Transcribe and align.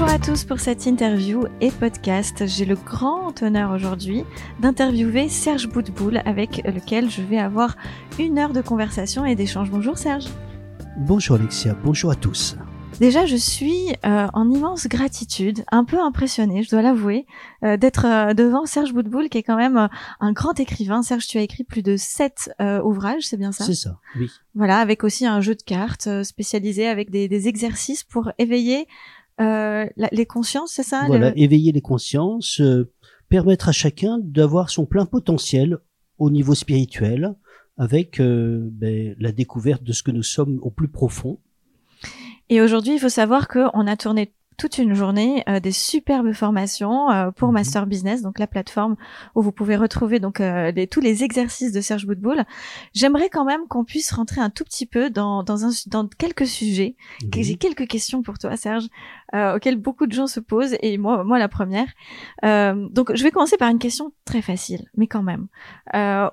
Bonjour 0.00 0.14
à 0.14 0.18
tous 0.18 0.44
pour 0.44 0.60
cette 0.60 0.86
interview 0.86 1.44
et 1.60 1.70
podcast. 1.70 2.46
J'ai 2.46 2.64
le 2.64 2.74
grand 2.74 3.42
honneur 3.42 3.70
aujourd'hui 3.70 4.24
d'interviewer 4.58 5.28
Serge 5.28 5.68
Boutboul 5.68 6.22
avec 6.24 6.62
lequel 6.64 7.10
je 7.10 7.20
vais 7.20 7.36
avoir 7.36 7.76
une 8.18 8.38
heure 8.38 8.54
de 8.54 8.62
conversation 8.62 9.26
et 9.26 9.34
d'échange. 9.34 9.70
Bonjour 9.70 9.98
Serge. 9.98 10.24
Bonjour 10.96 11.36
Alexia, 11.36 11.76
bonjour 11.84 12.10
à 12.10 12.14
tous. 12.14 12.56
Déjà, 12.98 13.24
je 13.24 13.36
suis 13.36 13.88
euh, 14.04 14.26
en 14.32 14.50
immense 14.50 14.86
gratitude, 14.88 15.64
un 15.70 15.84
peu 15.84 15.98
impressionnée, 16.00 16.62
je 16.62 16.70
dois 16.70 16.82
l'avouer, 16.82 17.26
euh, 17.62 17.76
d'être 17.76 18.04
euh, 18.04 18.34
devant 18.34 18.66
Serge 18.66 18.92
Boutboul, 18.92 19.28
qui 19.28 19.38
est 19.38 19.42
quand 19.42 19.56
même 19.56 19.88
un 20.20 20.32
grand 20.32 20.58
écrivain. 20.60 21.02
Serge, 21.02 21.26
tu 21.26 21.38
as 21.38 21.42
écrit 21.42 21.64
plus 21.64 21.82
de 21.82 21.96
sept 21.96 22.50
ouvrages, 22.58 23.22
c'est 23.22 23.36
bien 23.36 23.52
ça? 23.52 23.64
C'est 23.64 23.74
ça, 23.74 23.98
oui. 24.18 24.30
Voilà, 24.54 24.78
avec 24.78 25.04
aussi 25.04 25.26
un 25.26 25.40
jeu 25.40 25.54
de 25.54 25.62
cartes 25.62 26.22
spécialisé 26.24 26.88
avec 26.88 27.10
des, 27.10 27.28
des 27.28 27.48
exercices 27.48 28.02
pour 28.02 28.32
éveiller 28.38 28.86
les 29.40 30.26
consciences, 30.26 30.72
c'est 30.72 30.82
ça 30.82 31.04
Voilà, 31.06 31.32
éveiller 31.36 31.72
les 31.72 31.80
consciences, 31.80 32.60
permettre 33.28 33.68
à 33.68 33.72
chacun 33.72 34.18
d'avoir 34.22 34.70
son 34.70 34.86
plein 34.86 35.06
potentiel 35.06 35.78
au 36.18 36.30
niveau 36.30 36.54
spirituel, 36.54 37.34
avec 37.78 38.20
ben, 38.20 39.16
la 39.18 39.32
découverte 39.32 39.82
de 39.82 39.92
ce 39.92 40.02
que 40.02 40.10
nous 40.10 40.22
sommes 40.22 40.58
au 40.62 40.70
plus 40.70 40.88
profond. 40.88 41.38
Et 42.50 42.60
aujourd'hui, 42.60 42.94
il 42.94 42.98
faut 42.98 43.08
savoir 43.08 43.48
qu'on 43.48 43.86
a 43.86 43.96
tourné 43.96 44.34
toute 44.60 44.76
une 44.76 44.92
journée 44.92 45.42
euh, 45.48 45.58
des 45.58 45.72
superbes 45.72 46.34
formations 46.34 47.10
euh, 47.10 47.30
pour 47.30 47.48
mhm. 47.48 47.54
Master 47.54 47.86
Business, 47.86 48.20
donc 48.20 48.38
la 48.38 48.46
plateforme 48.46 48.96
où 49.34 49.40
vous 49.40 49.52
pouvez 49.52 49.74
retrouver 49.74 50.20
donc 50.20 50.38
euh, 50.38 50.70
tous 50.90 51.00
les 51.00 51.24
exercices 51.24 51.72
de 51.72 51.80
Serge 51.80 52.06
Boutboul. 52.06 52.44
J'aimerais 52.92 53.30
quand 53.30 53.46
même 53.46 53.66
qu'on 53.68 53.84
puisse 53.84 54.12
rentrer 54.12 54.42
un 54.42 54.50
tout 54.50 54.64
petit 54.64 54.84
peu 54.84 55.08
dans 55.08 55.42
dans, 55.42 55.64
un, 55.64 55.70
dans 55.86 56.06
quelques 56.08 56.46
sujets. 56.46 56.94
J'ai 57.34 57.56
quelques 57.56 57.86
questions 57.86 58.20
pour 58.20 58.38
toi, 58.38 58.54
Serge, 58.58 58.88
auxquelles 59.32 59.78
beaucoup 59.78 60.06
de 60.06 60.12
gens 60.12 60.26
se 60.26 60.40
posent 60.40 60.76
et 60.82 60.98
moi 60.98 61.24
moi 61.24 61.38
la 61.38 61.48
première. 61.48 61.88
donc 62.42 63.14
je 63.14 63.22
vais 63.22 63.30
commencer 63.30 63.56
par 63.56 63.70
une 63.70 63.78
question 63.78 64.12
très 64.26 64.42
facile, 64.42 64.90
mais 64.94 65.06
quand 65.06 65.22
même. 65.22 65.46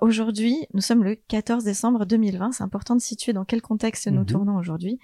aujourd'hui, 0.01 0.65
nous 0.73 0.81
sommes 0.81 1.05
le 1.05 1.15
14 1.15 1.63
décembre 1.63 2.05
2020. 2.05 2.51
C'est 2.51 2.63
important 2.63 2.95
de 2.95 3.01
situer 3.01 3.31
dans 3.31 3.45
quel 3.45 3.61
contexte 3.61 4.07
nous 4.07 4.21
mhm. 4.21 4.25
tournons 4.25 4.57
aujourd'hui. 4.57 4.99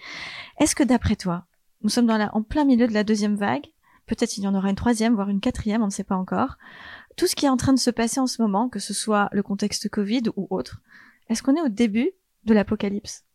Est-ce 0.59 0.75
que 0.75 0.83
d'après 0.83 1.15
toi, 1.15 1.45
nous 1.83 1.89
sommes 1.89 2.07
dans 2.07 2.17
la, 2.17 2.33
en 2.35 2.41
plein 2.41 2.65
milieu 2.65 2.87
de 2.87 2.93
la 2.93 3.03
deuxième 3.03 3.35
vague. 3.35 3.67
Peut-être 4.05 4.37
il 4.37 4.43
y 4.43 4.47
en 4.47 4.55
aura 4.55 4.69
une 4.69 4.75
troisième, 4.75 5.15
voire 5.15 5.29
une 5.29 5.39
quatrième, 5.39 5.81
on 5.81 5.87
ne 5.87 5.91
sait 5.91 6.03
pas 6.03 6.15
encore. 6.15 6.57
Tout 7.15 7.27
ce 7.27 7.35
qui 7.35 7.45
est 7.45 7.49
en 7.49 7.57
train 7.57 7.73
de 7.73 7.79
se 7.79 7.89
passer 7.89 8.19
en 8.19 8.27
ce 8.27 8.41
moment, 8.41 8.69
que 8.69 8.79
ce 8.79 8.93
soit 8.93 9.29
le 9.31 9.43
contexte 9.43 9.89
Covid 9.89 10.23
ou 10.35 10.47
autre, 10.49 10.81
est-ce 11.29 11.43
qu'on 11.43 11.55
est 11.55 11.61
au 11.61 11.69
début 11.69 12.11
de 12.45 12.53
l'apocalypse? 12.53 13.25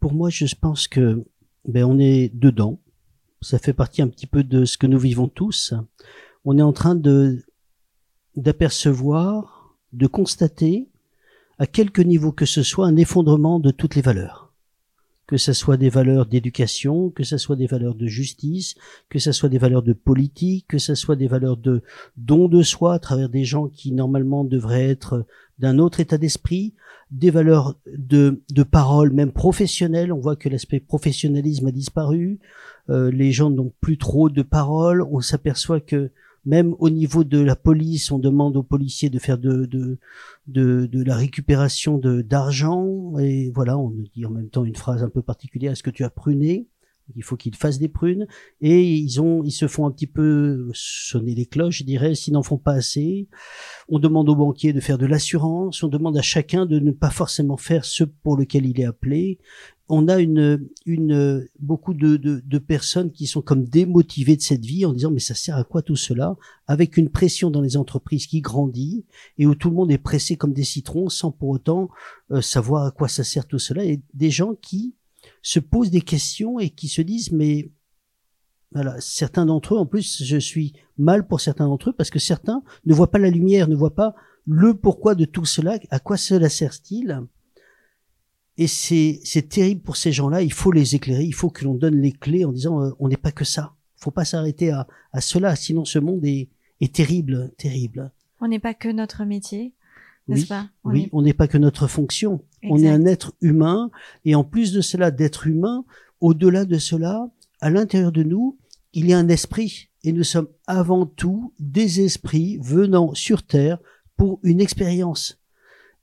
Pour 0.00 0.12
moi, 0.12 0.28
je 0.30 0.46
pense 0.54 0.88
que 0.88 1.24
ben, 1.66 1.84
on 1.84 1.98
est 1.98 2.34
dedans. 2.34 2.80
Ça 3.40 3.58
fait 3.58 3.72
partie 3.72 4.02
un 4.02 4.08
petit 4.08 4.26
peu 4.26 4.42
de 4.42 4.64
ce 4.64 4.76
que 4.76 4.86
nous 4.86 4.98
vivons 4.98 5.28
tous. 5.28 5.74
On 6.44 6.58
est 6.58 6.62
en 6.62 6.72
train 6.72 6.94
de 6.94 7.44
d'apercevoir, 8.34 9.76
de 9.92 10.06
constater, 10.06 10.90
à 11.58 11.66
quelque 11.66 12.00
niveau 12.00 12.32
que 12.32 12.46
ce 12.46 12.62
soit, 12.62 12.86
un 12.86 12.96
effondrement 12.96 13.60
de 13.60 13.70
toutes 13.70 13.94
les 13.94 14.00
valeurs 14.00 14.41
que 15.32 15.38
ce 15.38 15.54
soit 15.54 15.78
des 15.78 15.88
valeurs 15.88 16.26
d'éducation, 16.26 17.08
que 17.08 17.24
ce 17.24 17.38
soit 17.38 17.56
des 17.56 17.66
valeurs 17.66 17.94
de 17.94 18.06
justice, 18.06 18.74
que 19.08 19.18
ce 19.18 19.32
soit 19.32 19.48
des 19.48 19.56
valeurs 19.56 19.82
de 19.82 19.94
politique, 19.94 20.66
que 20.68 20.76
ce 20.76 20.94
soit 20.94 21.16
des 21.16 21.26
valeurs 21.26 21.56
de 21.56 21.80
don 22.18 22.48
de 22.48 22.62
soi 22.62 22.92
à 22.92 22.98
travers 22.98 23.30
des 23.30 23.46
gens 23.46 23.68
qui 23.68 23.92
normalement 23.92 24.44
devraient 24.44 24.90
être 24.90 25.24
d'un 25.58 25.78
autre 25.78 26.00
état 26.00 26.18
d'esprit, 26.18 26.74
des 27.10 27.30
valeurs 27.30 27.78
de, 27.96 28.42
de 28.50 28.62
parole 28.62 29.10
même 29.14 29.32
professionnelles. 29.32 30.12
On 30.12 30.20
voit 30.20 30.36
que 30.36 30.50
l'aspect 30.50 30.80
professionnalisme 30.80 31.66
a 31.66 31.72
disparu. 31.72 32.38
Euh, 32.90 33.10
les 33.10 33.32
gens 33.32 33.48
n'ont 33.48 33.72
plus 33.80 33.96
trop 33.96 34.28
de 34.28 34.42
parole. 34.42 35.00
On 35.00 35.22
s'aperçoit 35.22 35.80
que 35.80 36.10
même 36.44 36.74
au 36.78 36.90
niveau 36.90 37.24
de 37.24 37.38
la 37.38 37.56
police, 37.56 38.10
on 38.10 38.18
demande 38.18 38.56
aux 38.56 38.62
policiers 38.62 39.10
de 39.10 39.18
faire 39.18 39.38
de, 39.38 39.66
de, 39.66 39.98
de, 40.46 40.86
de 40.86 41.02
la 41.02 41.16
récupération 41.16 41.98
d'argent. 41.98 43.16
Et 43.18 43.50
voilà, 43.54 43.78
on 43.78 43.90
dit 44.14 44.26
en 44.26 44.30
même 44.30 44.48
temps 44.48 44.64
une 44.64 44.76
phrase 44.76 45.02
un 45.02 45.10
peu 45.10 45.22
particulière, 45.22 45.72
est-ce 45.72 45.82
que 45.82 45.90
tu 45.90 46.04
as 46.04 46.10
pruné? 46.10 46.66
Il 47.16 47.22
faut 47.22 47.36
qu'ils 47.36 47.54
fassent 47.56 47.78
des 47.78 47.88
prunes. 47.88 48.26
Et 48.60 48.82
ils 48.82 49.20
ont 49.20 49.42
ils 49.42 49.50
se 49.52 49.68
font 49.68 49.86
un 49.86 49.90
petit 49.90 50.06
peu 50.06 50.70
sonner 50.72 51.34
les 51.34 51.46
cloches 51.46 51.78
je 51.78 51.84
dirais 51.84 52.14
s'ils 52.14 52.32
n'en 52.32 52.42
font 52.42 52.58
pas 52.58 52.72
assez. 52.72 53.28
On 53.88 53.98
demande 53.98 54.28
aux 54.28 54.36
banquiers 54.36 54.72
de 54.72 54.80
faire 54.80 54.98
de 54.98 55.06
l'assurance. 55.06 55.82
On 55.82 55.88
demande 55.88 56.16
à 56.16 56.22
chacun 56.22 56.64
de 56.64 56.78
ne 56.78 56.92
pas 56.92 57.10
forcément 57.10 57.56
faire 57.56 57.84
ce 57.84 58.04
pour 58.04 58.36
lequel 58.36 58.66
il 58.66 58.80
est 58.80 58.84
appelé 58.84 59.38
on 59.88 60.08
a 60.08 60.18
une, 60.20 60.68
une 60.86 61.46
beaucoup 61.58 61.92
de, 61.94 62.16
de, 62.16 62.58
personnes 62.58 63.10
qui 63.10 63.26
sont 63.26 63.42
comme 63.42 63.64
démotivées 63.64 64.36
de 64.36 64.42
cette 64.42 64.64
vie 64.64 64.86
en 64.86 64.92
disant 64.92 65.10
mais 65.10 65.20
ça 65.20 65.34
sert 65.34 65.56
à 65.56 65.64
quoi 65.64 65.82
tout 65.82 65.96
cela? 65.96 66.36
Avec 66.66 66.96
une 66.96 67.10
pression 67.10 67.50
dans 67.50 67.60
les 67.60 67.76
entreprises 67.76 68.26
qui 68.26 68.40
grandit 68.40 69.04
et 69.38 69.46
où 69.46 69.54
tout 69.54 69.68
le 69.68 69.76
monde 69.76 69.90
est 69.90 69.98
pressé 69.98 70.36
comme 70.36 70.52
des 70.52 70.64
citrons 70.64 71.08
sans 71.08 71.30
pour 71.30 71.50
autant 71.50 71.88
euh, 72.30 72.40
savoir 72.40 72.86
à 72.86 72.90
quoi 72.90 73.08
ça 73.08 73.24
sert 73.24 73.46
tout 73.46 73.58
cela 73.58 73.84
et 73.84 74.00
des 74.14 74.30
gens 74.30 74.54
qui 74.54 74.94
se 75.42 75.60
posent 75.60 75.90
des 75.90 76.00
questions 76.00 76.58
et 76.58 76.70
qui 76.70 76.88
se 76.88 77.02
disent 77.02 77.32
mais 77.32 77.70
voilà, 78.72 78.98
certains 79.00 79.44
d'entre 79.44 79.74
eux, 79.74 79.78
en 79.78 79.86
plus, 79.86 80.22
je 80.24 80.38
suis 80.38 80.72
mal 80.96 81.26
pour 81.26 81.40
certains 81.40 81.66
d'entre 81.66 81.90
eux 81.90 81.92
parce 81.92 82.10
que 82.10 82.18
certains 82.18 82.62
ne 82.86 82.94
voient 82.94 83.10
pas 83.10 83.18
la 83.18 83.28
lumière, 83.30 83.68
ne 83.68 83.76
voient 83.76 83.94
pas 83.94 84.14
le 84.46 84.74
pourquoi 84.74 85.14
de 85.14 85.24
tout 85.24 85.44
cela, 85.44 85.78
à 85.90 85.98
quoi 85.98 86.16
cela 86.16 86.48
sert-il? 86.48 87.22
Et 88.58 88.66
c'est 88.66 89.20
c'est 89.24 89.48
terrible 89.48 89.80
pour 89.80 89.96
ces 89.96 90.12
gens-là. 90.12 90.42
Il 90.42 90.52
faut 90.52 90.72
les 90.72 90.94
éclairer. 90.94 91.24
Il 91.24 91.34
faut 91.34 91.50
que 91.50 91.64
l'on 91.64 91.74
donne 91.74 92.00
les 92.00 92.12
clés 92.12 92.44
en 92.44 92.52
disant 92.52 92.82
euh, 92.82 92.90
on 92.98 93.08
n'est 93.08 93.16
pas 93.16 93.32
que 93.32 93.44
ça. 93.44 93.74
Faut 93.96 94.10
pas 94.10 94.24
s'arrêter 94.24 94.70
à 94.70 94.86
à 95.12 95.20
cela, 95.20 95.56
sinon 95.56 95.84
ce 95.84 95.98
monde 95.98 96.24
est 96.24 96.48
est 96.80 96.94
terrible, 96.94 97.52
terrible. 97.56 98.10
On 98.40 98.48
n'est 98.48 98.58
pas 98.58 98.74
que 98.74 98.88
notre 98.88 99.24
métier. 99.24 99.72
Oui, 100.28 100.44
pas? 100.44 100.68
On 100.84 100.90
oui, 100.90 101.08
on 101.12 101.22
n'est 101.22 101.32
pas 101.32 101.48
que 101.48 101.58
notre 101.58 101.86
fonction. 101.86 102.42
On 102.64 102.78
est 102.82 102.88
un 102.88 103.06
être 103.06 103.34
humain, 103.40 103.90
et 104.24 104.34
en 104.34 104.44
plus 104.44 104.72
de 104.72 104.80
cela, 104.80 105.10
d'être 105.10 105.46
humain, 105.46 105.84
au-delà 106.20 106.64
de 106.64 106.78
cela, 106.78 107.28
à 107.60 107.70
l'intérieur 107.70 108.12
de 108.12 108.22
nous, 108.22 108.58
il 108.92 109.08
y 109.08 109.12
a 109.12 109.18
un 109.18 109.28
esprit, 109.28 109.88
et 110.04 110.12
nous 110.12 110.24
sommes 110.24 110.48
avant 110.66 111.06
tout 111.06 111.52
des 111.58 112.00
esprits 112.00 112.58
venant 112.60 113.14
sur 113.14 113.42
Terre 113.42 113.78
pour 114.16 114.38
une 114.42 114.60
expérience. 114.60 115.40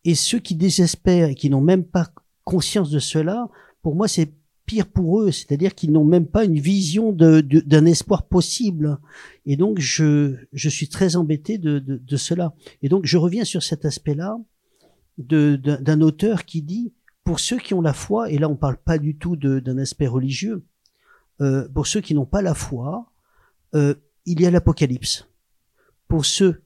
Et 0.06 0.16
ceux 0.16 0.40
qui 0.40 0.56
désespèrent 0.56 1.30
et 1.30 1.36
qui 1.36 1.50
n'ont 1.50 1.62
même 1.62 1.86
pas 1.86 2.10
conscience 2.50 2.90
de 2.90 2.98
cela, 2.98 3.48
pour 3.84 3.94
moi, 3.94 4.08
c'est 4.08 4.34
pire 4.66 4.88
pour 4.88 5.22
eux, 5.22 5.32
c'est-à-dire 5.32 5.76
qu'ils 5.76 5.92
n'ont 5.92 6.04
même 6.04 6.26
pas 6.26 6.46
une 6.46 6.60
vision 6.60 7.12
d'un 7.12 7.86
espoir 7.86 8.24
possible. 8.28 8.98
Et 9.46 9.56
donc, 9.56 9.78
je, 9.80 10.36
je 10.52 10.70
suis 10.70 10.90
très 10.90 11.16
embêté 11.16 11.60
de, 11.60 11.78
de, 11.78 12.18
cela. 12.18 12.56
Et 12.82 12.90
donc, 12.90 13.06
je 13.06 13.18
reviens 13.18 13.44
sur 13.44 13.62
cet 13.62 13.86
aspect-là 13.86 14.40
d'un 15.20 16.02
auteur 16.02 16.46
qui 16.46 16.64
dit, 16.64 16.92
pour 17.24 17.40
ceux 17.40 17.60
qui 17.60 17.76
ont 17.76 17.82
la 17.82 17.94
foi, 17.94 18.32
et 18.32 18.40
là, 18.40 18.50
on 18.50 18.56
parle 18.56 18.78
pas 18.78 18.98
du 18.98 19.16
tout 19.16 19.36
d'un 19.36 19.78
aspect 19.78 20.08
religieux, 20.08 20.66
euh, 21.42 21.70
pour 21.70 21.86
ceux 21.86 22.02
qui 22.02 22.16
n'ont 22.16 22.26
pas 22.26 22.42
la 22.42 22.56
foi, 22.56 23.12
euh, 23.76 23.94
il 24.26 24.42
y 24.42 24.48
a 24.48 24.52
l'Apocalypse. 24.52 25.28
Pour 26.08 26.26
ceux 26.26 26.64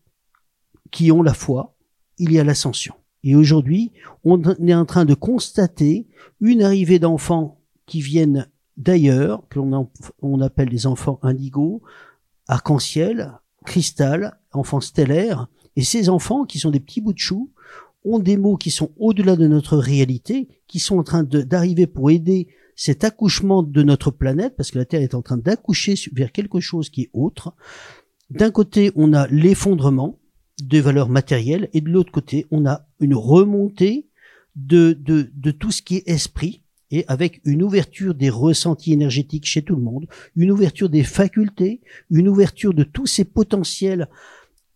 qui 0.92 1.12
ont 1.12 1.24
la 1.24 1.34
foi, 1.34 1.76
il 2.18 2.32
y 2.32 2.40
a 2.40 2.44
l'ascension. 2.46 2.96
Et 3.24 3.36
aujourd'hui, 3.36 3.92
on 4.24 4.42
est 4.44 4.74
en 4.74 4.86
train 4.86 5.06
de 5.06 5.14
constater 5.14 6.08
une 6.42 6.62
arrivée 6.62 7.00
d'enfants 7.00 7.62
qui 7.86 8.02
viennent 8.02 8.48
d'ailleurs, 8.78 9.48
que 9.50 9.60
l'on 9.60 9.90
on 10.22 10.42
appelle 10.42 10.70
les 10.70 10.88
enfants 10.88 11.20
indigos, 11.22 11.82
arc-en-ciel, 12.48 13.34
cristal, 13.66 14.40
enfants 14.52 14.82
stellaires. 14.82 15.48
Et 15.76 15.84
ces 15.84 16.10
enfants, 16.10 16.46
qui 16.46 16.60
sont 16.60 16.72
des 16.72 16.80
petits 16.80 17.02
bouts 17.02 17.14
de 17.14 17.20
chou, 17.20 17.52
ont 18.06 18.20
des 18.20 18.38
mots 18.38 18.58
qui 18.58 18.72
sont 18.72 18.92
au-delà 18.98 19.36
de 19.36 19.48
notre 19.48 19.78
réalité, 19.78 20.50
qui 20.68 20.80
sont 20.80 20.98
en 20.98 21.04
train 21.04 21.24
d'arriver 21.24 21.88
pour 21.88 22.12
aider 22.12 22.48
cet 22.76 23.04
accouchement 23.04 23.64
de 23.64 23.84
notre 23.84 24.12
planète, 24.12 24.56
parce 24.58 24.72
que 24.72 24.80
la 24.80 24.86
Terre 24.86 25.02
est 25.02 25.14
en 25.14 25.22
train 25.22 25.38
d'accoucher 25.38 25.96
vers 26.12 26.32
quelque 26.32 26.60
chose 26.60 26.90
qui 26.90 27.04
est 27.04 27.10
autre. 27.14 27.54
D'un 28.30 28.52
côté, 28.52 28.92
on 28.96 29.14
a 29.14 29.28
l'effondrement, 29.28 30.20
de 30.68 30.80
valeurs 30.80 31.10
matérielles 31.10 31.70
et 31.74 31.82
de 31.82 31.90
l'autre 31.90 32.12
côté, 32.12 32.46
on 32.52 32.66
a 32.66 32.86
une 33.00 33.16
remontée 33.16 34.08
de, 34.56 34.94
de, 34.94 35.30
de 35.34 35.52
tout 35.52 35.72
ce 35.72 35.82
qui 35.82 35.98
est 35.98 36.10
esprit 36.10 36.62
et 36.92 37.06
avec 37.08 37.42
une 37.44 37.64
ouverture 37.64 38.14
des 38.14 38.30
ressentis 38.30 38.94
énergétiques 38.94 39.48
chez 39.48 39.64
tout 39.64 39.76
le 39.76 39.82
monde, 39.82 40.08
une 40.36 40.52
ouverture 40.52 40.90
des 40.90 41.04
facultés, 41.04 41.82
une 42.12 42.30
ouverture 42.30 42.74
de 42.74 42.84
tous 42.84 43.08
ces 43.08 43.26
potentiels 43.26 44.08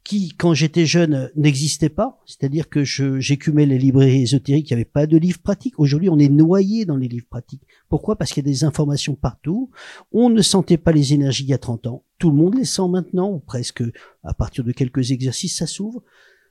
qui, 0.07 0.29
quand 0.29 0.53
j'étais 0.53 0.85
jeune, 0.85 1.29
n'existait 1.35 1.89
pas. 1.89 2.21
C'est-à-dire 2.25 2.69
que 2.69 2.85
j'écumais 2.85 3.65
les 3.65 3.77
librairies 3.77 4.21
ésotériques, 4.21 4.69
il 4.69 4.73
n'y 4.73 4.81
avait 4.81 4.85
pas 4.85 5.05
de 5.05 5.17
livres 5.17 5.41
pratiques. 5.41 5.77
Aujourd'hui, 5.77 6.09
on 6.09 6.17
est 6.17 6.29
noyé 6.29 6.85
dans 6.85 6.95
les 6.95 7.09
livres 7.09 7.27
pratiques. 7.29 7.63
Pourquoi? 7.89 8.15
Parce 8.15 8.31
qu'il 8.31 8.45
y 8.45 8.47
a 8.47 8.51
des 8.51 8.63
informations 8.63 9.15
partout. 9.15 9.69
On 10.13 10.29
ne 10.29 10.41
sentait 10.41 10.77
pas 10.77 10.93
les 10.93 11.13
énergies 11.13 11.43
il 11.43 11.49
y 11.49 11.53
a 11.53 11.57
30 11.57 11.87
ans. 11.87 12.05
Tout 12.19 12.29
le 12.29 12.37
monde 12.37 12.55
les 12.55 12.63
sent 12.63 12.87
maintenant, 12.87 13.29
ou 13.29 13.39
presque 13.39 13.83
à 14.23 14.33
partir 14.33 14.63
de 14.63 14.71
quelques 14.71 15.11
exercices, 15.11 15.57
ça 15.57 15.67
s'ouvre. 15.67 16.01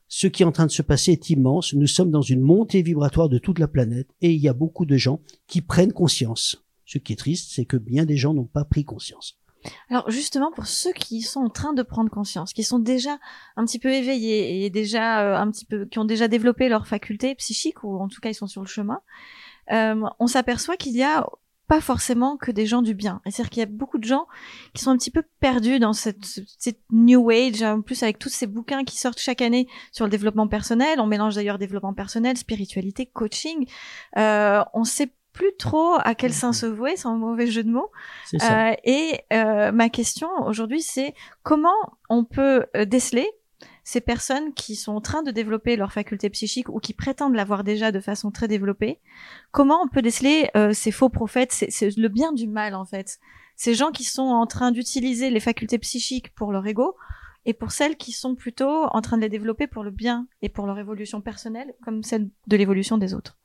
Ce 0.06 0.26
qui 0.26 0.42
est 0.42 0.46
en 0.46 0.52
train 0.52 0.66
de 0.66 0.70
se 0.70 0.82
passer 0.82 1.12
est 1.12 1.30
immense. 1.30 1.72
Nous 1.72 1.86
sommes 1.86 2.10
dans 2.10 2.20
une 2.20 2.42
montée 2.42 2.82
vibratoire 2.82 3.30
de 3.30 3.38
toute 3.38 3.58
la 3.58 3.68
planète 3.68 4.08
et 4.20 4.34
il 4.34 4.40
y 4.40 4.48
a 4.48 4.52
beaucoup 4.52 4.84
de 4.84 4.98
gens 4.98 5.22
qui 5.46 5.62
prennent 5.62 5.94
conscience. 5.94 6.62
Ce 6.84 6.98
qui 6.98 7.14
est 7.14 7.16
triste, 7.16 7.52
c'est 7.54 7.64
que 7.64 7.78
bien 7.78 8.04
des 8.04 8.18
gens 8.18 8.34
n'ont 8.34 8.44
pas 8.44 8.66
pris 8.66 8.84
conscience. 8.84 9.38
Alors 9.90 10.10
justement, 10.10 10.50
pour 10.52 10.66
ceux 10.66 10.92
qui 10.92 11.22
sont 11.22 11.40
en 11.40 11.50
train 11.50 11.72
de 11.72 11.82
prendre 11.82 12.10
conscience, 12.10 12.52
qui 12.52 12.62
sont 12.62 12.78
déjà 12.78 13.18
un 13.56 13.64
petit 13.64 13.78
peu 13.78 13.92
éveillés 13.92 14.64
et 14.64 14.70
déjà 14.70 15.20
euh, 15.20 15.36
un 15.36 15.50
petit 15.50 15.64
peu, 15.64 15.86
qui 15.86 15.98
ont 15.98 16.04
déjà 16.04 16.28
développé 16.28 16.68
leurs 16.68 16.86
facultés 16.86 17.34
psychiques 17.34 17.84
ou 17.84 17.98
en 17.98 18.08
tout 18.08 18.20
cas 18.20 18.30
ils 18.30 18.34
sont 18.34 18.46
sur 18.46 18.62
le 18.62 18.68
chemin, 18.68 19.00
euh, 19.72 20.02
on 20.18 20.26
s'aperçoit 20.26 20.76
qu'il 20.76 20.96
y 20.96 21.02
a 21.02 21.26
pas 21.68 21.80
forcément 21.80 22.36
que 22.36 22.52
des 22.52 22.66
gens 22.66 22.82
du 22.82 22.94
bien. 22.94 23.20
C'est-à-dire 23.24 23.50
qu'il 23.50 23.60
y 23.60 23.62
a 23.62 23.66
beaucoup 23.66 23.98
de 23.98 24.04
gens 24.04 24.26
qui 24.72 24.84
sont 24.84 24.90
un 24.90 24.96
petit 24.96 25.10
peu 25.10 25.22
perdus 25.40 25.78
dans 25.78 25.92
cette, 25.92 26.24
cette, 26.58 26.78
new 26.92 27.28
age, 27.30 27.62
en 27.62 27.82
plus 27.82 28.02
avec 28.02 28.18
tous 28.18 28.28
ces 28.28 28.46
bouquins 28.46 28.84
qui 28.84 28.96
sortent 28.96 29.18
chaque 29.18 29.42
année 29.42 29.66
sur 29.90 30.04
le 30.04 30.10
développement 30.10 30.46
personnel. 30.46 31.00
On 31.00 31.06
mélange 31.06 31.34
d'ailleurs 31.34 31.58
développement 31.58 31.94
personnel, 31.94 32.36
spiritualité, 32.36 33.06
coaching. 33.06 33.66
Euh, 34.16 34.62
on 34.74 34.84
sait 34.84 35.10
plus 35.36 35.54
trop 35.58 35.96
à 36.02 36.14
quel 36.14 36.32
sein 36.32 36.54
se 36.54 36.64
vouer, 36.64 36.96
sans 36.96 37.16
mauvais 37.16 37.46
jeu 37.46 37.62
de 37.62 37.70
mots. 37.70 37.90
Euh, 38.42 38.72
et 38.84 39.20
euh, 39.34 39.70
ma 39.70 39.90
question 39.90 40.28
aujourd'hui, 40.46 40.80
c'est 40.80 41.14
comment 41.42 41.76
on 42.08 42.24
peut 42.24 42.64
euh, 42.74 42.86
déceler 42.86 43.28
ces 43.84 44.00
personnes 44.00 44.54
qui 44.54 44.76
sont 44.76 44.94
en 44.94 45.00
train 45.00 45.22
de 45.22 45.30
développer 45.30 45.76
leur 45.76 45.92
faculté 45.92 46.30
psychique 46.30 46.70
ou 46.70 46.80
qui 46.80 46.94
prétendent 46.94 47.34
l'avoir 47.34 47.64
déjà 47.64 47.92
de 47.92 48.00
façon 48.00 48.30
très 48.30 48.48
développée, 48.48 48.98
comment 49.52 49.80
on 49.82 49.88
peut 49.88 50.02
déceler 50.02 50.50
euh, 50.56 50.72
ces 50.72 50.90
faux 50.90 51.10
prophètes, 51.10 51.52
c'est 51.52 51.96
le 51.96 52.08
bien 52.08 52.32
du 52.32 52.48
mal 52.48 52.74
en 52.74 52.86
fait? 52.86 53.18
Ces 53.54 53.74
gens 53.74 53.92
qui 53.92 54.04
sont 54.04 54.22
en 54.22 54.46
train 54.46 54.72
d'utiliser 54.72 55.30
les 55.30 55.40
facultés 55.40 55.78
psychiques 55.78 56.34
pour 56.34 56.50
leur 56.50 56.66
ego 56.66 56.96
et 57.44 57.54
pour 57.54 57.70
celles 57.70 57.96
qui 57.96 58.12
sont 58.12 58.34
plutôt 58.34 58.86
en 58.86 59.00
train 59.02 59.18
de 59.18 59.22
les 59.22 59.28
développer 59.28 59.66
pour 59.66 59.84
le 59.84 59.90
bien 59.90 60.26
et 60.42 60.48
pour 60.48 60.66
leur 60.66 60.78
évolution 60.78 61.20
personnelle 61.20 61.74
comme 61.84 62.02
celle 62.02 62.28
de 62.48 62.56
l'évolution 62.56 62.98
des 62.98 63.14
autres. 63.14 63.38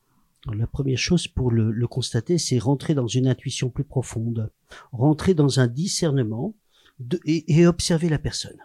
La 0.47 0.65
première 0.65 0.97
chose 0.97 1.27
pour 1.27 1.51
le, 1.51 1.87
constater, 1.87 2.37
c'est 2.37 2.57
rentrer 2.57 2.95
dans 2.95 3.07
une 3.07 3.27
intuition 3.27 3.69
plus 3.69 3.83
profonde, 3.83 4.51
rentrer 4.91 5.33
dans 5.33 5.59
un 5.59 5.67
discernement 5.67 6.55
et, 7.25 7.67
observer 7.67 8.09
la 8.09 8.17
personne. 8.17 8.57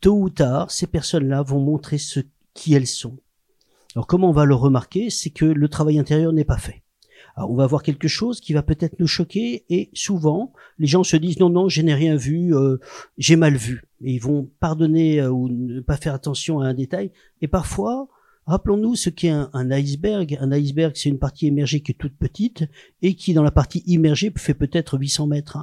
Tôt 0.00 0.18
ou 0.18 0.30
tard, 0.30 0.70
ces 0.70 0.86
personnes-là 0.86 1.42
vont 1.42 1.60
montrer 1.60 1.98
ce 1.98 2.20
qui 2.52 2.74
elles 2.74 2.86
sont. 2.86 3.18
Alors 3.94 4.06
comment 4.06 4.28
on 4.28 4.32
va 4.32 4.44
le 4.44 4.54
remarquer? 4.54 5.10
C'est 5.10 5.30
que 5.30 5.46
le 5.46 5.68
travail 5.68 5.98
intérieur 5.98 6.32
n'est 6.32 6.44
pas 6.44 6.58
fait. 6.58 6.82
Alors, 7.36 7.50
on 7.50 7.56
va 7.56 7.66
voir 7.66 7.82
quelque 7.82 8.08
chose 8.08 8.40
qui 8.40 8.52
va 8.52 8.62
peut-être 8.62 8.98
nous 8.98 9.06
choquer 9.06 9.64
et 9.68 9.90
souvent 9.94 10.52
les 10.78 10.86
gens 10.86 11.04
se 11.04 11.16
disent 11.16 11.38
non 11.38 11.48
non 11.48 11.68
je 11.68 11.80
n'ai 11.80 11.94
rien 11.94 12.16
vu 12.16 12.54
euh, 12.54 12.78
j'ai 13.18 13.36
mal 13.36 13.56
vu 13.56 13.84
et 14.02 14.12
ils 14.12 14.20
vont 14.20 14.50
pardonner 14.58 15.20
euh, 15.20 15.30
ou 15.30 15.48
ne 15.48 15.80
pas 15.80 15.96
faire 15.96 16.14
attention 16.14 16.60
à 16.60 16.66
un 16.66 16.74
détail 16.74 17.12
et 17.40 17.48
parfois 17.48 18.08
Rappelons-nous 18.46 18.96
ce 18.96 19.10
qu'est 19.10 19.30
un, 19.30 19.70
iceberg. 19.70 20.36
Un 20.40 20.50
iceberg, 20.52 20.92
c'est 20.96 21.08
une 21.08 21.18
partie 21.18 21.46
émergée 21.46 21.80
qui 21.80 21.92
est 21.92 21.98
toute 21.98 22.16
petite 22.16 22.64
et 23.02 23.14
qui, 23.14 23.34
dans 23.34 23.42
la 23.42 23.50
partie 23.50 23.82
immergée, 23.86 24.32
fait 24.36 24.54
peut-être 24.54 24.98
800 24.98 25.26
mètres. 25.28 25.58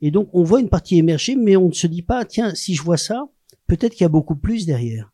Et 0.00 0.10
donc, 0.10 0.28
on 0.32 0.42
voit 0.42 0.60
une 0.60 0.68
partie 0.68 0.98
émergée, 0.98 1.36
mais 1.36 1.56
on 1.56 1.68
ne 1.68 1.72
se 1.72 1.86
dit 1.86 2.02
pas, 2.02 2.24
tiens, 2.24 2.54
si 2.54 2.74
je 2.74 2.82
vois 2.82 2.96
ça, 2.96 3.28
peut-être 3.66 3.92
qu'il 3.92 4.02
y 4.02 4.06
a 4.06 4.10
beaucoup 4.10 4.36
plus 4.36 4.66
derrière. 4.66 5.12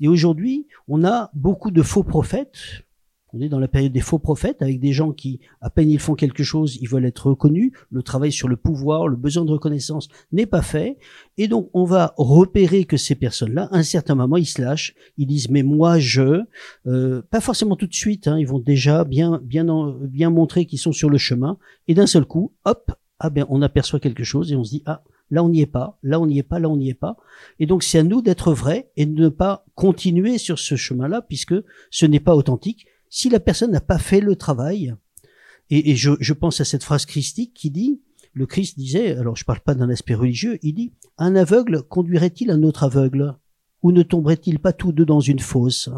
Et 0.00 0.08
aujourd'hui, 0.08 0.66
on 0.88 1.04
a 1.04 1.30
beaucoup 1.34 1.70
de 1.70 1.82
faux 1.82 2.02
prophètes, 2.02 2.84
on 3.32 3.40
est 3.40 3.48
dans 3.48 3.58
la 3.58 3.68
période 3.68 3.92
des 3.92 4.00
faux 4.00 4.18
prophètes, 4.18 4.60
avec 4.62 4.78
des 4.78 4.92
gens 4.92 5.12
qui, 5.12 5.40
à 5.60 5.70
peine 5.70 5.90
ils 5.90 5.98
font 5.98 6.14
quelque 6.14 6.42
chose, 6.42 6.78
ils 6.80 6.88
veulent 6.88 7.06
être 7.06 7.28
reconnus. 7.28 7.72
Le 7.90 8.02
travail 8.02 8.30
sur 8.30 8.48
le 8.48 8.56
pouvoir, 8.56 9.08
le 9.08 9.16
besoin 9.16 9.44
de 9.44 9.50
reconnaissance 9.50 10.08
n'est 10.32 10.46
pas 10.46 10.62
fait. 10.62 10.98
Et 11.38 11.48
donc, 11.48 11.70
on 11.72 11.84
va 11.84 12.14
repérer 12.16 12.84
que 12.84 12.96
ces 12.96 13.14
personnes-là, 13.14 13.68
à 13.72 13.78
un 13.78 13.82
certain 13.82 14.14
moment, 14.14 14.36
ils 14.36 14.46
se 14.46 14.60
lâchent. 14.60 14.94
Ils 15.16 15.26
disent, 15.26 15.48
mais 15.48 15.62
moi, 15.62 15.98
je... 15.98 16.42
Euh, 16.86 17.22
pas 17.30 17.40
forcément 17.40 17.76
tout 17.76 17.86
de 17.86 17.94
suite, 17.94 18.28
hein, 18.28 18.38
ils 18.38 18.46
vont 18.46 18.58
déjà 18.58 19.04
bien, 19.04 19.40
bien, 19.42 19.64
bien 20.02 20.30
montrer 20.30 20.66
qu'ils 20.66 20.78
sont 20.78 20.92
sur 20.92 21.08
le 21.08 21.18
chemin. 21.18 21.56
Et 21.88 21.94
d'un 21.94 22.06
seul 22.06 22.26
coup, 22.26 22.52
hop, 22.64 22.92
ah 23.18 23.30
ben, 23.30 23.46
on 23.48 23.62
aperçoit 23.62 24.00
quelque 24.00 24.24
chose 24.24 24.52
et 24.52 24.56
on 24.56 24.64
se 24.64 24.70
dit, 24.70 24.82
ah, 24.84 25.02
là 25.30 25.42
on 25.42 25.48
n'y 25.48 25.60
est 25.60 25.66
pas, 25.66 25.98
là 26.02 26.20
on 26.20 26.26
n'y 26.26 26.38
est 26.38 26.44
pas, 26.44 26.58
là 26.58 26.68
on 26.68 26.76
n'y 26.76 26.90
est 26.90 26.94
pas. 26.94 27.16
Et 27.58 27.66
donc 27.66 27.82
c'est 27.82 27.98
à 27.98 28.02
nous 28.02 28.20
d'être 28.20 28.52
vrais 28.52 28.90
et 28.96 29.06
de 29.06 29.22
ne 29.22 29.28
pas 29.28 29.64
continuer 29.74 30.38
sur 30.38 30.58
ce 30.58 30.76
chemin-là 30.76 31.22
puisque 31.22 31.54
ce 31.90 32.06
n'est 32.06 32.20
pas 32.20 32.36
authentique 32.36 32.86
si 33.14 33.28
la 33.28 33.40
personne 33.40 33.72
n'a 33.72 33.82
pas 33.82 33.98
fait 33.98 34.22
le 34.22 34.36
travail, 34.36 34.94
et, 35.68 35.96
je, 35.96 36.32
pense 36.32 36.62
à 36.62 36.64
cette 36.64 36.82
phrase 36.82 37.04
christique 37.04 37.52
qui 37.52 37.70
dit, 37.70 38.00
le 38.32 38.46
Christ 38.46 38.78
disait, 38.78 39.14
alors 39.16 39.36
je 39.36 39.44
parle 39.44 39.60
pas 39.60 39.74
d'un 39.74 39.90
aspect 39.90 40.14
religieux, 40.14 40.58
il 40.62 40.72
dit, 40.72 40.92
un 41.18 41.36
aveugle 41.36 41.82
conduirait-il 41.82 42.50
un 42.50 42.62
autre 42.62 42.84
aveugle 42.84 43.36
Ou 43.82 43.92
ne 43.92 44.02
tomberait-il 44.02 44.60
pas 44.60 44.72
tous 44.72 44.92
deux 44.92 45.04
dans 45.04 45.20
une 45.20 45.40
fosse? 45.40 45.90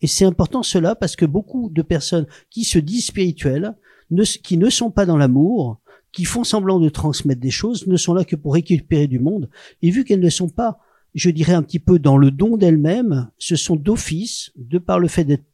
Et 0.00 0.06
c'est 0.06 0.24
important 0.24 0.62
cela 0.62 0.94
parce 0.94 1.16
que 1.16 1.26
beaucoup 1.26 1.70
de 1.70 1.82
personnes 1.82 2.26
qui 2.50 2.62
se 2.62 2.78
disent 2.78 3.06
spirituelles, 3.06 3.74
qui 4.44 4.56
ne 4.56 4.70
sont 4.70 4.92
pas 4.92 5.06
dans 5.06 5.16
l'amour, 5.16 5.80
qui 6.12 6.24
font 6.24 6.44
semblant 6.44 6.78
de 6.78 6.88
transmettre 6.88 7.40
des 7.40 7.50
choses, 7.50 7.88
ne 7.88 7.96
sont 7.96 8.14
là 8.14 8.24
que 8.24 8.36
pour 8.36 8.54
récupérer 8.54 9.08
du 9.08 9.18
monde, 9.18 9.50
et 9.82 9.90
vu 9.90 10.04
qu'elles 10.04 10.20
ne 10.20 10.30
sont 10.30 10.48
pas 10.48 10.78
je 11.14 11.30
dirais 11.30 11.54
un 11.54 11.62
petit 11.62 11.78
peu 11.78 11.98
dans 11.98 12.16
le 12.16 12.30
don 12.30 12.56
d'elles-mêmes, 12.56 13.30
ce 13.38 13.56
sont 13.56 13.76
d'office, 13.76 14.50
de 14.56 14.78
par 14.78 14.98
le 14.98 15.08
fait 15.08 15.24
d'être 15.24 15.44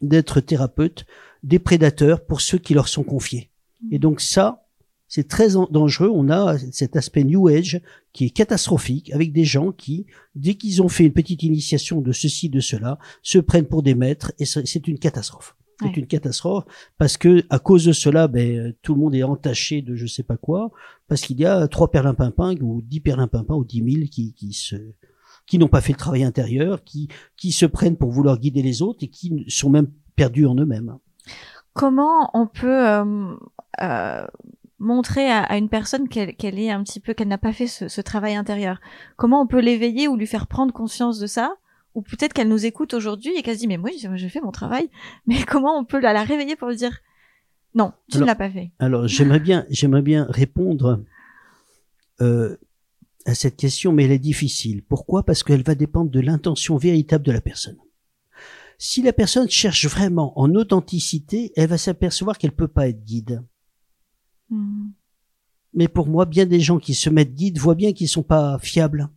d'être 0.00 0.40
thérapeutes 0.40 1.04
des 1.42 1.58
prédateurs 1.58 2.24
pour 2.24 2.40
ceux 2.40 2.58
qui 2.58 2.74
leur 2.74 2.88
sont 2.88 3.02
confiés. 3.02 3.50
Et 3.90 3.98
donc 3.98 4.20
ça, 4.20 4.66
c'est 5.08 5.26
très 5.26 5.48
dangereux. 5.70 6.10
On 6.12 6.30
a 6.30 6.56
cet 6.70 6.96
aspect 6.96 7.24
New 7.24 7.48
Age 7.48 7.80
qui 8.12 8.26
est 8.26 8.30
catastrophique 8.30 9.12
avec 9.12 9.32
des 9.32 9.44
gens 9.44 9.72
qui, 9.72 10.06
dès 10.34 10.54
qu'ils 10.54 10.82
ont 10.82 10.88
fait 10.88 11.04
une 11.04 11.12
petite 11.12 11.42
initiation 11.42 12.00
de 12.00 12.12
ceci, 12.12 12.48
de 12.48 12.60
cela, 12.60 12.98
se 13.22 13.38
prennent 13.38 13.66
pour 13.66 13.82
des 13.82 13.94
maîtres 13.94 14.32
et 14.38 14.44
c'est 14.44 14.86
une 14.86 14.98
catastrophe. 14.98 15.56
C'est 15.82 15.96
une 15.96 16.06
catastrophe 16.06 16.64
parce 16.98 17.16
que 17.16 17.42
à 17.48 17.58
cause 17.58 17.86
de 17.86 17.92
cela, 17.92 18.28
ben, 18.28 18.74
tout 18.82 18.94
le 18.94 19.00
monde 19.00 19.14
est 19.14 19.22
entaché 19.22 19.80
de 19.80 19.96
je 19.96 20.06
sais 20.06 20.22
pas 20.22 20.36
quoi 20.36 20.70
parce 21.08 21.22
qu'il 21.22 21.40
y 21.40 21.46
a 21.46 21.66
trois 21.68 21.90
perlimpinpins 21.90 22.54
ou 22.60 22.82
dix 22.82 23.00
perlimpinpins 23.00 23.54
ou 23.54 23.64
dix 23.64 23.80
mille 23.80 24.10
qui, 24.10 24.34
qui 24.34 24.52
se 24.52 24.76
qui 25.50 25.58
n'ont 25.58 25.66
pas 25.66 25.80
fait 25.80 25.92
le 25.92 25.98
travail 25.98 26.22
intérieur, 26.22 26.84
qui, 26.84 27.08
qui 27.36 27.50
se 27.50 27.66
prennent 27.66 27.96
pour 27.96 28.12
vouloir 28.12 28.38
guider 28.38 28.62
les 28.62 28.82
autres 28.82 29.02
et 29.02 29.08
qui 29.08 29.44
sont 29.48 29.68
même 29.68 29.88
perdus 30.14 30.46
en 30.46 30.54
eux-mêmes. 30.54 30.96
Comment 31.72 32.30
on 32.34 32.46
peut 32.46 32.86
euh, 32.86 33.34
euh, 33.82 34.24
montrer 34.78 35.28
à, 35.28 35.56
une 35.58 35.68
personne 35.68 36.08
qu'elle 36.08 36.58
est 36.60 36.70
un 36.70 36.84
petit 36.84 37.00
peu 37.00 37.14
qu'elle 37.14 37.26
n'a 37.26 37.36
pas 37.36 37.52
fait 37.52 37.66
ce, 37.66 38.00
travail 38.00 38.36
intérieur? 38.36 38.80
Comment 39.16 39.42
on 39.42 39.48
peut 39.48 39.58
l'éveiller 39.58 40.06
ou 40.06 40.14
lui 40.14 40.28
faire 40.28 40.46
prendre 40.46 40.72
conscience 40.72 41.18
de 41.18 41.26
ça? 41.26 41.56
Ou 41.96 42.02
peut-être 42.02 42.32
qu'elle 42.32 42.48
nous 42.48 42.64
écoute 42.64 42.94
aujourd'hui 42.94 43.32
et 43.36 43.42
qu'elle 43.42 43.56
se 43.56 43.60
dit 43.62 43.66
mais 43.66 43.76
moi 43.76 43.90
j'ai 43.92 44.28
fait 44.28 44.40
mon 44.40 44.52
travail, 44.52 44.88
mais 45.26 45.42
comment 45.42 45.76
on 45.76 45.84
peut 45.84 45.98
la, 45.98 46.12
la 46.12 46.22
réveiller 46.22 46.54
pour 46.54 46.68
lui 46.68 46.76
dire 46.76 47.00
non, 47.74 47.92
tu 48.08 48.18
ne 48.18 48.24
l'as 48.24 48.36
pas 48.36 48.50
fait? 48.50 48.70
Alors 48.78 49.08
j'aimerais 49.08 49.40
bien, 49.40 49.66
j'aimerais 49.68 50.02
bien 50.02 50.26
répondre. 50.28 51.02
Euh, 52.20 52.56
à 53.26 53.34
cette 53.34 53.56
question, 53.56 53.92
mais 53.92 54.04
elle 54.04 54.12
est 54.12 54.18
difficile. 54.18 54.82
Pourquoi? 54.82 55.24
Parce 55.24 55.42
qu'elle 55.42 55.62
va 55.62 55.74
dépendre 55.74 56.10
de 56.10 56.20
l'intention 56.20 56.76
véritable 56.76 57.24
de 57.24 57.32
la 57.32 57.40
personne. 57.40 57.78
Si 58.78 59.02
la 59.02 59.12
personne 59.12 59.48
cherche 59.50 59.86
vraiment 59.86 60.38
en 60.38 60.54
authenticité, 60.54 61.52
elle 61.54 61.68
va 61.68 61.76
s'apercevoir 61.76 62.38
qu'elle 62.38 62.52
peut 62.52 62.68
pas 62.68 62.88
être 62.88 63.04
guide. 63.04 63.42
Hmm. 64.48 64.88
Mais 65.74 65.86
pour 65.86 66.08
moi, 66.08 66.24
bien 66.24 66.46
des 66.46 66.60
gens 66.60 66.78
qui 66.78 66.94
se 66.94 67.10
mettent 67.10 67.34
guide 67.34 67.58
voient 67.58 67.74
bien 67.74 67.92
qu'ils 67.92 68.08
sont 68.08 68.22
pas 68.22 68.58
fiables, 68.58 69.10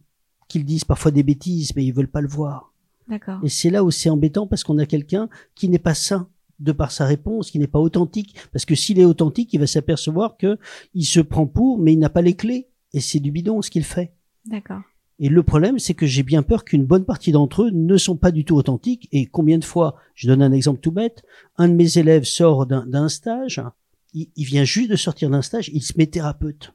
qu'ils 0.50 0.66
disent 0.66 0.84
parfois 0.84 1.12
des 1.12 1.24
bêtises, 1.24 1.76
mais 1.76 1.86
ils 1.86 1.94
veulent 1.94 2.12
pas 2.12 2.22
le 2.22 2.28
voir. 2.28 2.74
D'accord. 3.08 3.40
Et 3.44 3.50
c'est 3.50 3.70
là 3.70 3.84
où 3.84 3.92
c'est 3.92 4.10
embêtant 4.10 4.48
parce 4.48 4.64
qu'on 4.64 4.78
a 4.80 4.86
quelqu'un 4.86 5.30
qui 5.56 5.70
n'est 5.70 5.80
pas 5.80 5.96
sain 5.96 6.30
de 6.60 6.72
par 6.72 6.92
sa 6.92 7.06
réponse, 7.06 7.50
qui 7.50 7.58
n'est 7.58 7.68
pas 7.68 7.80
authentique. 7.80 8.36
Parce 8.52 8.66
que 8.66 8.76
s'il 8.76 9.00
est 9.00 9.06
authentique, 9.06 9.54
il 9.54 9.60
va 9.60 9.68
s'apercevoir 9.68 10.38
que 10.38 10.58
il 10.94 11.06
se 11.06 11.20
prend 11.20 11.48
pour, 11.48 11.80
mais 11.80 11.94
il 11.94 12.00
n'a 12.00 12.10
pas 12.10 12.22
les 12.22 12.36
clés 12.36 12.70
et 12.94 13.02
c'est 13.02 13.20
du 13.20 13.32
bidon 13.32 13.62
ce 13.62 13.70
qu'il 13.70 13.84
fait. 13.84 14.14
D'accord. 14.46 14.82
Et 15.20 15.30
le 15.30 15.44
problème, 15.44 15.80
c'est 15.80 15.94
que 15.94 16.06
j'ai 16.06 16.24
bien 16.24 16.44
peur 16.44 16.66
qu'une 16.66 16.86
bonne 16.86 17.06
partie 17.06 17.32
d'entre 17.32 17.64
eux 17.64 17.72
ne 17.72 17.98
sont 17.98 18.18
pas 18.18 18.32
du 18.32 18.46
tout 18.46 18.56
authentiques. 18.56 19.08
Et 19.12 19.26
combien 19.26 19.58
de 19.58 19.64
fois, 19.64 19.96
je 20.16 20.28
donne 20.28 20.42
un 20.42 20.52
exemple 20.52 20.80
tout 20.80 20.92
bête, 20.92 21.24
un 21.58 21.70
de 21.70 21.74
mes 21.74 21.98
élèves 21.98 22.24
sort 22.24 22.66
d'un 22.66 23.10
stage, 23.10 23.62
il, 24.14 24.46
vient 24.46 24.64
juste 24.64 24.90
de 24.92 24.96
sortir 24.96 25.30
d'un 25.30 25.42
stage, 25.42 25.70
il 25.74 25.82
se 25.82 25.94
met 25.98 26.08
thérapeute. 26.08 26.74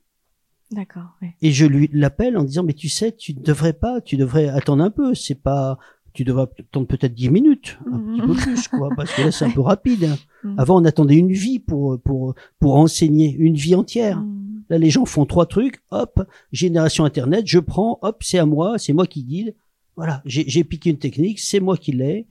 D'accord. 0.70 1.16
Et 1.40 1.52
je 1.52 1.66
lui 1.66 1.88
l'appelle 1.92 2.36
en 2.36 2.44
disant 2.44 2.62
mais 2.62 2.74
tu 2.74 2.88
sais, 2.88 3.12
tu 3.12 3.34
ne 3.34 3.42
devrais 3.42 3.72
pas, 3.72 4.00
tu 4.00 4.16
devrais 4.16 4.48
attendre 4.48 4.84
un 4.84 4.90
peu. 4.90 5.14
C'est 5.14 5.34
pas, 5.34 5.78
tu 6.12 6.24
devrais 6.24 6.42
attendre 6.42 6.86
peut-être 6.86 7.14
dix 7.14 7.30
minutes, 7.30 7.78
un 7.90 7.98
petit 7.98 8.20
peu 8.20 8.34
plus 8.34 8.68
quoi, 8.68 8.90
parce 8.96 9.12
que 9.14 9.22
là 9.22 9.30
c'est 9.30 9.46
un 9.46 9.50
peu 9.50 9.62
rapide. 9.62 10.16
Mm. 10.44 10.58
Avant 10.58 10.80
on 10.80 10.84
attendait 10.84 11.16
une 11.16 11.32
vie 11.32 11.58
pour 11.58 11.98
pour 12.02 12.34
pour 12.58 12.76
enseigner, 12.76 13.34
une 13.38 13.54
vie 13.54 13.74
entière. 13.74 14.20
Mm. 14.20 14.47
Là, 14.68 14.78
les 14.78 14.90
gens 14.90 15.04
font 15.04 15.26
trois 15.26 15.46
trucs, 15.46 15.82
hop, 15.90 16.20
génération 16.52 17.04
Internet, 17.04 17.46
je 17.46 17.58
prends, 17.58 17.98
hop, 18.02 18.22
c'est 18.22 18.38
à 18.38 18.46
moi, 18.46 18.78
c'est 18.78 18.92
moi 18.92 19.06
qui 19.06 19.24
guide. 19.24 19.54
Voilà, 19.96 20.22
j'ai 20.24 20.62
piqué 20.64 20.90
une 20.90 20.98
technique, 20.98 21.40
c'est 21.40 21.60
moi 21.60 21.76
qui 21.76 21.92
l'ai. 21.92 22.28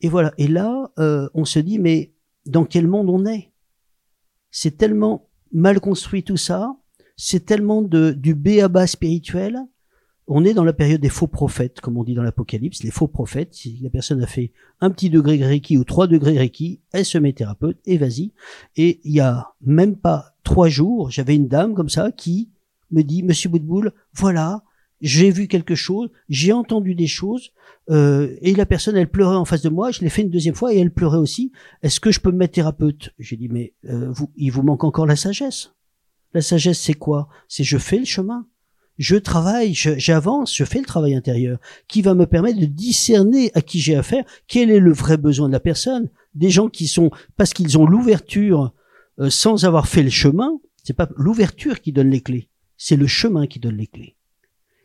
Et 0.00 0.08
voilà. 0.08 0.32
Et 0.38 0.46
là, 0.46 0.92
euh, 0.98 1.28
on 1.34 1.44
se 1.44 1.58
dit, 1.58 1.78
mais 1.78 2.12
dans 2.46 2.64
quel 2.64 2.86
monde 2.86 3.10
on 3.10 3.26
est? 3.26 3.52
C'est 4.50 4.76
tellement 4.76 5.28
mal 5.52 5.80
construit 5.80 6.22
tout 6.22 6.36
ça, 6.36 6.76
c'est 7.16 7.44
tellement 7.44 7.82
de, 7.82 8.12
du 8.12 8.34
B 8.34 8.60
à 8.62 8.68
bas 8.68 8.86
spirituel. 8.86 9.58
On 10.28 10.44
est 10.44 10.54
dans 10.54 10.64
la 10.64 10.74
période 10.74 11.00
des 11.00 11.08
faux 11.08 11.26
prophètes, 11.26 11.80
comme 11.80 11.96
on 11.96 12.04
dit 12.04 12.14
dans 12.14 12.22
l'Apocalypse, 12.22 12.82
les 12.82 12.90
faux 12.90 13.08
prophètes. 13.08 13.54
Si 13.54 13.78
la 13.82 13.88
personne 13.88 14.22
a 14.22 14.26
fait 14.26 14.52
un 14.80 14.90
petit 14.90 15.08
degré 15.08 15.42
Reiki 15.42 15.78
ou 15.78 15.84
trois 15.84 16.06
degrés 16.06 16.38
Reiki, 16.38 16.82
elle 16.92 17.06
se 17.06 17.16
met 17.18 17.32
thérapeute 17.32 17.78
et 17.86 17.96
vas-y. 17.96 18.32
Et 18.76 19.00
il 19.04 19.12
y 19.12 19.20
a 19.20 19.54
même 19.62 19.96
pas 19.96 20.36
trois 20.48 20.68
jours, 20.70 21.10
j'avais 21.10 21.36
une 21.36 21.46
dame 21.46 21.74
comme 21.74 21.90
ça 21.90 22.10
qui 22.10 22.48
me 22.90 23.02
dit, 23.02 23.22
Monsieur 23.22 23.50
Boutboul, 23.50 23.92
voilà, 24.14 24.62
j'ai 25.02 25.30
vu 25.30 25.46
quelque 25.46 25.74
chose, 25.74 26.08
j'ai 26.30 26.52
entendu 26.52 26.94
des 26.94 27.06
choses, 27.06 27.52
euh, 27.90 28.34
et 28.40 28.54
la 28.54 28.64
personne, 28.64 28.96
elle 28.96 29.10
pleurait 29.10 29.36
en 29.36 29.44
face 29.44 29.60
de 29.60 29.68
moi, 29.68 29.90
je 29.90 30.00
l'ai 30.00 30.08
fait 30.08 30.22
une 30.22 30.30
deuxième 30.30 30.54
fois 30.54 30.72
et 30.72 30.78
elle 30.78 30.90
pleurait 30.90 31.18
aussi. 31.18 31.52
Est-ce 31.82 32.00
que 32.00 32.10
je 32.10 32.20
peux 32.20 32.32
me 32.32 32.38
mettre 32.38 32.54
thérapeute? 32.54 33.10
J'ai 33.18 33.36
dit, 33.36 33.50
mais 33.50 33.74
euh, 33.90 34.10
vous, 34.10 34.32
il 34.36 34.48
vous 34.48 34.62
manque 34.62 34.84
encore 34.84 35.04
la 35.04 35.16
sagesse. 35.16 35.74
La 36.32 36.40
sagesse, 36.40 36.80
c'est 36.80 36.94
quoi? 36.94 37.28
C'est 37.46 37.64
je 37.64 37.76
fais 37.76 37.98
le 37.98 38.06
chemin. 38.06 38.46
Je 38.96 39.16
travaille, 39.16 39.74
j'avance, 39.74 40.56
je, 40.56 40.64
fais 40.64 40.80
le 40.80 40.86
travail 40.86 41.14
intérieur 41.14 41.58
qui 41.88 42.00
va 42.00 42.14
me 42.14 42.26
permettre 42.26 42.58
de 42.58 42.66
discerner 42.66 43.50
à 43.54 43.60
qui 43.60 43.80
j'ai 43.80 43.96
affaire, 43.96 44.24
quel 44.48 44.70
est 44.70 44.80
le 44.80 44.92
vrai 44.92 45.18
besoin 45.18 45.46
de 45.46 45.52
la 45.52 45.60
personne. 45.60 46.08
Des 46.34 46.48
gens 46.48 46.68
qui 46.68 46.88
sont, 46.88 47.10
parce 47.36 47.52
qu'ils 47.52 47.76
ont 47.76 47.86
l'ouverture 47.86 48.72
euh, 49.20 49.30
sans 49.30 49.64
avoir 49.64 49.88
fait 49.88 50.02
le 50.02 50.10
chemin, 50.10 50.58
c'est 50.84 50.94
pas 50.94 51.08
l'ouverture 51.16 51.80
qui 51.80 51.92
donne 51.92 52.10
les 52.10 52.20
clés, 52.20 52.48
c'est 52.76 52.96
le 52.96 53.06
chemin 53.06 53.46
qui 53.46 53.58
donne 53.58 53.76
les 53.76 53.86
clés. 53.86 54.16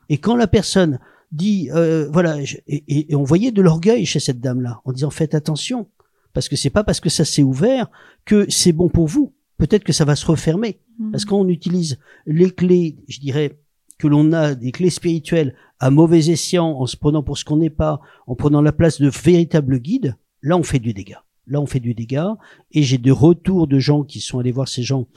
Et 0.09 0.17
quand 0.17 0.35
la 0.35 0.47
personne 0.47 0.99
dit, 1.31 1.69
euh, 1.71 2.09
voilà, 2.11 2.37
et, 2.67 3.15
on 3.15 3.23
voyait 3.23 3.51
de 3.51 3.61
l'orgueil 3.61 4.05
chez 4.05 4.19
cette 4.19 4.39
dame-là, 4.39 4.81
en 4.85 4.91
disant 4.91 5.09
faites 5.09 5.35
attention, 5.35 5.87
parce 6.33 6.49
que 6.49 6.55
c'est 6.55 6.69
pas 6.69 6.83
parce 6.83 6.99
que 6.99 7.09
ça 7.09 7.25
s'est 7.25 7.43
ouvert 7.43 7.89
que 8.25 8.49
c'est 8.49 8.71
bon 8.71 8.89
pour 8.89 9.07
vous. 9.07 9.33
Peut-être 9.57 9.83
que 9.83 9.93
ça 9.93 10.05
va 10.05 10.15
se 10.15 10.25
refermer, 10.25 10.79
mmh. 10.99 11.11
parce 11.11 11.25
qu'on 11.25 11.47
utilise 11.47 11.99
les 12.25 12.51
clés, 12.51 12.97
je 13.07 13.19
dirais, 13.19 13.59
que 13.97 14.07
l'on 14.07 14.33
a 14.33 14.55
des 14.55 14.71
clés 14.71 14.89
spirituelles 14.89 15.55
à 15.79 15.89
mauvais 15.89 16.29
escient, 16.29 16.67
en 16.67 16.85
se 16.85 16.97
prenant 16.97 17.23
pour 17.23 17.37
ce 17.37 17.45
qu'on 17.45 17.57
n'est 17.57 17.69
pas, 17.69 18.01
en 18.27 18.35
prenant 18.35 18.61
la 18.61 18.71
place 18.71 18.99
de 18.99 19.09
véritables 19.09 19.79
guides, 19.79 20.17
là 20.41 20.57
on 20.57 20.63
fait 20.63 20.79
du 20.79 20.93
dégât. 20.93 21.23
Là 21.47 21.59
on 21.62 21.65
fait 21.65 21.79
du 21.79 21.93
dégât, 21.93 22.38
et 22.71 22.83
j'ai 22.83 22.97
des 22.97 23.12
retours 23.12 23.67
de 23.67 23.79
gens 23.79 24.03
qui 24.03 24.19
sont 24.21 24.39
allés 24.39 24.51
voir 24.51 24.67
ces 24.67 24.83
gens 24.83 25.07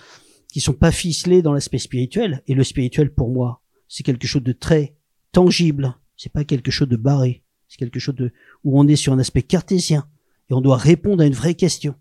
qui 0.53 0.61
sont 0.61 0.73
pas 0.73 0.93
ficelés 0.93 1.43
dans 1.43 1.53
l'aspect 1.53 1.79
spirituel, 1.79 2.43
et 2.47 2.55
le 2.55 2.65
spirituel 2.65 3.13
pour 3.13 3.31
moi, 3.31 3.61
c'est 3.89 4.03
quelque 4.03 4.27
chose 4.27 4.43
de 4.43 4.53
très 4.53 4.97
tangible. 5.33 5.95
C'est 6.17 6.33
pas 6.33 6.45
quelque 6.45 6.71
chose 6.71 6.89
de 6.89 6.97
barré. 6.97 7.43
C'est 7.69 7.79
quelque 7.79 7.99
chose 7.99 8.15
de, 8.15 8.33
où 8.65 8.81
on 8.81 8.89
est 8.89 8.97
sur 8.97 9.13
un 9.13 9.19
aspect 9.19 9.43
cartésien. 9.43 10.09
Et 10.49 10.55
on 10.55 10.61
doit 10.61 10.77
répondre 10.77 11.23
à 11.23 11.27
une 11.27 11.35
vraie 11.35 11.55
question. 11.55 11.95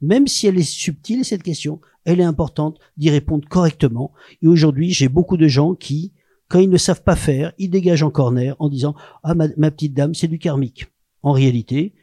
Même 0.00 0.26
si 0.26 0.46
elle 0.46 0.58
est 0.58 0.62
subtile, 0.62 1.24
cette 1.24 1.42
question, 1.42 1.80
elle 2.04 2.20
est 2.20 2.24
importante 2.24 2.78
d'y 2.96 3.08
répondre 3.10 3.48
correctement. 3.48 4.12
Et 4.42 4.48
aujourd'hui, 4.48 4.92
j'ai 4.92 5.08
beaucoup 5.08 5.36
de 5.36 5.48
gens 5.48 5.74
qui, 5.74 6.12
quand 6.48 6.58
ils 6.58 6.68
ne 6.68 6.76
savent 6.76 7.04
pas 7.04 7.16
faire, 7.16 7.52
ils 7.58 7.70
dégagent 7.70 8.02
en 8.02 8.10
corner 8.10 8.56
en 8.58 8.68
disant, 8.68 8.94
ah, 9.22 9.34
ma, 9.34 9.46
ma 9.56 9.70
petite 9.70 9.94
dame, 9.94 10.14
c'est 10.14 10.28
du 10.28 10.38
karmique. 10.38 10.86
En 11.22 11.32
réalité, 11.32 11.94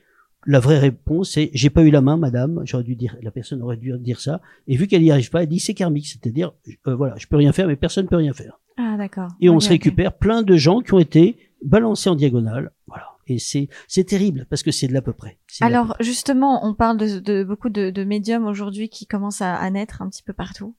la 0.46 0.60
vraie 0.60 0.80
réponse 0.80 1.32
c'est 1.32 1.50
j'ai 1.54 1.70
pas 1.70 1.84
eu 1.84 1.92
la 1.92 2.02
main 2.02 2.18
madame. 2.18 2.62
J'aurais 2.66 2.84
dû 2.84 2.96
dire 2.96 3.16
la 3.22 3.32
personne 3.32 3.62
aurait 3.62 3.78
dû 3.78 3.94
dire 4.00 4.20
ça. 4.20 4.42
Et 4.68 4.78
vu 4.78 4.88
qu'elle 4.88 5.02
n'y 5.02 5.12
arrive 5.12 5.30
pas 5.30 5.44
elle 5.44 5.50
dit 5.50 5.60
c'est 5.60 5.74
karmique. 5.74 6.08
C'est-à-dire 6.08 6.54
euh, 6.88 6.96
voilà 6.96 7.16
je 7.18 7.28
peux 7.28 7.38
rien 7.38 7.52
faire 7.52 7.68
mais 7.68 7.76
personne 7.76 8.06
ne 8.06 8.10
peut 8.10 8.16
rien 8.18 8.34
faire. 8.34 8.60
Ah 8.78 8.96
d'accord. 8.98 9.30
Et 9.42 9.50
on 9.50 9.60
se 9.60 9.70
récupère. 9.70 10.18
Plein 10.18 10.42
de 10.42 10.56
gens 10.56 10.80
qui 10.80 10.94
ont 10.94 11.00
été 11.00 11.38
balancés 11.64 12.10
en 12.10 12.16
diagonale. 12.16 12.72
Voilà. 12.88 13.08
Et 13.28 13.38
c'est 13.38 13.70
c'est 13.88 14.06
terrible 14.06 14.48
parce 14.50 14.64
que 14.64 14.72
c'est 14.72 14.88
de 14.88 14.94
l'à 14.94 15.02
peu 15.02 15.14
près. 15.14 15.38
Alors 15.62 15.96
justement 16.00 16.66
on 16.66 16.74
parle 16.74 16.98
de, 16.98 17.20
de 17.20 17.44
beaucoup 17.44 17.70
de, 17.70 17.90
de 17.92 18.04
médiums 18.04 18.48
aujourd'hui 18.48 18.90
qui 18.90 19.06
commencent 19.06 19.42
à, 19.42 19.56
à, 19.56 19.70
naître 19.70 20.02
un 20.02 20.10
petit 20.10 20.24
peu 20.24 20.34
partout 20.34 20.76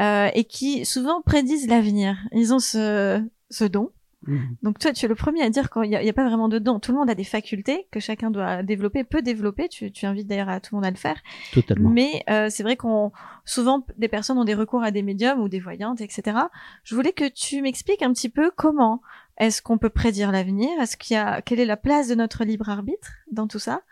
euh, 0.00 0.28
et 0.34 0.44
qui 0.44 0.84
souvent 0.86 1.20
prédisent 1.20 1.68
l'avenir. 1.68 2.16
Ils 2.32 2.54
ont 2.54 2.60
ce 2.60 3.22
ce 3.50 3.64
don 3.64 3.90
Mhm. 4.26 4.56
Donc 4.62 4.78
toi, 4.78 4.92
tu 4.92 5.04
es 5.04 5.08
le 5.08 5.14
premier 5.14 5.42
à 5.42 5.50
dire 5.50 5.70
qu'il 5.70 5.82
n'y 5.82 5.96
a, 5.96 6.00
a, 6.00 6.12
pas 6.12 6.26
vraiment 6.26 6.48
de 6.48 6.58
don. 6.58 6.78
Tout 6.78 6.92
le 6.92 6.98
monde 6.98 7.10
a 7.10 7.14
des 7.14 7.24
facultés 7.24 7.88
que 7.90 8.00
chacun 8.00 8.30
doit 8.30 8.62
développer, 8.62 9.04
peut 9.04 9.22
développer. 9.22 9.68
Tu, 9.68 9.90
tu 9.90 10.06
invites 10.06 10.26
d'ailleurs 10.26 10.48
à 10.48 10.60
tout 10.60 10.74
le 10.74 10.78
monde 10.78 10.86
à 10.86 10.90
le 10.90 10.96
faire. 10.96 11.20
Totalement. 11.52 11.90
Mais 11.90 12.22
euh, 12.30 12.48
c'est 12.50 12.62
vrai 12.62 12.76
qu'on 12.76 13.12
souvent 13.44 13.84
des 13.98 14.08
personnes 14.08 14.38
ont 14.38 14.44
des 14.44 14.54
recours 14.54 14.82
à 14.82 14.90
des 14.90 15.02
médiums 15.02 15.40
ou 15.40 15.48
des 15.48 15.60
voyantes, 15.60 16.00
etc. 16.00 16.36
Je 16.84 16.94
voulais 16.94 17.12
que 17.12 17.28
tu 17.28 17.62
m'expliques 17.62 18.02
un 18.02 18.12
petit 18.12 18.28
peu 18.28 18.50
comment 18.54 19.02
est-ce 19.38 19.62
qu'on 19.62 19.78
peut 19.78 19.90
prédire 19.90 20.30
l'avenir? 20.30 20.70
Est-ce 20.80 20.96
qu'il 20.96 21.14
y 21.14 21.18
a 21.18 21.42
quelle 21.42 21.60
est 21.60 21.66
la 21.66 21.76
place 21.76 22.08
de 22.08 22.14
notre 22.14 22.44
libre 22.44 22.68
arbitre 22.68 23.12
dans 23.30 23.48
tout 23.48 23.58
ça? 23.58 23.82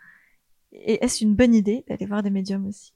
Et 0.71 1.03
est-ce 1.03 1.23
une 1.23 1.35
bonne 1.35 1.53
idée 1.53 1.83
d'aller 1.87 2.05
voir 2.05 2.23
des 2.23 2.29
médiums 2.29 2.65
aussi? 2.65 2.93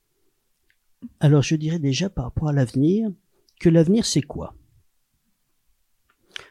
Alors 1.19 1.41
je 1.41 1.55
dirais 1.55 1.79
déjà 1.79 2.09
par 2.09 2.25
rapport 2.25 2.47
à 2.47 2.53
l'avenir 2.53 3.11
que 3.59 3.69
l'avenir 3.69 4.05
c'est 4.05 4.21
quoi? 4.21 4.55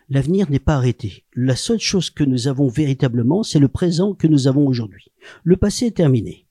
L'avenir 0.09 0.51
n'est 0.51 0.59
pas 0.59 0.75
arrêté. 0.75 1.25
La 1.35 1.57
seule 1.57 1.81
chose 1.81 2.11
que 2.11 2.25
nous 2.25 2.49
avons 2.49 2.69
véritablement, 2.69 3.43
c'est 3.43 3.59
le 3.59 3.69
présent 3.69 4.15
que 4.15 4.27
nous 4.27 4.49
avons 4.49 4.67
aujourd'hui. 4.67 5.11
Le 5.43 5.57
passé 5.57 5.87
est 5.87 5.97
terminé. 5.97 6.47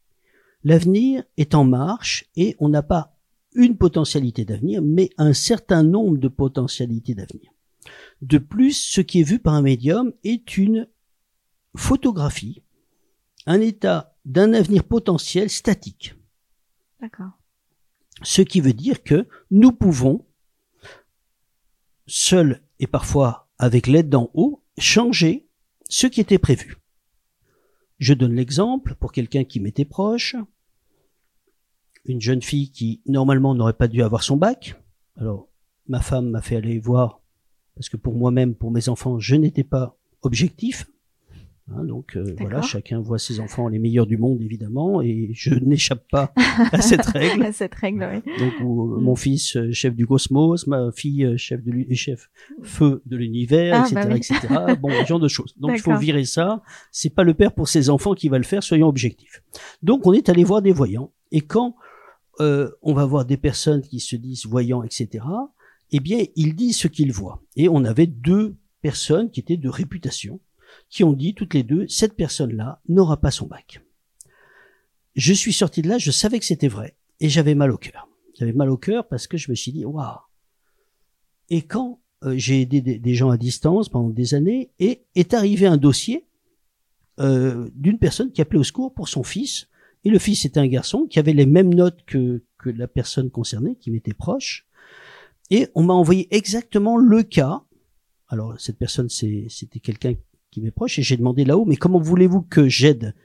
L'avenir 0.64 1.24
est 1.38 1.56
en 1.56 1.64
marche 1.64 2.26
et 2.36 2.56
on 2.60 2.70
n'a 2.70 2.84
pas 2.84 3.16
une 3.54 3.78
potentialité 3.78 4.46
d'avenir, 4.46 4.82
mais 4.82 5.10
un 5.18 5.34
certain 5.34 5.84
nombre 5.84 6.18
de 6.18 6.28
potentialités 6.28 7.14
d'avenir. 7.14 7.52
De 8.22 8.38
plus, 8.38 8.74
ce 8.74 9.02
qui 9.02 9.20
est 9.20 9.24
vu 9.24 9.40
par 9.40 9.54
un 9.54 9.62
médium 9.62 10.14
est 10.24 10.58
une 10.58 10.88
photographie, 11.76 12.64
un 13.46 13.60
état 13.60 14.16
d'un 14.26 14.54
avenir 14.54 14.84
potentiel 14.84 15.50
statique. 15.50 16.16
D'accord. 17.02 17.32
Ce 18.22 18.42
qui 18.42 18.62
veut 18.62 18.74
dire 18.74 19.04
que 19.04 19.28
nous 19.52 19.74
pouvons, 19.74 20.26
seuls 22.08 22.62
et 22.80 22.88
parfois 22.88 23.43
avec 23.64 23.88
l'aide 23.88 24.10
d'en 24.10 24.30
haut, 24.34 24.62
changer 24.78 25.48
ce 25.88 26.06
qui 26.06 26.20
était 26.20 26.38
prévu. 26.38 26.76
Je 27.98 28.14
donne 28.14 28.34
l'exemple 28.34 28.96
pour 28.96 29.14
quelqu'un 29.14 29.46
qui 29.46 29.62
m'était 29.62 29.86
proche, 29.86 30.36
une 32.04 32.20
jeune 32.20 32.42
fille 32.42 32.72
qui 32.72 33.02
normalement 33.06 33.56
n'aurait 33.56 33.72
pas 33.72 33.88
dû 33.88 34.04
avoir 34.04 34.22
son 34.22 34.36
bac. 34.36 34.76
Alors 35.16 35.48
ma 35.88 36.02
femme 36.02 36.30
m'a 36.30 36.42
fait 36.42 36.58
aller 36.58 36.78
voir 36.78 37.22
parce 37.76 37.88
que 37.88 37.96
pour 37.96 38.16
moi-même, 38.16 38.54
pour 38.54 38.70
mes 38.70 38.90
enfants, 38.90 39.18
je 39.18 39.36
n'étais 39.36 39.64
pas 39.64 39.98
objectif. 40.24 40.92
Hein, 41.72 41.86
donc 41.86 42.18
euh, 42.18 42.36
voilà, 42.40 42.62
chacun 42.62 43.00
voit 43.00 43.18
ses 43.18 43.40
enfants 43.40 43.70
les 43.70 43.80
meilleurs 43.80 44.06
du 44.06 44.18
monde 44.18 44.42
évidemment, 44.42 45.02
et 45.02 45.30
je 45.34 45.54
n'échappe 45.64 46.06
pas 46.10 46.34
à 46.74 46.82
cette 46.82 47.06
règle. 47.06 47.44
à 47.46 47.54
cette 47.54 47.74
règle, 47.74 48.06
oui. 48.12 48.34
Donc 48.38 48.60
mm. 48.60 49.02
mon 49.02 49.16
fils 49.16 49.56
euh, 49.56 49.72
chef 49.72 49.96
du 49.96 50.06
cosmos, 50.06 50.68
ma 50.68 50.92
fille 50.92 51.24
euh, 51.24 51.38
chef 51.38 51.64
de 51.64 51.94
chef 51.94 52.30
feu 52.64 53.02
de 53.06 53.16
l'univers, 53.16 53.86
etc., 53.86 53.96
ah, 53.98 54.06
bah 54.06 54.16
etc. 54.16 54.40
Bon, 54.82 54.90
ce 54.90 55.08
genre 55.08 55.22
de 55.22 55.30
choses. 55.30 55.54
Donc 55.58 55.72
il 55.76 55.80
faut 55.80 55.96
virer 55.96 56.26
ça. 56.26 56.62
C'est 56.92 57.10
pas 57.10 57.24
le 57.24 57.34
père 57.34 57.54
pour 57.54 57.70
ses 57.70 57.90
enfants 57.90 58.14
qui 58.14 58.28
va 58.28 58.38
le 58.38 58.44
faire. 58.44 58.62
Soyons 58.62 58.90
objectifs. 58.90 59.42
Donc 59.82 60.06
on 60.06 60.12
est 60.12 60.28
allé 60.28 60.44
voir 60.44 60.62
des 60.62 60.74
voyants, 60.74 61.12
et 61.32 61.42
quand 61.42 61.76
on 62.40 62.94
va 62.94 63.06
voir 63.06 63.26
des 63.26 63.38
personnes 63.38 63.82
qui 63.82 64.02
se 64.02 64.18
disent 64.18 64.46
voyants, 64.48 64.84
etc. 64.84 65.24
Eh 65.92 66.00
bien, 66.00 66.26
ils 66.36 66.56
disent 66.56 66.78
ce 66.78 66.88
qu'ils 66.88 67.14
voient. 67.14 67.42
Et 67.56 67.70
on 67.70 67.86
avait 67.86 68.08
deux 68.08 68.58
personnes 68.82 69.30
qui 69.30 69.40
étaient 69.40 69.58
de 69.58 69.70
réputation 69.70 70.40
qui 70.90 71.04
ont 71.04 71.14
dit 71.14 71.34
toutes 71.34 71.54
les 71.54 71.64
deux, 71.64 71.88
cette 71.88 72.16
personne-là 72.16 72.82
n'aura 72.88 73.18
pas 73.18 73.32
son 73.32 73.48
bac. 73.48 73.82
Je 75.16 75.34
suis 75.34 75.54
sorti 75.54 75.82
de 75.82 75.90
là, 75.90 75.98
je 75.98 76.12
savais 76.12 76.40
que 76.40 76.46
c'était 76.46 76.68
vrai, 76.68 76.98
et 77.20 77.30
j'avais 77.30 77.56
mal 77.56 77.72
au 77.72 77.78
cœur. 77.78 78.08
J'avais 78.38 78.54
mal 78.54 78.70
au 78.70 78.78
cœur 78.78 79.08
parce 79.08 79.28
que 79.28 79.38
je 79.38 79.52
me 79.52 79.56
suis 79.56 79.72
dit, 79.72 79.86
waouh. 79.86 80.20
Et 81.50 81.62
quand 81.62 82.02
euh, 82.24 82.34
j'ai 82.38 82.62
aidé 82.62 82.82
des, 82.82 83.16
gens 83.16 83.30
à 83.30 83.38
distance 83.38 83.90
pendant 83.90 84.10
des 84.10 84.34
années, 84.34 84.72
et 84.80 85.06
est 85.16 85.34
arrivé 85.34 85.68
un 85.68 85.78
dossier 85.78 86.26
euh, 87.20 87.70
d'une 87.76 88.00
personne 88.00 88.32
qui 88.32 88.42
appelait 88.42 88.60
au 88.60 88.64
secours 88.64 88.94
pour 88.94 89.08
son 89.08 89.24
fils, 89.24 89.68
et 90.04 90.10
le 90.10 90.20
fils 90.20 90.46
était 90.46 90.60
un 90.60 90.68
garçon 90.68 91.06
qui 91.06 91.20
avait 91.20 91.34
les 91.34 91.46
mêmes 91.46 91.74
notes 91.74 92.04
que, 92.06 92.44
que 92.58 92.70
la 92.70 92.88
personne 92.88 93.30
concernée, 93.30 93.76
qui 93.76 93.92
m'était 93.92 94.14
proche, 94.14 94.68
et 95.50 95.68
on 95.76 95.84
m'a 95.84 95.94
envoyé 95.94 96.34
exactement 96.36 96.98
le 96.98 97.24
cas. 97.24 97.64
Alors 98.28 98.60
cette 98.60 98.78
personne, 98.78 99.10
c'était 99.10 99.80
quelqu'un 99.80 100.16
qui 100.54 100.62
m'est 100.62 100.72
proche 100.72 101.00
et 101.00 101.02
j'ai 101.02 101.18
demandé 101.18 101.46
là-haut, 101.46 101.66
mais 101.66 101.78
comment 101.78 102.00
voulez-vous 102.00 102.42
que 102.42 102.70
j'aide 102.70 103.16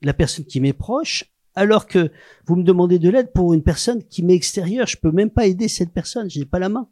la 0.00 0.14
personne 0.14 0.46
qui 0.46 0.60
m'est 0.60 0.72
proche 0.72 1.26
alors 1.54 1.86
que 1.86 2.10
vous 2.46 2.56
me 2.56 2.62
demandez 2.62 2.98
de 2.98 3.10
l'aide 3.10 3.32
pour 3.32 3.52
une 3.52 3.62
personne 3.62 4.02
qui 4.04 4.22
m'est 4.22 4.34
extérieure? 4.34 4.86
Je 4.86 4.96
peux 4.96 5.12
même 5.12 5.30
pas 5.30 5.46
aider 5.46 5.68
cette 5.68 5.92
personne, 5.92 6.30
j'ai 6.30 6.46
pas 6.46 6.58
la 6.58 6.70
main. 6.70 6.88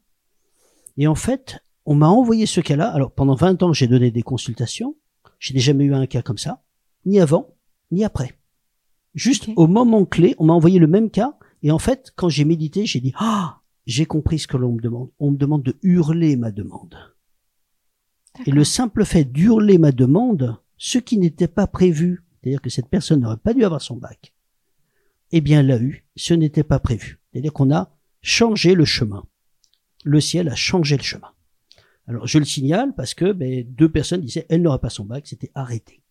Et 0.98 1.06
en 1.06 1.14
fait, 1.14 1.58
on 1.86 1.94
m'a 1.94 2.08
envoyé 2.08 2.44
ce 2.44 2.60
cas-là. 2.60 2.88
Alors 2.90 3.12
pendant 3.12 3.34
20 3.34 3.62
ans, 3.62 3.72
j'ai 3.72 3.86
donné 3.86 4.10
des 4.10 4.22
consultations. 4.22 4.94
J'ai 5.38 5.58
jamais 5.58 5.84
eu 5.84 5.94
un 5.94 6.06
cas 6.06 6.20
comme 6.20 6.38
ça, 6.38 6.62
ni 7.06 7.18
avant, 7.18 7.54
ni 7.90 8.04
après. 8.04 8.38
Juste 9.14 9.48
au 9.56 9.66
moment 9.68 10.04
clé, 10.04 10.34
on 10.38 10.44
m'a 10.44 10.52
envoyé 10.52 10.78
le 10.78 10.86
même 10.86 11.10
cas. 11.10 11.38
Et 11.62 11.70
en 11.70 11.78
fait, 11.78 12.12
quand 12.14 12.28
j'ai 12.28 12.44
médité, 12.44 12.84
j'ai 12.84 13.00
dit 13.00 13.14
ah, 13.16 13.60
j'ai 13.86 14.04
compris 14.04 14.38
ce 14.38 14.46
que 14.46 14.58
l'on 14.58 14.72
me 14.72 14.82
demande. 14.82 15.08
On 15.18 15.30
me 15.30 15.38
demande 15.38 15.62
de 15.62 15.76
hurler 15.82 16.36
ma 16.36 16.50
demande. 16.50 16.94
Et 18.46 18.50
le 18.50 18.64
simple 18.64 19.04
fait 19.04 19.24
d'hurler 19.24 19.78
ma 19.78 19.92
demande, 19.92 20.56
ce 20.76 20.98
qui 20.98 21.18
n'était 21.18 21.48
pas 21.48 21.66
prévu, 21.66 22.24
c'est-à-dire 22.40 22.62
que 22.62 22.70
cette 22.70 22.88
personne 22.88 23.20
n'aurait 23.20 23.36
pas 23.36 23.54
dû 23.54 23.64
avoir 23.64 23.82
son 23.82 23.96
bac, 23.96 24.32
eh 25.32 25.40
bien 25.40 25.62
l'a 25.62 25.78
eu, 25.78 26.06
ce 26.16 26.34
n'était 26.34 26.62
pas 26.62 26.78
prévu. 26.78 27.20
C'est-à-dire 27.32 27.52
qu'on 27.52 27.74
a 27.74 27.90
changé 28.22 28.74
le 28.74 28.84
chemin. 28.84 29.24
Le 30.04 30.20
ciel 30.20 30.48
a 30.48 30.54
changé 30.54 30.96
le 30.96 31.02
chemin. 31.02 31.28
Alors 32.06 32.26
je 32.26 32.38
le 32.38 32.44
signale 32.44 32.94
parce 32.94 33.14
que 33.14 33.32
ben, 33.32 33.64
deux 33.68 33.90
personnes 33.90 34.22
disaient 34.22 34.46
elle 34.48 34.62
n'aura 34.62 34.80
pas 34.80 34.88
son 34.88 35.04
bac, 35.04 35.26
c'était 35.26 35.50
arrêté. 35.54 36.02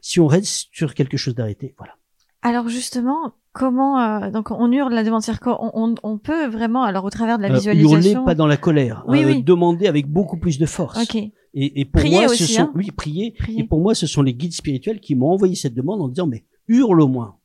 Si 0.00 0.20
on 0.20 0.28
reste 0.28 0.68
sur 0.72 0.94
quelque 0.94 1.16
chose 1.16 1.34
d'arrêté, 1.34 1.74
voilà. 1.76 1.94
Alors 2.42 2.68
justement, 2.68 3.34
comment 3.52 4.00
euh, 4.00 4.30
donc 4.30 4.50
on 4.50 4.70
hurle 4.70 4.94
la 4.94 5.02
demande, 5.02 5.22
c'est-à-dire 5.22 5.40
qu'on 5.40 5.94
on, 6.02 6.18
peut 6.18 6.46
vraiment, 6.46 6.84
alors 6.84 7.04
au 7.04 7.10
travers 7.10 7.36
de 7.38 7.42
la 7.42 7.52
visualisation, 7.52 7.98
hurler 7.98 8.24
pas 8.24 8.34
dans 8.34 8.46
la 8.46 8.56
colère, 8.56 9.04
oui, 9.08 9.24
oui. 9.24 9.42
demander 9.42 9.88
avec 9.88 10.06
beaucoup 10.06 10.38
plus 10.38 10.58
de 10.58 10.66
force. 10.66 11.02
Ok. 11.02 11.20
Et, 11.54 11.80
et 11.80 11.84
pour 11.84 12.00
prier 12.00 12.16
moi, 12.16 12.26
aussi, 12.26 12.46
ce 12.46 12.54
sont, 12.54 12.62
hein. 12.62 12.72
oui, 12.74 12.90
prier. 12.90 13.34
Et 13.56 13.64
pour 13.64 13.80
moi, 13.80 13.94
ce 13.94 14.06
sont 14.06 14.22
les 14.22 14.34
guides 14.34 14.52
spirituels 14.52 15.00
qui 15.00 15.14
m'ont 15.14 15.30
envoyé 15.30 15.54
cette 15.54 15.74
demande 15.74 16.00
en 16.00 16.08
disant, 16.08 16.26
mais 16.26 16.44
hurle 16.68 17.00
au 17.00 17.08
moins. 17.08 17.36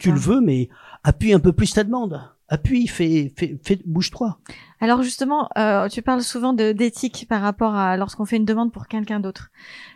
Tu 0.00 0.12
le 0.12 0.18
veux, 0.18 0.40
mais 0.40 0.68
appuie 1.02 1.32
un 1.32 1.40
peu 1.40 1.52
plus 1.52 1.72
ta 1.72 1.82
demande. 1.82 2.20
Appuie, 2.48 2.86
fais, 2.86 3.32
fais, 3.36 3.58
fais 3.62 3.80
bouge-toi. 3.84 4.38
Alors 4.80 5.02
justement, 5.02 5.48
euh, 5.56 5.88
tu 5.88 6.02
parles 6.02 6.22
souvent 6.22 6.52
d'éthique 6.52 7.26
par 7.28 7.42
rapport 7.42 7.74
à 7.74 7.96
lorsqu'on 7.96 8.24
fait 8.24 8.36
une 8.36 8.44
demande 8.44 8.72
pour 8.72 8.86
quelqu'un 8.88 9.20
d'autre. 9.20 9.50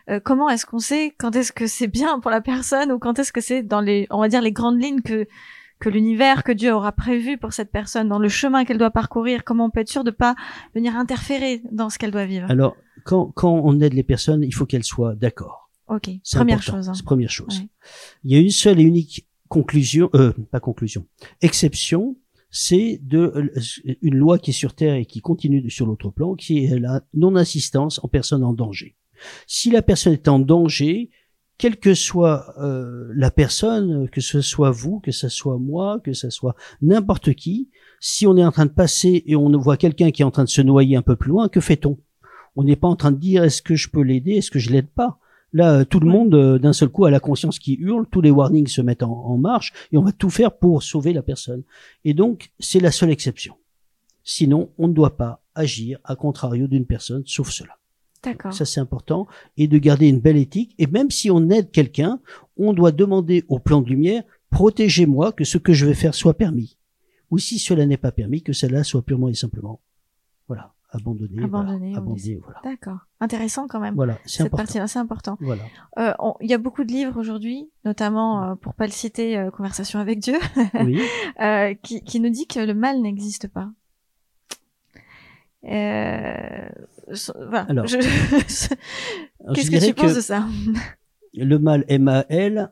Euh, 0.09 0.21
comment 0.23 0.49
est-ce 0.49 0.67
qu'on 0.67 0.79
sait 0.79 1.15
quand 1.19 1.35
est-ce 1.35 1.53
que 1.53 1.67
c'est 1.67 1.89
bien 1.89 2.21
pour 2.21 2.31
la 2.31 2.41
personne 2.41 2.93
ou 2.93 2.99
quand 2.99 3.19
est-ce 3.19 3.33
que 3.33 3.41
c'est 3.41 3.63
dans 3.63 3.81
les, 3.81 4.07
on 4.11 4.21
va 4.21 4.29
dire 4.29 4.43
les 4.43 4.53
grandes 4.53 4.81
lignes 4.81 5.01
que 5.01 5.27
que 5.85 5.91
l'univers, 5.91 6.45
que 6.45 6.53
Dieu 6.53 6.73
aura 6.73 6.93
prévu 6.93 7.37
pour 7.37 7.53
cette 7.53 7.71
personne, 7.71 8.09
dans 8.09 8.19
le 8.19 8.31
chemin 8.31 8.65
qu'elle 8.65 8.79
doit 8.79 8.91
parcourir, 8.91 9.45
comment 9.45 9.67
on 9.67 9.71
peut 9.71 9.81
être 9.81 9.91
sûr 9.91 10.03
de 10.03 10.11
pas 10.11 10.35
venir 10.75 10.97
interférer 10.97 11.61
dans 11.73 11.91
ce 11.91 11.99
qu'elle 11.99 12.11
doit 12.11 12.25
vivre? 12.25 12.51
Alors, 12.51 12.75
quand, 13.05 13.33
quand 13.35 13.53
on 13.63 13.79
aide 13.81 13.93
les 13.93 14.03
personnes, 14.03 14.43
il 14.43 14.55
faut 14.55 14.65
qu'elles 14.65 14.83
soient 14.85 15.15
d'accord. 15.15 15.71
Ok, 15.89 16.09
C'est 16.23 16.39
première 16.39 16.63
chose. 16.63 16.89
hein. 16.89 16.95
Première 17.05 17.29
chose. 17.29 17.59
Ouais. 17.61 17.69
Il 18.25 18.33
y 18.33 18.37
a 18.37 18.41
une 18.41 18.49
seule 18.49 18.81
et 18.81 18.83
unique 18.83 19.27
conclusion, 19.49 20.09
euh, 20.15 20.33
pas 20.51 20.59
conclusion, 20.59 21.07
exception, 21.43 22.17
c'est 22.49 22.99
de 23.03 23.19
euh, 23.19 23.95
une 24.01 24.15
loi 24.17 24.39
qui 24.39 24.53
est 24.53 24.55
sur 24.55 24.75
Terre 24.75 24.95
et 24.95 25.05
qui 25.05 25.21
continue 25.21 25.69
sur 25.69 25.85
l'autre 25.85 26.09
plan, 26.09 26.35
qui 26.35 26.65
est 26.65 26.79
la 26.79 27.03
non-assistance 27.13 28.03
en 28.03 28.09
personne 28.09 28.43
en 28.43 28.55
danger. 28.55 28.97
Si 29.47 29.71
la 29.71 29.83
personne 29.83 30.15
est 30.15 30.29
en 30.29 30.39
danger, 30.39 31.11
quelle 31.59 31.77
que 31.77 31.95
soit 31.95 32.55
euh, 32.59 33.13
la 33.15 33.31
personne, 33.31 34.09
que 34.09 34.21
ce 34.21 34.41
soit 34.41 34.71
vous, 34.71 35.01
que 35.01 35.13
ce 35.13 35.29
soit 35.29 35.59
moi, 35.59 36.01
que 36.03 36.13
ce 36.13 36.31
soit 36.31 36.57
n'importe 36.83 37.35
qui, 37.35 37.71
si 38.01 38.27
on 38.27 38.37
est 38.37 38.45
en 38.45 38.53
train 38.53 38.67
de 38.67 38.71
passer 38.71 39.23
et 39.27 39.37
on 39.37 39.51
voit 39.59 39.77
quelqu'un 39.77 40.11
qui 40.11 40.23
est 40.23 40.25
en 40.25 40.31
train 40.31 40.45
de 40.45 40.49
se 40.49 40.63
noyer 40.63 40.97
un 40.97 41.03
peu 41.03 41.17
plus 41.17 41.31
loin, 41.31 41.49
que 41.49 41.61
fait-on? 41.61 41.99
On 42.57 42.65
n'est 42.65 42.77
pas 42.77 42.89
en 42.89 42.97
train 42.97 43.13
de 43.13 43.19
dire 43.19 43.45
est-ce 43.45 43.63
que 43.63 43.77
je 43.77 43.89
peux 43.89 44.03
l'aider, 44.03 44.33
est-ce 44.33 44.51
que 44.51 44.59
je 44.59 44.71
l'aide 44.71 44.89
pas? 44.89 45.19
Là, 45.53 45.73
euh, 45.73 45.85
tout 45.85 46.01
le 46.01 46.11
monde, 46.11 46.35
euh, 46.35 46.59
d'un 46.59 46.73
seul 46.73 46.89
coup, 46.89 47.05
a 47.05 47.11
la 47.13 47.21
conscience 47.21 47.61
qui 47.61 47.75
hurle, 47.75 48.07
tous 48.11 48.21
les 48.21 48.33
warnings 48.33 48.67
se 48.67 48.83
mettent 48.83 49.05
en, 49.05 49.13
en 49.13 49.39
marche, 49.39 49.73
et 49.93 49.97
on 49.97 50.03
va 50.03 50.11
tout 50.11 50.31
faire 50.31 50.59
pour 50.59 50.83
sauver 50.83 51.13
la 51.13 51.23
personne. 51.23 51.63
Et 52.05 52.15
donc, 52.15 52.51
c'est 52.59 52.81
la 52.81 52.91
seule 52.91 53.11
exception. 53.11 53.55
Sinon, 54.25 54.71
on 54.79 54.89
ne 54.89 54.93
doit 54.93 55.17
pas 55.17 55.45
agir 55.55 56.01
à 56.03 56.17
contrario 56.17 56.67
d'une 56.67 56.87
personne, 56.87 57.23
sauf 57.27 57.51
cela. 57.51 57.79
Ça, 58.53 58.65
c'est 58.65 58.81
important. 58.81 59.27
Et 59.57 59.69
de 59.69 59.79
garder 59.79 60.09
une 60.09 60.21
belle 60.21 60.37
éthique. 60.37 60.75
Et 60.79 60.87
même 60.87 61.11
si 61.11 61.31
on 61.31 61.49
aide 61.51 61.71
quelqu'un, 61.71 62.21
on 62.57 62.73
doit 62.73 62.93
demander 62.93 63.45
au 63.49 63.59
plan 63.59 63.81
de 63.81 63.89
lumière, 63.89 64.23
protégez-moi 64.51 65.33
que 65.33 65.45
ce 65.45 65.59
que 65.59 65.73
je 65.73 65.87
vais 65.87 65.95
faire 65.95 66.15
soit 66.15 66.35
permis. 66.35 66.79
Ou 67.31 67.39
si 67.39 67.59
cela 67.59 67.87
n'est 67.87 67.97
pas 67.97 68.13
permis, 68.13 68.43
que 68.43 68.53
cela 68.53 68.85
soit 68.85 69.03
purement 69.03 69.29
et 69.29 69.35
simplement, 69.35 69.81
voilà, 70.47 70.73
abandonné. 70.91 71.43
Abandonné, 71.43 71.79
voilà, 71.93 71.93
on 71.93 71.97
abandonné, 71.97 72.41
voilà. 72.45 72.61
D'accord. 72.63 72.99
Intéressant 73.19 73.67
quand 73.67 73.81
même. 73.81 73.95
Voilà, 73.97 74.19
c'est 74.25 74.31
Cette 74.39 74.41
important. 74.47 74.57
partie-là, 74.59 74.87
c'est 74.87 74.99
important. 75.01 75.37
Voilà. 75.41 75.63
Euh, 75.99 76.13
on- 76.21 76.35
Il 76.41 76.49
y 76.51 76.55
a 76.55 76.59
beaucoup 76.59 76.85
de 76.85 76.93
livres 76.93 77.19
aujourd'hui, 77.19 77.69
notamment, 77.85 78.45
euh, 78.45 78.55
pour 78.55 78.75
pas 78.75 78.87
le 78.87 78.93
citer, 78.93 79.37
euh, 79.37 79.51
Conversation 79.51 79.99
avec 79.99 80.21
Dieu, 80.21 80.39
Oui. 80.85 81.01
euh, 81.41 81.75
qui, 81.83 82.03
qui 82.05 82.21
nous 82.21 82.31
dit 82.31 82.47
que 82.47 82.61
le 82.61 82.75
mal 82.75 83.01
n'existe 83.01 83.49
pas. 83.49 83.71
Euh, 85.65 86.69
voilà. 87.37 87.61
Alors, 87.69 87.87
Je- 87.89 87.97
Qu'est-ce 89.55 89.71
que 89.71 89.87
tu 89.87 89.95
penses 89.95 90.15
de 90.15 90.21
ça? 90.21 90.47
le 91.37 91.59
mal 91.59 91.85
M-A-L 91.89 92.71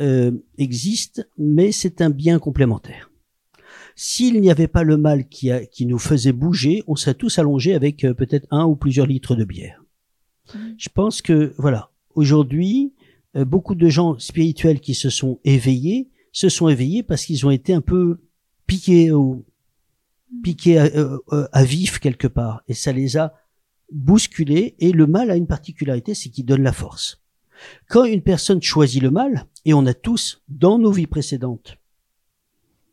euh, 0.00 0.30
existe, 0.58 1.28
mais 1.36 1.72
c'est 1.72 2.00
un 2.00 2.10
bien 2.10 2.38
complémentaire. 2.38 3.10
S'il 3.96 4.40
n'y 4.40 4.50
avait 4.50 4.68
pas 4.68 4.82
le 4.84 4.96
mal 4.96 5.28
qui, 5.28 5.50
a, 5.50 5.64
qui 5.66 5.86
nous 5.86 5.98
faisait 5.98 6.32
bouger, 6.32 6.82
on 6.86 6.96
serait 6.96 7.14
tous 7.14 7.38
allongés 7.38 7.74
avec 7.74 8.04
euh, 8.04 8.14
peut-être 8.14 8.46
un 8.50 8.64
ou 8.64 8.74
plusieurs 8.76 9.06
litres 9.06 9.34
de 9.36 9.44
bière. 9.44 9.82
Mhm. 10.54 10.74
Je 10.78 10.88
pense 10.88 11.22
que, 11.22 11.54
voilà, 11.58 11.90
aujourd'hui, 12.14 12.92
euh, 13.36 13.44
beaucoup 13.44 13.74
de 13.74 13.88
gens 13.88 14.18
spirituels 14.18 14.80
qui 14.80 14.94
se 14.94 15.10
sont 15.10 15.38
éveillés, 15.44 16.10
se 16.32 16.48
sont 16.48 16.68
éveillés 16.68 17.02
parce 17.02 17.24
qu'ils 17.24 17.46
ont 17.46 17.50
été 17.50 17.72
un 17.74 17.80
peu 17.80 18.18
piqués 18.66 19.10
au, 19.12 19.44
piqués 20.42 20.78
à, 20.78 20.84
euh, 20.86 21.18
euh, 21.32 21.46
à 21.52 21.64
vif 21.64 21.98
quelque 22.00 22.26
part. 22.26 22.62
Et 22.68 22.74
ça 22.74 22.92
les 22.92 23.16
a 23.16 23.34
bousculés. 23.92 24.74
Et 24.78 24.92
le 24.92 25.06
mal 25.06 25.30
a 25.30 25.36
une 25.36 25.46
particularité, 25.46 26.14
c'est 26.14 26.30
qu'il 26.30 26.46
donne 26.46 26.62
la 26.62 26.72
force. 26.72 27.22
Quand 27.88 28.04
une 28.04 28.22
personne 28.22 28.62
choisit 28.62 29.02
le 29.02 29.10
mal, 29.10 29.46
et 29.64 29.74
on 29.74 29.86
a 29.86 29.94
tous 29.94 30.42
dans 30.48 30.78
nos 30.78 30.92
vies 30.92 31.06
précédentes, 31.06 31.78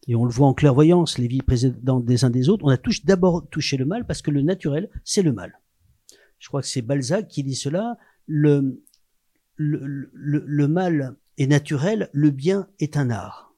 et 0.08 0.16
on 0.16 0.26
le 0.26 0.32
voit 0.32 0.48
en 0.48 0.54
clairvoyance, 0.54 1.18
les 1.18 1.28
vies 1.28 1.42
précédentes 1.42 2.06
des 2.06 2.26
uns 2.26 2.30
des 2.30 2.50
autres, 2.50 2.66
on 2.66 2.70
a 2.70 2.78
tous 2.78 3.06
d'abord 3.06 3.48
touché 3.50 3.78
le 3.78 3.86
mal 3.86 4.06
parce 4.06 4.22
que 4.22 4.32
le 4.32 4.42
naturel, 4.42 4.90
c'est 5.04 5.22
le 5.22 5.32
mal. 5.32 5.60
Je 6.40 6.48
crois 6.48 6.62
que 6.62 6.68
c'est 6.68 6.82
Balzac 6.82 7.28
qui 7.28 7.44
dit 7.44 7.56
cela. 7.56 7.98
Le, 8.26 8.84
le, 9.58 10.10
le, 10.12 10.44
le 10.46 10.68
mal 10.68 11.16
est 11.38 11.48
naturel, 11.48 12.10
le 12.14 12.32
bien 12.32 12.68
est 12.80 12.98
un 12.98 13.12
art. 13.12 13.54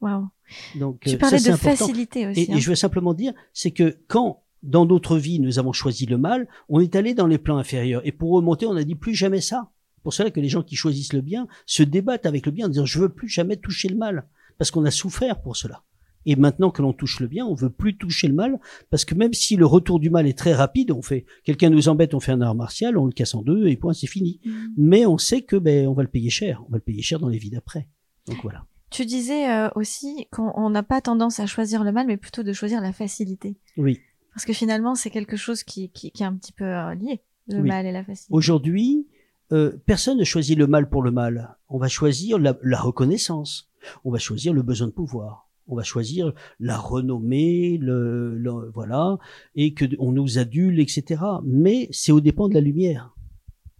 Waouh. 0.00 0.28
Donc, 0.76 1.00
Tu 1.00 1.14
euh, 1.14 1.18
parlais 1.18 1.38
ça, 1.38 1.52
de 1.52 1.56
facilité 1.56 2.26
aussi. 2.26 2.40
Et, 2.40 2.52
hein. 2.52 2.56
et 2.56 2.60
je 2.60 2.68
veux 2.70 2.76
simplement 2.76 3.14
dire, 3.14 3.32
c'est 3.52 3.70
que 3.70 3.98
quand 4.08 4.42
dans 4.62 4.86
notre 4.86 5.16
vie 5.16 5.40
nous 5.40 5.58
avons 5.58 5.72
choisi 5.72 6.06
le 6.06 6.18
mal, 6.18 6.48
on 6.68 6.80
est 6.80 6.96
allé 6.96 7.14
dans 7.14 7.26
les 7.26 7.38
plans 7.38 7.58
inférieurs. 7.58 8.02
Et 8.04 8.12
pour 8.12 8.32
remonter, 8.32 8.66
on 8.66 8.76
a 8.76 8.84
dit 8.84 8.94
plus 8.94 9.14
jamais 9.14 9.40
ça. 9.40 9.70
Pour 10.02 10.12
cela 10.12 10.30
que 10.30 10.40
les 10.40 10.48
gens 10.48 10.62
qui 10.62 10.76
choisissent 10.76 11.12
le 11.12 11.20
bien 11.20 11.48
se 11.66 11.82
débattent 11.82 12.26
avec 12.26 12.46
le 12.46 12.52
bien 12.52 12.66
en 12.66 12.68
disant 12.68 12.86
je 12.86 12.98
veux 12.98 13.08
plus 13.08 13.28
jamais 13.28 13.56
toucher 13.56 13.88
le 13.88 13.96
mal 13.96 14.26
parce 14.56 14.70
qu'on 14.70 14.84
a 14.84 14.90
souffert 14.90 15.40
pour 15.40 15.56
cela. 15.56 15.82
Et 16.26 16.36
maintenant 16.36 16.70
que 16.70 16.82
l'on 16.82 16.92
touche 16.92 17.20
le 17.20 17.26
bien, 17.26 17.46
on 17.46 17.54
veut 17.54 17.70
plus 17.70 17.96
toucher 17.96 18.28
le 18.28 18.34
mal 18.34 18.60
parce 18.90 19.04
que 19.04 19.14
même 19.14 19.32
si 19.32 19.56
le 19.56 19.64
retour 19.64 19.98
du 20.00 20.10
mal 20.10 20.26
est 20.26 20.36
très 20.36 20.52
rapide, 20.52 20.90
on 20.90 21.02
fait 21.02 21.24
quelqu'un 21.44 21.70
nous 21.70 21.88
embête, 21.88 22.12
on 22.12 22.20
fait 22.20 22.32
un 22.32 22.40
art 22.40 22.54
martial, 22.54 22.98
on 22.98 23.06
le 23.06 23.12
casse 23.12 23.34
en 23.34 23.42
deux 23.42 23.68
et 23.68 23.76
point, 23.76 23.94
c'est 23.94 24.06
fini. 24.06 24.40
Mhm. 24.44 24.74
Mais 24.76 25.06
on 25.06 25.16
sait 25.16 25.42
que 25.42 25.56
ben 25.56 25.86
on 25.86 25.94
va 25.94 26.02
le 26.02 26.08
payer 26.08 26.30
cher, 26.30 26.62
on 26.68 26.72
va 26.72 26.76
le 26.76 26.82
payer 26.82 27.02
cher 27.02 27.18
dans 27.18 27.28
les 27.28 27.38
vies 27.38 27.50
d'après. 27.50 27.88
Donc 28.26 28.38
voilà. 28.42 28.66
Tu 28.90 29.04
disais 29.04 29.50
euh, 29.50 29.68
aussi 29.74 30.26
qu'on 30.30 30.50
on 30.54 30.70
n'a 30.70 30.82
pas 30.82 31.00
tendance 31.00 31.40
à 31.40 31.46
choisir 31.46 31.84
le 31.84 31.92
mal, 31.92 32.06
mais 32.06 32.16
plutôt 32.16 32.42
de 32.42 32.52
choisir 32.52 32.80
la 32.80 32.92
facilité. 32.92 33.56
Oui. 33.76 34.00
Parce 34.38 34.46
que 34.46 34.52
finalement, 34.52 34.94
c'est 34.94 35.10
quelque 35.10 35.36
chose 35.36 35.64
qui, 35.64 35.90
qui, 35.90 36.12
qui 36.12 36.22
est 36.22 36.26
un 36.26 36.34
petit 36.36 36.52
peu 36.52 36.64
euh, 36.64 36.94
lié, 36.94 37.20
le 37.48 37.58
Oui. 37.60 37.66
mal 37.68 37.86
et 37.86 37.90
la 37.90 38.04
facilité. 38.04 38.32
Aujourd'hui, 38.32 39.08
euh, 39.50 39.72
personne 39.84 40.16
ne 40.16 40.22
choisit 40.22 40.56
le 40.56 40.68
mal 40.68 40.88
pour 40.88 41.02
le 41.02 41.10
mal. 41.10 41.56
On 41.68 41.76
va 41.76 41.88
choisir 41.88 42.38
la, 42.38 42.56
la 42.62 42.78
reconnaissance. 42.78 43.68
On 44.04 44.12
va 44.12 44.18
choisir 44.20 44.52
le 44.52 44.62
besoin 44.62 44.86
de 44.86 44.92
pouvoir. 44.92 45.48
On 45.66 45.74
va 45.74 45.82
choisir 45.82 46.32
la 46.60 46.78
renommée, 46.78 47.78
le, 47.78 48.38
le- 48.38 48.70
voilà, 48.72 49.18
et 49.56 49.74
que 49.74 49.86
on 49.98 50.12
nous 50.12 50.38
adule, 50.38 50.78
etc. 50.78 51.20
Mais 51.42 51.88
c'est 51.90 52.12
au 52.12 52.20
dépend 52.20 52.48
de 52.48 52.54
la 52.54 52.60
lumière. 52.60 53.12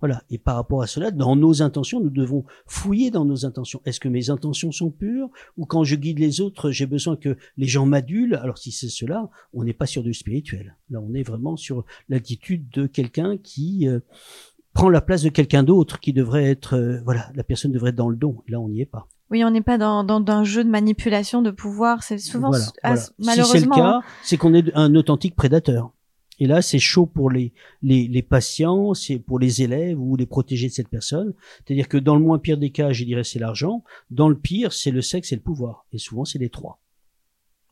Voilà. 0.01 0.23
Et 0.31 0.39
par 0.39 0.57
rapport 0.57 0.83
à 0.83 0.87
cela, 0.87 1.11
dans 1.11 1.37
nos 1.37 1.63
intentions, 1.63 2.01
nous 2.01 2.11
devons 2.11 2.45
fouiller 2.67 3.11
dans 3.11 3.25
nos 3.25 3.45
intentions. 3.45 3.81
Est-ce 3.85 4.01
que 4.01 4.09
mes 4.09 4.31
intentions 4.31 4.73
sont 4.73 4.91
pures 4.91 5.29
ou 5.57 5.67
quand 5.67 5.85
je 5.85 5.97
guide 5.97 6.19
les 6.19 6.41
autres, 6.41 6.71
j'ai 6.71 6.87
besoin 6.87 7.17
que 7.17 7.37
les 7.57 7.67
gens 7.67 7.87
m'adulent? 7.87 8.35
Alors 8.37 8.59
si 8.59 8.71
c'est 8.71 8.89
cela, 8.89 9.29
on 9.53 9.65
n'est 9.65 9.73
pas 9.73 9.87
sur 9.87 10.03
du 10.03 10.15
spirituel. 10.15 10.77
Là, 10.91 11.01
on 11.03 11.15
est 11.15 11.23
vraiment 11.23 11.57
sur 11.57 11.85
l'attitude 12.09 12.69
de 12.71 12.87
quelqu'un 12.87 13.37
qui 13.39 13.89
euh, 13.89 14.01
prend 14.73 14.89
la 14.89 15.01
place 15.01 15.23
de 15.23 15.29
quelqu'un 15.29 15.63
d'autre 15.63 15.99
qui 16.01 16.13
devrait 16.13 16.45
être, 16.45 16.77
euh, 16.77 17.01
voilà, 17.05 17.31
la 17.35 17.43
personne 17.45 17.73
devrait 17.73 17.91
être 17.91 17.97
dans 17.97 18.09
le 18.11 18.17
don. 18.17 18.43
Et 18.47 18.53
là, 18.53 18.61
on 18.61 18.69
n'y 18.69 18.81
est 18.81 18.87
pas. 18.87 19.09
Oui, 19.31 19.45
on 19.45 19.51
n'est 19.51 19.63
pas 19.63 19.77
dans, 19.77 20.05
dans, 20.05 20.21
dans 20.21 20.33
un 20.33 20.45
jeu 20.45 20.65
de 20.65 20.71
manipulation, 20.71 21.43
de 21.43 21.51
pouvoir. 21.51 22.03
C'est 22.03 22.19
souvent, 22.19 22.49
Voilà, 22.49 22.65
voilà. 22.83 23.03
malheureusement. 23.19 23.45
Si 23.45 23.61
c'est 23.61 23.67
le 23.67 23.71
cas, 23.71 23.89
hein. 23.97 24.03
c'est 24.23 24.37
qu'on 24.39 24.55
est 24.55 24.75
un 24.75 24.95
authentique 24.95 25.37
prédateur. 25.37 25.93
Et 26.39 26.47
là, 26.47 26.63
c'est 26.63 26.79
chaud 26.79 27.07
pour 27.07 27.31
les, 27.31 27.53
les, 27.83 28.07
les 28.09 28.23
patients, 28.23 28.95
c'est 28.95 29.19
pour 29.19 29.39
les 29.39 29.63
élèves 29.63 30.01
ou 30.01 30.17
les 30.17 30.27
protégés 30.27 30.69
de 30.69 30.73
cette 30.73 30.89
personne. 30.89 31.35
C'est-à-dire 31.59 31.89
que 31.89 31.99
dans 31.99 32.15
le 32.15 32.23
moins 32.23 32.39
pire 32.39 32.59
des 32.59 32.71
cas, 32.71 32.93
je 32.93 33.05
dirais 33.05 33.25
c'est 33.25 33.39
l'argent. 33.39 33.83
Dans 34.11 34.29
le 34.29 34.39
pire, 34.39 34.73
c'est 34.73 34.91
le 34.91 35.03
sexe 35.03 35.33
et 35.33 35.37
le 35.37 35.43
pouvoir. 35.43 35.87
Et 35.93 35.99
souvent, 35.99 36.25
c'est 36.25 36.39
les 36.39 36.51
trois. 36.51 36.81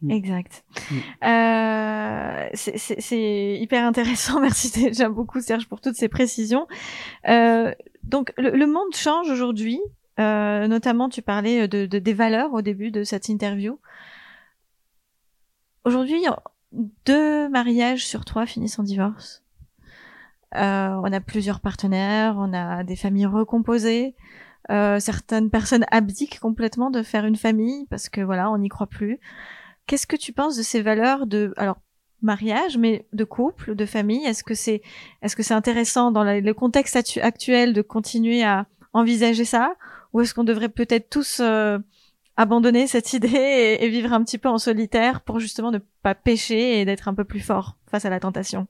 Mm. 0.02 0.11
Exact. 0.11 0.64
Mm. 0.90 0.94
Euh, 1.24 2.48
c'est 2.55 3.59
hyper 3.61 3.85
intéressant. 3.85 4.40
Merci 4.42 4.70
déjà 4.83 5.09
beaucoup 5.09 5.40
Serge 5.40 5.68
pour 5.68 5.81
toutes 5.81 5.96
ces 5.96 6.09
précisions. 6.09 6.66
Euh, 7.29 7.72
donc 8.02 8.33
le, 8.37 8.50
le 8.50 8.66
monde 8.66 8.94
change 8.94 9.31
aujourd'hui. 9.31 9.81
Euh, 10.18 10.66
notamment, 10.66 11.09
tu 11.09 11.20
parlais 11.20 11.68
de, 11.68 11.85
de 11.85 11.98
des 11.98 12.14
valeurs 12.14 12.55
au 12.55 12.62
début 12.62 12.90
de 12.90 13.05
cette 13.05 13.29
interview. 13.29 13.79
Aujourd'hui, 15.85 16.24
deux 17.05 17.49
mariages 17.49 18.07
sur 18.07 18.25
trois 18.25 18.47
finissent 18.47 18.79
en 18.79 18.83
divorce. 18.83 19.43
Euh, 20.55 21.01
on 21.03 21.12
a 21.12 21.21
plusieurs 21.21 21.61
partenaires, 21.61 22.37
on 22.39 22.53
a 22.53 22.85
des 22.85 22.97
familles 22.97 23.27
recomposées. 23.27 24.15
Euh, 24.71 24.99
certaines 24.99 25.51
personnes 25.51 25.85
abdiquent 25.91 26.41
complètement 26.41 26.91
de 26.91 27.03
faire 27.03 27.25
une 27.25 27.37
famille 27.37 27.87
parce 27.89 28.09
que 28.09 28.21
voilà, 28.21 28.51
on 28.51 28.59
n'y 28.59 28.69
croit 28.69 28.89
plus. 28.89 29.21
Qu'est-ce 29.87 30.07
que 30.07 30.17
tu 30.17 30.33
penses 30.33 30.57
de 30.57 30.62
ces 30.62 30.83
valeurs 30.83 31.27
de 31.27 31.53
alors 31.57 31.79
mariage, 32.23 32.79
mais 32.79 33.07
de 33.12 33.25
couple, 33.25 33.75
de 33.75 33.87
famille? 33.87 34.25
Est-ce 34.25 34.43
que 34.43 34.55
c'est 34.55 34.83
est-ce 35.23 35.37
que 35.37 35.43
c'est 35.43 35.55
intéressant 35.55 36.11
dans 36.11 36.25
le 36.25 36.53
contexte 36.53 36.97
actu- 36.97 37.21
actuel 37.21 37.73
de 37.73 37.83
continuer 37.83 38.43
à 38.43 38.67
envisager 38.93 39.45
ça, 39.45 39.75
ou 40.12 40.21
est-ce 40.21 40.35
qu'on 40.35 40.45
devrait 40.45 40.71
peut-être 40.71 41.11
tous 41.11 41.41
euh, 41.41 41.79
abandonner 42.37 42.87
cette 42.87 43.12
idée 43.12 43.29
et, 43.81 43.88
vivre 43.88 44.12
un 44.12 44.22
petit 44.22 44.38
peu 44.38 44.49
en 44.49 44.59
solitaire 44.59 45.22
pour 45.22 45.40
justement 45.40 45.70
ne 45.70 45.79
pas 46.03 46.14
pécher 46.14 46.81
et 46.81 46.85
d'être 46.85 47.09
un 47.09 47.14
peu 47.14 47.25
plus 47.25 47.40
fort 47.40 47.77
face 47.90 48.05
à 48.05 48.11
la 48.11 48.20
tentation. 48.20 48.66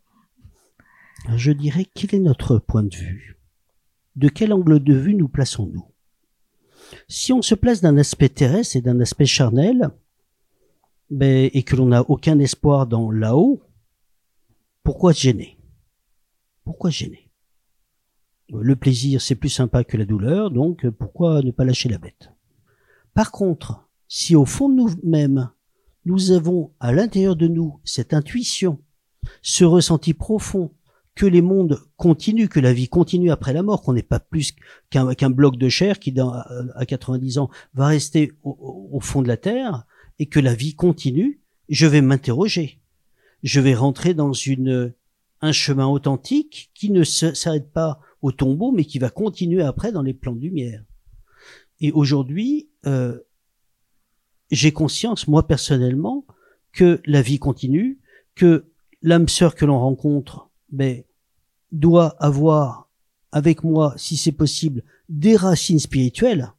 Je 1.35 1.53
dirais 1.53 1.87
quel 1.95 2.15
est 2.15 2.23
notre 2.23 2.59
point 2.59 2.85
de 2.85 2.95
vue. 2.95 3.39
De 4.15 4.29
quel 4.29 4.53
angle 4.53 4.83
de 4.83 4.95
vue 4.95 5.15
nous 5.15 5.29
plaçons-nous? 5.29 5.85
Si 7.09 7.33
on 7.33 7.43
se 7.43 7.55
place 7.55 7.81
d'un 7.81 7.97
aspect 7.97 8.29
terrestre 8.29 8.77
et 8.77 8.81
d'un 8.81 9.01
aspect 9.01 9.27
charnel, 9.27 9.91
ben, 11.11 11.51
et 11.53 11.63
que 11.63 11.77
l'on 11.77 11.87
n'a 11.87 12.03
aucun 12.09 12.39
espoir 12.39 12.87
dans 12.87 13.11
là-haut, 13.11 13.63
pourquoi 14.83 15.13
gêner? 15.13 15.59
Pourquoi 16.65 16.91
se 16.91 16.99
gêner? 16.99 17.31
Le 18.53 18.77
plaisir, 18.77 19.21
c'est 19.21 19.35
plus 19.35 19.49
sympa 19.49 19.83
que 19.83 19.97
la 19.97 20.05
douleur, 20.05 20.53
donc 20.53 20.89
pourquoi 20.91 21.43
ne 21.43 21.51
pas 21.51 21.65
lâcher 21.65 21.89
la 21.89 21.99
bête? 21.99 22.31
Par 23.17 23.33
contre, 23.33 23.89
si 24.07 24.37
au 24.37 24.45
fond 24.45 24.69
de 24.69 24.75
nous-mêmes, 24.75 25.51
nous 26.05 26.31
avons 26.31 26.71
à 26.79 26.93
l'intérieur 26.93 27.35
de 27.35 27.49
nous 27.49 27.81
cette 27.83 28.15
intuition, 28.15 28.79
ce 29.43 29.65
ressenti 29.65 30.15
profond 30.15 30.73
que 31.17 31.27
les 31.27 31.43
mondes 31.43 31.81
continuent, 31.97 32.47
que 32.47 32.61
la 32.61 32.73
vie 32.73 32.89
continue 32.89 33.33
après 33.33 33.53
la 33.53 33.65
mort, 33.65 33.83
qu'on 33.83 33.95
n'est 33.95 34.03
pas 34.05 34.21
plus 34.21 34.55
qu'un 34.91 35.31
bloc 35.31 35.57
de 35.57 35.69
chair 35.69 35.99
qui, 35.99 36.15
à 36.21 36.87
90 36.87 37.39
ans, 37.39 37.51
va 37.75 37.89
rester 37.89 38.33
au 38.45 39.01
fond 39.01 39.23
de 39.23 39.29
la 39.29 39.39
Terre, 39.39 39.87
et 40.21 40.27
que 40.27 40.39
la 40.39 40.55
vie 40.55 40.75
continue, 40.75 41.41
je 41.69 41.87
vais 41.87 42.03
m'interroger 42.03 42.81
je 43.43 43.61
vais 43.61 43.75
rentrer 43.75 44.13
dans 44.15 44.33
une 44.33 44.93
un 45.41 45.53
chemin 45.53 45.87
authentique 45.87 46.71
qui 46.75 46.91
ne 46.91 47.05
s'arrête 47.05 47.71
pas 47.71 48.01
au 48.23 48.33
tombeau, 48.33 48.73
mais 48.73 48.85
qui 48.85 48.99
va 48.99 49.11
continuer 49.11 49.63
après 49.63 49.93
dans 49.93 50.03
les 50.03 50.15
plans 50.15 50.35
de 50.35 50.41
lumière. 50.41 50.83
Et 51.81 51.93
aujourd'hui, 51.93 52.69
euh, 52.87 53.19
j'ai 54.51 54.73
conscience, 54.73 55.29
moi 55.29 55.47
personnellement, 55.47 56.25
que 56.73 57.01
la 57.07 57.23
vie 57.23 57.39
continue, 57.39 57.99
que 58.35 58.67
l'âme 59.03 59.29
sœur 59.29 59.55
que 59.55 59.65
l'on 59.65 59.79
rencontre, 59.79 60.49
ben, 60.71 61.03
doit 61.73 62.17
avoir 62.23 62.89
avec 63.33 63.65
moi, 63.65 63.95
si 63.97 64.17
c'est 64.17 64.33
possible, 64.33 64.83
des 65.09 65.37
racines 65.37 65.79
spirituelles 65.79 66.53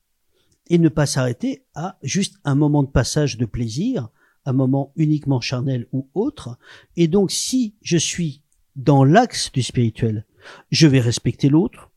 et 0.70 0.78
ne 0.78 0.90
pas 0.90 1.06
s'arrêter 1.06 1.64
à 1.76 1.98
juste 2.04 2.40
un 2.44 2.56
moment 2.56 2.84
de 2.84 2.90
passage 2.90 3.38
de 3.38 3.46
plaisir, 3.46 4.10
un 4.46 4.54
moment 4.54 4.92
uniquement 4.96 5.42
charnel 5.42 5.88
ou 5.92 6.08
autre. 6.14 6.58
Et 6.96 7.08
donc, 7.08 7.32
si 7.32 7.76
je 7.82 7.98
suis 7.98 8.42
dans 8.76 9.04
l'axe 9.04 9.52
du 9.52 9.64
spirituel, 9.64 10.26
je 10.72 10.88
vais 10.88 11.00
respecter 11.00 11.50
l'autre, 11.50 11.90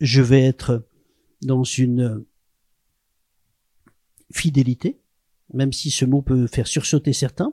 je 0.00 0.22
vais 0.22 0.42
être 0.42 0.86
dans 1.42 1.64
une 1.64 2.24
fidélité, 4.32 5.00
même 5.52 5.72
si 5.72 5.90
ce 5.90 6.04
mot 6.04 6.22
peut 6.22 6.46
faire 6.46 6.66
sursauter 6.66 7.12
certains, 7.12 7.52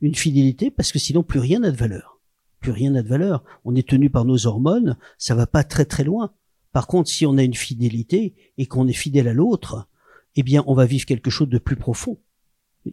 une 0.00 0.14
fidélité 0.14 0.70
parce 0.70 0.92
que 0.92 0.98
sinon 0.98 1.22
plus 1.22 1.40
rien 1.40 1.60
n'a 1.60 1.70
de 1.70 1.76
valeur. 1.76 2.20
Plus 2.60 2.72
rien 2.72 2.90
n'a 2.90 3.02
de 3.02 3.08
valeur. 3.08 3.44
On 3.64 3.74
est 3.76 3.88
tenu 3.88 4.10
par 4.10 4.24
nos 4.24 4.46
hormones, 4.46 4.96
ça 5.16 5.34
va 5.34 5.46
pas 5.46 5.64
très 5.64 5.84
très 5.84 6.04
loin. 6.04 6.32
Par 6.72 6.86
contre, 6.86 7.08
si 7.08 7.24
on 7.24 7.38
a 7.38 7.42
une 7.42 7.54
fidélité 7.54 8.34
et 8.58 8.66
qu'on 8.66 8.88
est 8.88 8.92
fidèle 8.92 9.28
à 9.28 9.32
l'autre, 9.32 9.88
eh 10.36 10.42
bien, 10.42 10.64
on 10.66 10.74
va 10.74 10.86
vivre 10.86 11.06
quelque 11.06 11.30
chose 11.30 11.48
de 11.48 11.58
plus 11.58 11.76
profond 11.76 12.18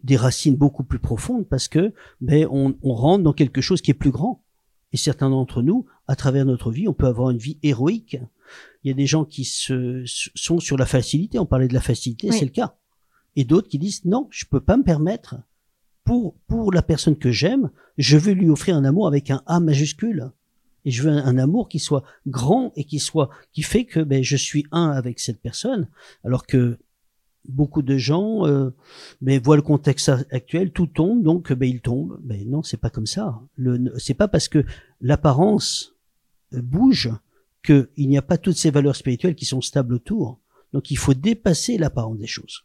des 0.03 0.17
racines 0.17 0.55
beaucoup 0.55 0.83
plus 0.83 0.99
profondes 0.99 1.47
parce 1.47 1.67
que 1.67 1.93
ben 2.21 2.47
on, 2.51 2.75
on, 2.81 2.93
rentre 2.93 3.23
dans 3.23 3.33
quelque 3.33 3.61
chose 3.61 3.81
qui 3.81 3.91
est 3.91 3.95
plus 3.95 4.11
grand. 4.11 4.43
Et 4.91 4.97
certains 4.97 5.29
d'entre 5.29 5.61
nous, 5.61 5.85
à 6.07 6.15
travers 6.15 6.45
notre 6.45 6.71
vie, 6.71 6.87
on 6.87 6.93
peut 6.93 7.07
avoir 7.07 7.29
une 7.29 7.37
vie 7.37 7.59
héroïque. 7.63 8.17
Il 8.83 8.87
y 8.87 8.91
a 8.91 8.93
des 8.93 9.07
gens 9.07 9.25
qui 9.25 9.43
se, 9.43 10.03
sont 10.05 10.59
sur 10.59 10.77
la 10.77 10.85
facilité. 10.85 11.39
On 11.39 11.45
parlait 11.45 11.67
de 11.67 11.73
la 11.73 11.81
facilité, 11.81 12.31
c'est 12.31 12.45
le 12.45 12.51
cas. 12.51 12.77
Et 13.35 13.43
d'autres 13.43 13.67
qui 13.67 13.79
disent 13.79 14.05
non, 14.05 14.27
je 14.31 14.45
peux 14.45 14.61
pas 14.61 14.77
me 14.77 14.83
permettre. 14.83 15.35
Pour 16.03 16.35
pour 16.47 16.71
la 16.71 16.83
personne 16.83 17.17
que 17.17 17.31
j'aime, 17.31 17.71
je 17.97 18.17
veux 18.17 18.33
lui 18.33 18.49
offrir 18.49 18.75
un 18.75 18.85
amour 18.85 19.07
avec 19.07 19.31
un 19.31 19.41
A 19.47 19.59
majuscule. 19.59 20.31
Et 20.85 20.91
je 20.91 21.01
veux 21.01 21.09
un, 21.09 21.37
amour 21.39 21.67
qui 21.67 21.79
soit 21.79 22.03
grand 22.27 22.71
et 22.75 22.83
qui 22.83 22.99
soit 22.99 23.29
qui 23.51 23.63
fait 23.63 23.85
que 23.85 23.99
ben, 23.99 24.23
je 24.23 24.37
suis 24.37 24.65
un 24.71 24.91
avec 24.91 25.19
cette 25.19 25.41
personne. 25.41 25.87
Alors 26.23 26.45
que 26.45 26.77
beaucoup 27.47 27.81
de 27.81 27.97
gens 27.97 28.45
euh, 28.45 28.69
mais 29.19 29.39
voient 29.39 29.55
le 29.55 29.61
contexte 29.63 30.09
actuel, 30.31 30.71
tout 30.71 30.87
tombe, 30.87 31.23
donc 31.23 31.51
ben, 31.53 31.67
il 31.67 31.81
tombe. 31.81 32.19
Mais 32.23 32.45
non, 32.45 32.61
c'est 32.61 32.77
pas 32.77 32.91
comme 32.91 33.07
ça. 33.07 33.41
Le, 33.55 33.93
c'est 33.97 34.13
pas 34.13 34.27
parce 34.27 34.47
que 34.47 34.63
l'apparence 35.01 35.95
euh, 36.53 36.61
bouge 36.61 37.11
qu'il 37.63 37.89
n'y 37.97 38.17
a 38.17 38.21
pas 38.21 38.37
toutes 38.37 38.57
ces 38.57 38.69
valeurs 38.69 38.95
spirituelles 38.95 39.35
qui 39.35 39.45
sont 39.45 39.61
stables 39.61 39.95
autour. 39.95 40.39
Donc 40.71 40.91
il 40.91 40.97
faut 40.97 41.15
dépasser 41.15 41.79
l'apparence 41.79 42.19
des 42.19 42.27
choses. 42.27 42.63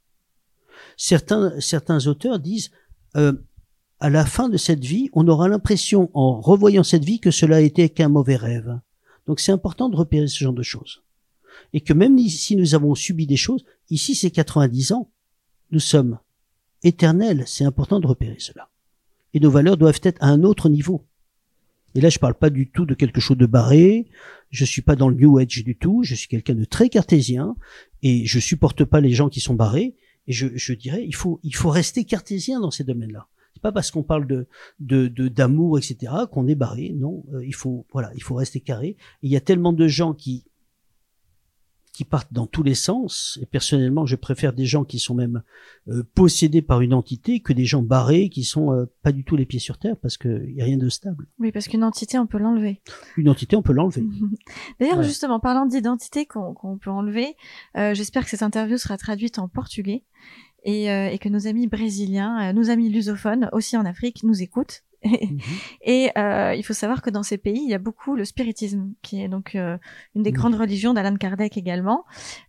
Certains, 0.96 1.58
certains 1.60 2.06
auteurs 2.06 2.38
disent 2.38 2.70
euh, 3.16 3.32
à 4.00 4.10
la 4.10 4.24
fin 4.24 4.48
de 4.48 4.56
cette 4.56 4.84
vie, 4.84 5.10
on 5.12 5.28
aura 5.28 5.48
l'impression, 5.48 6.10
en 6.14 6.40
revoyant 6.40 6.84
cette 6.84 7.04
vie, 7.04 7.20
que 7.20 7.30
cela 7.30 7.56
a 7.56 7.60
été 7.60 7.88
qu'un 7.88 8.08
mauvais 8.08 8.36
rêve. 8.36 8.78
Donc 9.26 9.40
c'est 9.40 9.52
important 9.52 9.88
de 9.88 9.96
repérer 9.96 10.26
ce 10.26 10.42
genre 10.42 10.52
de 10.52 10.62
choses 10.62 11.02
et 11.72 11.80
que 11.80 11.92
même 11.92 12.18
si 12.28 12.56
nous 12.56 12.74
avons 12.74 12.94
subi 12.94 13.26
des 13.26 13.36
choses, 13.36 13.64
ici 13.90 14.14
c'est 14.14 14.30
90 14.30 14.92
ans, 14.92 15.10
nous 15.70 15.80
sommes 15.80 16.18
éternels, 16.82 17.44
c'est 17.46 17.64
important 17.64 18.00
de 18.00 18.06
repérer 18.06 18.38
cela. 18.38 18.68
Et 19.34 19.40
nos 19.40 19.50
valeurs 19.50 19.76
doivent 19.76 20.00
être 20.02 20.22
à 20.22 20.28
un 20.28 20.42
autre 20.42 20.68
niveau. 20.68 21.06
Et 21.94 22.00
là, 22.00 22.08
je 22.08 22.18
parle 22.18 22.34
pas 22.34 22.50
du 22.50 22.70
tout 22.70 22.86
de 22.86 22.94
quelque 22.94 23.20
chose 23.20 23.36
de 23.36 23.46
barré. 23.46 24.06
Je 24.50 24.64
suis 24.64 24.82
pas 24.82 24.96
dans 24.96 25.08
le 25.08 25.16
New 25.16 25.38
Age 25.38 25.64
du 25.64 25.76
tout. 25.76 26.02
Je 26.04 26.14
suis 26.14 26.28
quelqu'un 26.28 26.54
de 26.54 26.64
très 26.64 26.88
cartésien 26.88 27.56
et 28.02 28.26
je 28.26 28.38
supporte 28.38 28.84
pas 28.84 29.00
les 29.00 29.12
gens 29.12 29.28
qui 29.28 29.40
sont 29.40 29.54
barrés. 29.54 29.96
Et 30.26 30.32
je, 30.32 30.48
je 30.54 30.72
dirais, 30.72 31.04
il 31.06 31.14
faut, 31.14 31.40
il 31.42 31.54
faut 31.54 31.70
rester 31.70 32.04
cartésien 32.04 32.60
dans 32.60 32.70
ces 32.70 32.84
domaines-là. 32.84 33.28
C'est 33.54 33.62
pas 33.62 33.72
parce 33.72 33.90
qu'on 33.90 34.02
parle 34.02 34.26
de, 34.26 34.46
de, 34.78 35.28
d'amour, 35.28 35.78
etc., 35.78 36.12
qu'on 36.30 36.46
est 36.46 36.54
barré. 36.54 36.94
Non, 36.96 37.24
euh, 37.32 37.44
il 37.44 37.54
faut, 37.54 37.86
voilà, 37.92 38.10
il 38.14 38.22
faut 38.22 38.34
rester 38.34 38.60
carré. 38.60 38.96
il 39.22 39.30
y 39.30 39.36
a 39.36 39.40
tellement 39.40 39.72
de 39.72 39.88
gens 39.88 40.14
qui 40.14 40.44
qui 42.00 42.06
partent 42.06 42.32
dans 42.32 42.46
tous 42.46 42.62
les 42.62 42.74
sens. 42.74 43.38
Et 43.42 43.44
personnellement, 43.44 44.06
je 44.06 44.16
préfère 44.16 44.54
des 44.54 44.64
gens 44.64 44.84
qui 44.84 44.98
sont 44.98 45.14
même 45.14 45.42
euh, 45.88 46.02
possédés 46.14 46.62
par 46.62 46.80
une 46.80 46.94
entité 46.94 47.40
que 47.40 47.52
des 47.52 47.66
gens 47.66 47.82
barrés 47.82 48.30
qui 48.30 48.42
sont 48.42 48.72
euh, 48.72 48.86
pas 49.02 49.12
du 49.12 49.22
tout 49.22 49.36
les 49.36 49.44
pieds 49.44 49.58
sur 49.58 49.76
terre 49.76 49.98
parce 50.00 50.16
qu'il 50.16 50.54
y 50.54 50.62
a 50.62 50.64
rien 50.64 50.78
de 50.78 50.88
stable. 50.88 51.26
Oui, 51.38 51.52
parce 51.52 51.68
qu'une 51.68 51.84
entité, 51.84 52.18
on 52.18 52.26
peut 52.26 52.38
l'enlever. 52.38 52.80
Une 53.18 53.28
entité, 53.28 53.54
on 53.54 53.60
peut 53.60 53.74
l'enlever. 53.74 54.02
D'ailleurs, 54.80 55.02
justement, 55.02 55.40
parlant 55.40 55.66
d'identité 55.66 56.24
qu'on 56.24 56.78
peut 56.80 56.90
enlever, 56.90 57.36
euh, 57.76 57.92
j'espère 57.92 58.24
que 58.24 58.30
cette 58.30 58.42
interview 58.42 58.78
sera 58.78 58.96
traduite 58.96 59.38
en 59.38 59.48
portugais. 59.48 60.02
Et, 60.64 60.88
et 60.88 61.18
que 61.18 61.30
nos 61.30 61.46
amis 61.46 61.68
brésiliens, 61.68 62.52
nos 62.52 62.68
amis 62.68 62.90
lusophones 62.90 63.48
aussi 63.52 63.78
en 63.78 63.86
Afrique 63.86 64.22
nous 64.24 64.42
écoutent 64.42 64.82
Mhm. 65.20 65.38
et 65.82 66.10
euh, 66.18 66.54
il 66.54 66.62
faut 66.62 66.74
savoir 66.74 67.00
que 67.02 67.10
dans 67.10 67.22
ces 67.22 67.38
pays, 67.38 67.60
il 67.62 67.70
y 67.70 67.74
a 67.74 67.78
beaucoup 67.78 68.16
le 68.16 68.24
spiritisme, 68.24 68.92
qui 69.02 69.22
est 69.22 69.28
donc 69.28 69.54
euh, 69.54 69.78
une 70.14 70.22
des 70.22 70.32
grandes 70.32 70.54
religions 70.54 70.92
d'Alan 70.92 71.16
Kardec 71.16 71.56
également. 71.56 72.04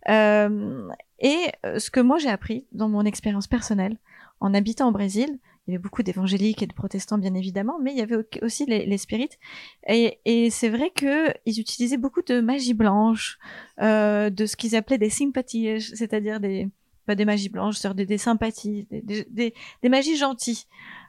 Euh, 0.08 0.88
et 1.18 1.36
euh, 1.64 1.78
ce 1.78 1.90
que 1.90 2.00
moi 2.00 2.18
j'ai 2.18 2.28
appris 2.28 2.66
dans 2.72 2.88
mon 2.88 3.04
expérience 3.04 3.46
personnelle, 3.46 3.96
en 4.40 4.54
habitant 4.54 4.88
au 4.88 4.92
Brésil, 4.92 5.38
il 5.66 5.70
y 5.70 5.74
avait 5.74 5.82
beaucoup 5.82 6.02
d'évangéliques 6.02 6.62
et 6.62 6.66
de 6.66 6.72
protestants 6.72 7.18
bien 7.18 7.34
évidemment, 7.34 7.78
mais 7.80 7.92
il 7.92 7.98
y 7.98 8.02
avait 8.02 8.16
aussi 8.42 8.66
les, 8.66 8.84
les 8.84 8.98
spirites. 8.98 9.38
Et, 9.86 10.18
et 10.24 10.50
c'est 10.50 10.68
vrai 10.68 10.90
que 10.90 11.32
ils 11.46 11.60
utilisaient 11.60 11.98
beaucoup 11.98 12.22
de 12.22 12.40
magie 12.40 12.74
blanche, 12.74 13.38
euh, 13.80 14.28
de 14.28 14.44
ce 14.46 14.56
qu'ils 14.56 14.74
appelaient 14.74 14.98
des 14.98 15.10
sympathies, 15.10 15.80
c'est-à-dire 15.80 16.40
des 16.40 16.68
pas 17.06 17.14
des 17.14 17.24
magies 17.24 17.48
blanches, 17.48 17.80
des, 17.82 18.06
des 18.06 18.18
sympathies, 18.18 18.86
des, 18.90 19.26
des, 19.28 19.54
des 19.82 19.88
magies 19.88 20.16
gentilles. 20.16 20.64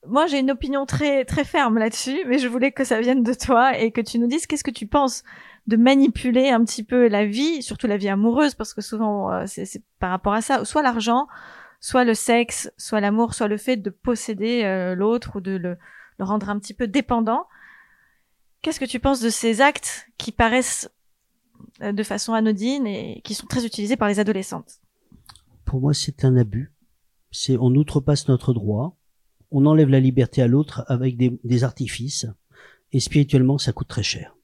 moi, 0.07 0.27
j'ai 0.27 0.39
une 0.39 0.51
opinion 0.51 0.87
très 0.87 1.25
très 1.25 1.45
ferme 1.45 1.79
là-dessus, 1.79 2.25
mais 2.27 2.39
je 2.39 2.49
voulais 2.49 2.73
que 2.73 2.85
ça 2.85 3.01
vienne 3.01 3.23
de 3.23 3.35
toi 3.35 3.79
et 3.79 3.91
que 3.91 4.01
tu 4.01 4.19
nous 4.19 4.27
dises 4.27 4.47
qu'est-ce 4.47 4.65
que 4.65 4.71
tu 4.71 4.87
penses 4.87 5.23
de 5.67 5.77
manipuler 5.77 6.51
un 6.51 6.65
petit 6.65 6.85
peu 6.85 7.09
la 7.09 7.25
vie, 7.25 7.63
surtout 7.63 7.87
la 7.87 7.97
vie 7.97 8.09
amoureuse, 8.09 8.55
parce 8.55 8.75
que 8.75 8.83
souvent 8.83 9.33
euh, 9.33 9.45
c'est 9.47 9.83
par 9.99 10.11
rapport 10.11 10.35
à 10.35 10.43
ça, 10.43 10.65
soit 10.65 10.83
l'argent, 10.83 11.27
soit 11.81 12.05
le 12.05 12.15
sexe, 12.15 12.71
soit 12.77 13.01
l'amour, 13.01 13.35
soit 13.35 13.49
le 13.49 13.57
fait 13.57 13.77
de 13.77 13.91
posséder 13.91 14.63
euh, 14.65 14.95
l'autre 14.95 15.37
ou 15.37 15.41
de 15.41 15.53
le, 15.53 15.79
rendre 16.19 16.51
un 16.51 16.59
petit 16.59 16.75
peu 16.75 16.87
dépendant. 16.87 17.47
Qu'est-ce 18.63 18.81
que 18.81 18.85
tu 18.85 19.01
penses 19.01 19.21
de 19.21 19.31
ces 19.31 19.61
actes 19.61 20.07
qui 20.19 20.33
paraissent 20.33 20.91
euh, 21.83 21.93
de 21.93 22.03
façon 22.03 22.35
anodine 22.35 22.87
et 22.87 23.21
qui 23.25 23.35
sont 23.35 23.47
très 23.47 23.65
utilisés 23.65 23.97
par 23.97 24.09
les 24.09 24.21
adolescentes? 24.21 24.81
Pour 25.65 25.81
moi, 25.81 25.95
c'est 25.95 26.25
un 26.25 26.37
abus. 26.37 26.73
C'est 27.31 27.57
on 27.57 27.71
outrepasse 27.71 28.29
notre 28.29 28.53
droit 28.53 28.97
on 29.55 29.67
enlève 29.67 29.89
la 29.89 30.01
liberté 30.01 30.43
à 30.43 30.49
l'autre 30.49 30.85
avec 30.89 31.17
des, 31.17 31.65
artifices 31.65 32.27
et 32.93 32.99
spirituellement 32.99 33.57
ça 33.57 33.73
coûte 33.73 33.89
très 33.89 34.03
cher. 34.03 34.37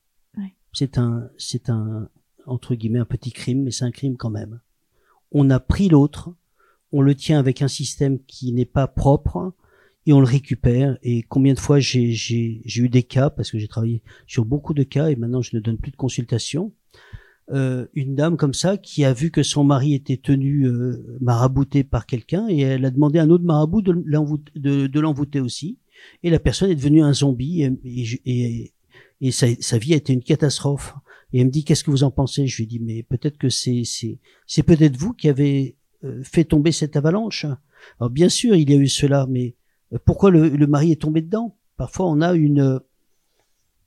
C'est 0.73 0.99
un 0.99 1.29
c'est 1.37 1.68
un 1.68 2.09
entre 2.46 2.77
guillemets 2.77 3.01
un 3.01 3.05
petit 3.05 3.33
crime 3.33 3.64
mais 3.64 3.73
c'est 3.73 3.85
un 3.85 3.90
crime 3.90 4.16
quand 4.16 4.31
même. 4.31 4.61
On 5.33 5.51
a 5.51 5.59
pris 5.59 5.88
l'autre, 5.88 6.33
on 6.92 7.03
le 7.03 7.16
tient 7.16 7.40
avec 7.40 7.61
un 7.61 7.66
système 7.66 8.20
qui 8.25 8.53
n'est 8.53 8.64
pas 8.64 8.87
propre 8.87 9.53
et 10.07 10.12
on 10.12 10.20
le 10.20 10.27
récupère 10.27 10.96
et 11.03 11.25
combien 11.25 11.55
de 11.55 11.59
fois 11.59 11.81
j'ai 11.81 12.12
j'ai 12.12 12.62
j'ai 12.64 12.83
eu 12.83 12.88
des 12.88 13.03
cas 13.03 13.31
parce 13.31 13.51
que 13.51 13.59
j'ai 13.59 13.66
travaillé 13.66 14.03
sur 14.29 14.44
beaucoup 14.44 14.75
de 14.75 14.85
cas 14.85 15.09
et 15.09 15.16
maintenant 15.16 15.42
je 15.42 15.57
ne 15.57 15.61
donne 15.61 15.77
plus 15.77 15.90
de 15.90 15.96
consultation 15.96 16.73
euh, 17.52 17.86
une 17.94 18.14
dame 18.14 18.36
comme 18.36 18.54
ça 18.54 18.76
qui 18.76 19.04
a 19.04 19.12
vu 19.12 19.32
que 19.32 19.42
son 19.42 19.64
mari 19.64 19.94
était 19.94 20.16
tenu 20.16 20.66
euh, 20.66 21.18
marabouté 21.20 21.82
par 21.82 22.06
quelqu'un 22.06 22.46
et 22.48 22.60
elle 22.60 22.84
a 22.84 22.90
demandé 22.90 23.18
à 23.18 23.22
un 23.22 23.30
autre 23.30 23.44
marabout 23.44 23.82
de 23.82 25.00
l'envoûter, 25.00 25.40
aussi. 25.40 25.78
Et 26.22 26.30
la 26.30 26.38
personne 26.38 26.70
est 26.70 26.76
devenue 26.76 27.02
un 27.02 27.12
zombie 27.12 27.62
et, 27.84 29.30
sa, 29.32 29.78
vie 29.78 29.94
a 29.94 29.96
été 29.96 30.12
une 30.12 30.22
catastrophe. 30.22 30.94
Et 31.32 31.40
elle 31.40 31.46
me 31.46 31.50
dit 31.50 31.64
qu'est-ce 31.64 31.82
que 31.82 31.90
vous 31.90 32.04
en 32.04 32.10
pensez? 32.10 32.46
Je 32.46 32.56
lui 32.56 32.66
dis 32.66 32.78
mais 32.78 33.02
peut-être 33.02 33.36
que 33.36 33.48
c'est 33.48 33.82
c'est 33.84 34.62
peut-être 34.62 34.96
vous 34.96 35.12
qui 35.12 35.28
avez 35.28 35.76
euh, 36.04 36.22
fait 36.22 36.44
tomber 36.44 36.72
cette 36.72 36.96
avalanche. 36.96 37.46
Alors 37.98 38.10
bien 38.10 38.28
sûr 38.28 38.54
il 38.54 38.70
y 38.70 38.74
a 38.74 38.76
eu 38.76 38.88
cela, 38.88 39.26
mais 39.28 39.56
pourquoi 40.04 40.30
le, 40.30 40.48
le 40.48 40.66
mari 40.66 40.92
est 40.92 41.00
tombé 41.00 41.20
dedans? 41.20 41.56
Parfois 41.76 42.06
on 42.06 42.20
a 42.20 42.34
une 42.34 42.80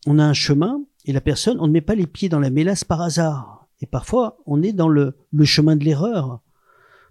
on 0.06 0.20
a 0.20 0.26
un 0.26 0.34
chemin 0.34 0.84
et 1.06 1.14
la 1.14 1.22
personne, 1.22 1.58
on 1.60 1.68
ne 1.68 1.72
met 1.72 1.82
pas 1.82 1.96
les 1.96 2.08
pieds 2.08 2.30
dans 2.30 2.40
la 2.40 2.50
mélasse 2.50 2.84
par 2.84 3.02
hasard. 3.02 3.68
Et 3.82 3.86
parfois, 3.86 4.38
on 4.46 4.62
est 4.62 4.74
dans 4.74 4.88
le, 4.88 5.18
le 5.32 5.46
chemin 5.46 5.76
de 5.76 5.84
l'erreur. 5.84 6.42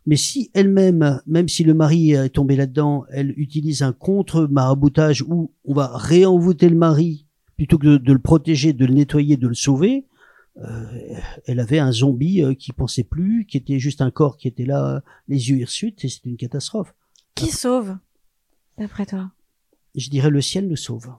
Mais 0.07 0.16
si 0.16 0.50
elle-même, 0.55 1.20
même 1.26 1.48
si 1.48 1.62
le 1.62 1.74
mari 1.74 2.12
est 2.12 2.31
tombé 2.31 2.57
là-dedans, 2.57 3.05
elle 3.11 3.35
utilise 3.37 3.83
un 3.83 3.92
contre-maraboutage 3.92 5.22
où 5.22 5.52
on 5.64 5.74
va 5.74 5.96
réenvoûter 5.96 6.68
le 6.68 6.76
mari 6.76 7.26
plutôt 7.57 7.78
que 7.78 7.96
de, 7.96 8.12
le 8.12 8.18
protéger, 8.18 8.72
de 8.72 8.85
le 8.85 8.94
nettoyer, 8.94 9.37
de 9.37 9.46
le 9.46 9.55
sauver, 9.55 10.07
euh, 10.57 11.16
elle 11.46 11.61
avait 11.61 11.78
un 11.78 11.92
zombie 11.92 12.42
euh, 12.42 12.55
qui 12.55 12.72
pensait 12.72 13.05
plus, 13.05 13.46
qui 13.46 13.57
était 13.57 13.78
juste 13.78 14.00
un 14.00 14.11
corps 14.11 14.37
qui 14.37 14.48
était 14.48 14.64
là, 14.64 15.02
les 15.28 15.50
yeux 15.50 15.59
hirsutes, 15.59 16.05
et 16.05 16.09
c'est 16.09 16.24
une 16.24 16.37
catastrophe. 16.37 16.92
Qui 17.37 17.50
sauve, 17.50 17.96
d'après 18.78 19.07
toi? 19.07 19.31
Je 19.94 20.11
dirais 20.11 20.31
le 20.31 20.40
ciel 20.40 20.66
nous 20.66 20.76
sauve. 20.76 21.14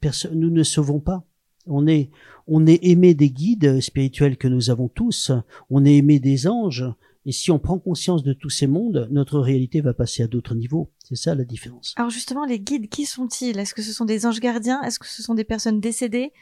Personne, 0.00 0.38
nous 0.38 0.50
ne 0.50 0.64
sauvons 0.64 0.98
pas. 0.98 1.24
On 1.68 1.86
est, 1.86 2.10
on 2.46 2.66
est 2.66 2.80
aimé 2.82 3.14
des 3.14 3.30
guides 3.30 3.80
spirituels 3.80 4.36
que 4.36 4.48
nous 4.48 4.70
avons 4.70 4.88
tous. 4.88 5.32
On 5.70 5.84
est 5.84 5.96
aimé 5.96 6.18
des 6.18 6.46
anges. 6.46 6.84
Et 7.26 7.32
si 7.32 7.50
on 7.50 7.58
prend 7.58 7.78
conscience 7.78 8.22
de 8.22 8.32
tous 8.32 8.48
ces 8.48 8.66
mondes, 8.66 9.06
notre 9.10 9.38
réalité 9.38 9.82
va 9.82 9.92
passer 9.92 10.22
à 10.22 10.26
d'autres 10.26 10.54
niveaux. 10.54 10.90
C'est 11.04 11.16
ça 11.16 11.34
la 11.34 11.44
différence. 11.44 11.94
Alors 11.96 12.10
justement, 12.10 12.46
les 12.46 12.58
guides, 12.58 12.88
qui 12.88 13.04
sont-ils? 13.04 13.58
Est-ce 13.58 13.74
que 13.74 13.82
ce 13.82 13.92
sont 13.92 14.06
des 14.06 14.24
anges 14.24 14.40
gardiens? 14.40 14.80
Est-ce 14.82 14.98
que 14.98 15.06
ce 15.06 15.22
sont 15.22 15.34
des 15.34 15.44
personnes 15.44 15.80
décédées? 15.80 16.32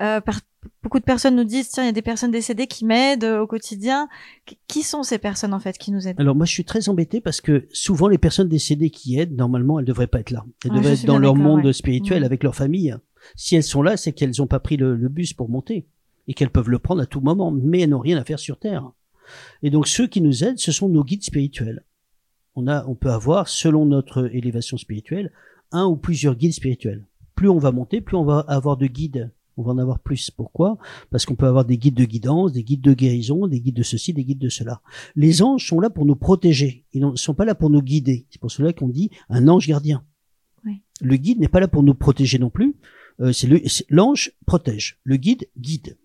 Euh, 0.00 0.20
par... 0.20 0.40
Beaucoup 0.82 0.98
de 0.98 1.04
personnes 1.04 1.36
nous 1.36 1.44
disent, 1.44 1.70
tiens, 1.70 1.84
il 1.84 1.86
y 1.86 1.90
a 1.90 1.92
des 1.92 2.02
personnes 2.02 2.32
décédées 2.32 2.66
qui 2.66 2.84
m'aident 2.84 3.24
au 3.24 3.46
quotidien. 3.46 4.08
Qui 4.66 4.82
sont 4.82 5.04
ces 5.04 5.16
personnes 5.16 5.54
en 5.54 5.60
fait 5.60 5.78
qui 5.78 5.92
nous 5.92 6.06
aident? 6.06 6.20
Alors 6.20 6.34
moi, 6.34 6.44
je 6.44 6.52
suis 6.52 6.64
très 6.64 6.88
embêté 6.88 7.20
parce 7.20 7.40
que 7.40 7.66
souvent 7.72 8.08
les 8.08 8.18
personnes 8.18 8.48
décédées 8.48 8.90
qui 8.90 9.18
aident, 9.18 9.36
normalement, 9.36 9.78
elles 9.78 9.86
devraient 9.86 10.08
pas 10.08 10.20
être 10.20 10.32
là. 10.32 10.44
Elles 10.64 10.72
devraient 10.72 10.94
être 10.94 11.06
dans 11.06 11.18
leur 11.18 11.36
monde 11.36 11.72
spirituel 11.72 12.24
avec 12.24 12.42
leur 12.42 12.54
famille. 12.56 12.94
Si 13.34 13.56
elles 13.56 13.62
sont 13.62 13.82
là, 13.82 13.96
c'est 13.96 14.12
qu'elles 14.12 14.34
n'ont 14.38 14.46
pas 14.46 14.60
pris 14.60 14.76
le, 14.76 14.96
bus 15.08 15.32
pour 15.32 15.48
monter 15.48 15.86
et 16.28 16.34
qu'elles 16.34 16.50
peuvent 16.50 16.70
le 16.70 16.78
prendre 16.78 17.02
à 17.02 17.06
tout 17.06 17.20
moment, 17.20 17.50
mais 17.50 17.80
elles 17.80 17.90
n'ont 17.90 17.98
rien 17.98 18.18
à 18.18 18.24
faire 18.24 18.38
sur 18.38 18.58
Terre. 18.58 18.90
Et 19.62 19.70
donc 19.70 19.88
ceux 19.88 20.06
qui 20.06 20.20
nous 20.20 20.44
aident, 20.44 20.58
ce 20.58 20.72
sont 20.72 20.88
nos 20.88 21.04
guides 21.04 21.24
spirituels. 21.24 21.84
On 22.54 22.66
a, 22.68 22.84
on 22.86 22.94
peut 22.94 23.10
avoir, 23.10 23.48
selon 23.48 23.84
notre 23.84 24.34
élévation 24.34 24.76
spirituelle, 24.76 25.32
un 25.72 25.86
ou 25.86 25.96
plusieurs 25.96 26.36
guides 26.36 26.54
spirituels. 26.54 27.04
Plus 27.34 27.48
on 27.48 27.58
va 27.58 27.72
monter, 27.72 28.00
plus 28.00 28.16
on 28.16 28.24
va 28.24 28.40
avoir 28.40 28.76
de 28.76 28.86
guides. 28.86 29.30
On 29.58 29.62
va 29.62 29.72
en 29.72 29.78
avoir 29.78 30.00
plus. 30.00 30.30
Pourquoi? 30.30 30.76
Parce 31.10 31.24
qu'on 31.24 31.34
peut 31.34 31.46
avoir 31.46 31.64
des 31.64 31.78
guides 31.78 31.94
de 31.94 32.04
guidance, 32.04 32.52
des 32.52 32.62
guides 32.62 32.82
de 32.82 32.92
guérison, 32.92 33.46
des 33.46 33.60
guides 33.60 33.76
de 33.76 33.82
ceci, 33.82 34.12
des 34.12 34.24
guides 34.24 34.38
de 34.38 34.50
cela. 34.50 34.82
Les 35.14 35.42
anges 35.42 35.66
sont 35.66 35.80
là 35.80 35.88
pour 35.88 36.04
nous 36.04 36.16
protéger. 36.16 36.84
Ils 36.92 37.06
ne 37.06 37.16
sont 37.16 37.34
pas 37.34 37.46
là 37.46 37.54
pour 37.54 37.70
nous 37.70 37.80
guider. 37.80 38.26
C'est 38.30 38.40
pour 38.40 38.50
cela 38.50 38.72
qu'on 38.72 38.88
dit 38.88 39.10
un 39.28 39.48
ange 39.48 39.66
gardien. 39.66 40.04
Le 41.02 41.16
guide 41.16 41.40
n'est 41.40 41.48
pas 41.48 41.60
là 41.60 41.68
pour 41.68 41.82
nous 41.82 41.94
protéger 41.94 42.38
non 42.38 42.50
plus. 42.50 42.74
Euh, 43.20 43.32
c'est 43.32 43.48
l'ange 43.88 44.32
protège, 44.46 44.98
le 45.04 45.16
guide 45.16 45.48
guide. 45.58 45.96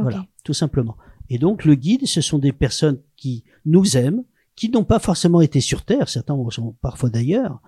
Voilà, 0.00 0.26
tout 0.44 0.54
simplement. 0.54 0.96
Et 1.28 1.38
donc 1.38 1.64
le 1.64 1.74
guide, 1.74 2.06
ce 2.06 2.20
sont 2.20 2.38
des 2.38 2.52
personnes 2.52 3.00
qui 3.16 3.44
nous 3.64 3.96
aiment, 3.96 4.24
qui 4.54 4.70
n'ont 4.70 4.84
pas 4.84 4.98
forcément 4.98 5.40
été 5.40 5.60
sur 5.60 5.84
Terre, 5.84 6.08
certains 6.08 6.36
sont 6.50 6.76
parfois 6.80 7.10
d'ailleurs, 7.10 7.60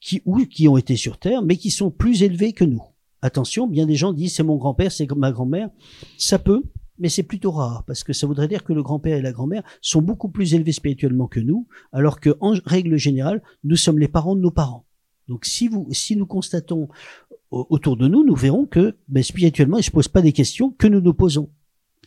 qui 0.00 0.22
ou 0.24 0.38
qui 0.46 0.68
ont 0.68 0.76
été 0.76 0.96
sur 0.96 1.18
Terre, 1.18 1.42
mais 1.42 1.56
qui 1.56 1.70
sont 1.70 1.90
plus 1.90 2.22
élevés 2.22 2.52
que 2.52 2.64
nous. 2.64 2.82
Attention, 3.22 3.66
bien 3.66 3.86
des 3.86 3.96
gens 3.96 4.12
disent 4.12 4.34
c'est 4.34 4.42
mon 4.42 4.56
grand-père, 4.56 4.90
c'est 4.90 5.10
ma 5.12 5.30
grand-mère. 5.30 5.70
Ça 6.18 6.38
peut, 6.38 6.62
mais 6.98 7.08
c'est 7.08 7.22
plutôt 7.22 7.50
rare 7.50 7.84
parce 7.86 8.04
que 8.04 8.12
ça 8.12 8.26
voudrait 8.26 8.48
dire 8.48 8.64
que 8.64 8.72
le 8.72 8.82
grand-père 8.82 9.16
et 9.16 9.22
la 9.22 9.32
grand-mère 9.32 9.62
sont 9.80 10.02
beaucoup 10.02 10.28
plus 10.28 10.54
élevés 10.54 10.72
spirituellement 10.72 11.26
que 11.26 11.40
nous, 11.40 11.66
alors 11.92 12.20
que 12.20 12.36
en 12.40 12.54
règle 12.64 12.96
générale, 12.96 13.42
nous 13.64 13.76
sommes 13.76 13.98
les 13.98 14.08
parents 14.08 14.36
de 14.36 14.40
nos 14.40 14.50
parents. 14.50 14.86
Donc 15.28 15.44
si 15.44 15.68
vous, 15.68 15.88
si 15.92 16.16
nous 16.16 16.26
constatons 16.26 16.88
autour 17.50 17.96
de 17.96 18.08
nous, 18.08 18.24
nous 18.24 18.36
verrons 18.36 18.66
que 18.66 18.96
ben, 19.08 19.22
spirituellement, 19.22 19.78
ils 19.78 19.84
se 19.84 19.90
posent 19.90 20.08
pas 20.08 20.22
des 20.22 20.32
questions 20.32 20.70
que 20.70 20.86
nous 20.86 21.00
nous 21.00 21.14
posons. 21.14 21.50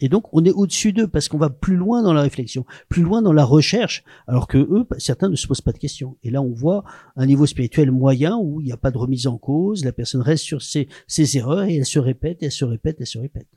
Et 0.01 0.09
donc, 0.09 0.25
on 0.33 0.43
est 0.43 0.51
au-dessus 0.51 0.91
d'eux 0.91 1.07
parce 1.07 1.29
qu'on 1.29 1.37
va 1.37 1.49
plus 1.49 1.75
loin 1.75 2.01
dans 2.01 2.13
la 2.13 2.21
réflexion, 2.21 2.65
plus 2.89 3.03
loin 3.03 3.21
dans 3.21 3.31
la 3.31 3.45
recherche, 3.45 4.03
alors 4.27 4.47
que 4.47 4.57
eux, 4.57 4.87
certains 4.97 5.29
ne 5.29 5.35
se 5.35 5.47
posent 5.47 5.61
pas 5.61 5.71
de 5.71 5.77
questions. 5.77 6.17
Et 6.23 6.31
là, 6.31 6.41
on 6.41 6.51
voit 6.51 6.83
un 7.15 7.25
niveau 7.25 7.45
spirituel 7.45 7.91
moyen 7.91 8.37
où 8.37 8.59
il 8.59 8.65
n'y 8.65 8.71
a 8.71 8.77
pas 8.77 8.91
de 8.91 8.97
remise 8.97 9.27
en 9.27 9.37
cause, 9.37 9.85
la 9.85 9.91
personne 9.91 10.21
reste 10.21 10.43
sur 10.43 10.61
ses, 10.61 10.89
ses 11.07 11.37
erreurs 11.37 11.63
et 11.63 11.75
elle 11.75 11.85
se 11.85 11.99
répète, 11.99 12.39
elle 12.41 12.51
se 12.51 12.65
répète, 12.65 12.97
elle 12.99 13.07
se 13.07 13.19
répète. 13.19 13.47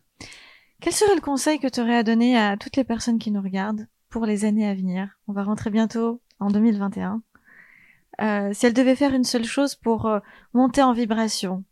Quel 0.81 0.93
serait 0.93 1.15
le 1.15 1.23
conseil 1.23 1.59
que 1.59 1.69
tu 1.69 1.81
aurais 1.81 1.97
à 1.97 2.03
donner 2.03 2.37
à 2.37 2.57
toutes 2.57 2.77
les 2.77 2.85
personnes 2.85 3.19
qui 3.19 3.31
nous 3.31 3.41
regardent 3.41 3.89
pour 4.11 4.27
les 4.27 4.45
années 4.45 4.69
à 4.69 4.75
venir? 4.75 5.09
On 5.27 5.33
va 5.33 5.43
rentrer 5.43 5.71
bientôt 5.71 6.21
en 6.39 6.51
2021. 6.51 7.23
Euh, 8.21 8.51
si 8.53 8.67
elles 8.67 8.75
devaient 8.75 8.97
faire 8.97 9.15
une 9.15 9.25
seule 9.25 9.45
chose 9.45 9.75
pour 9.75 10.07
euh, 10.07 10.21
monter 10.53 10.83
en 10.83 10.93
vibration, 10.93 11.65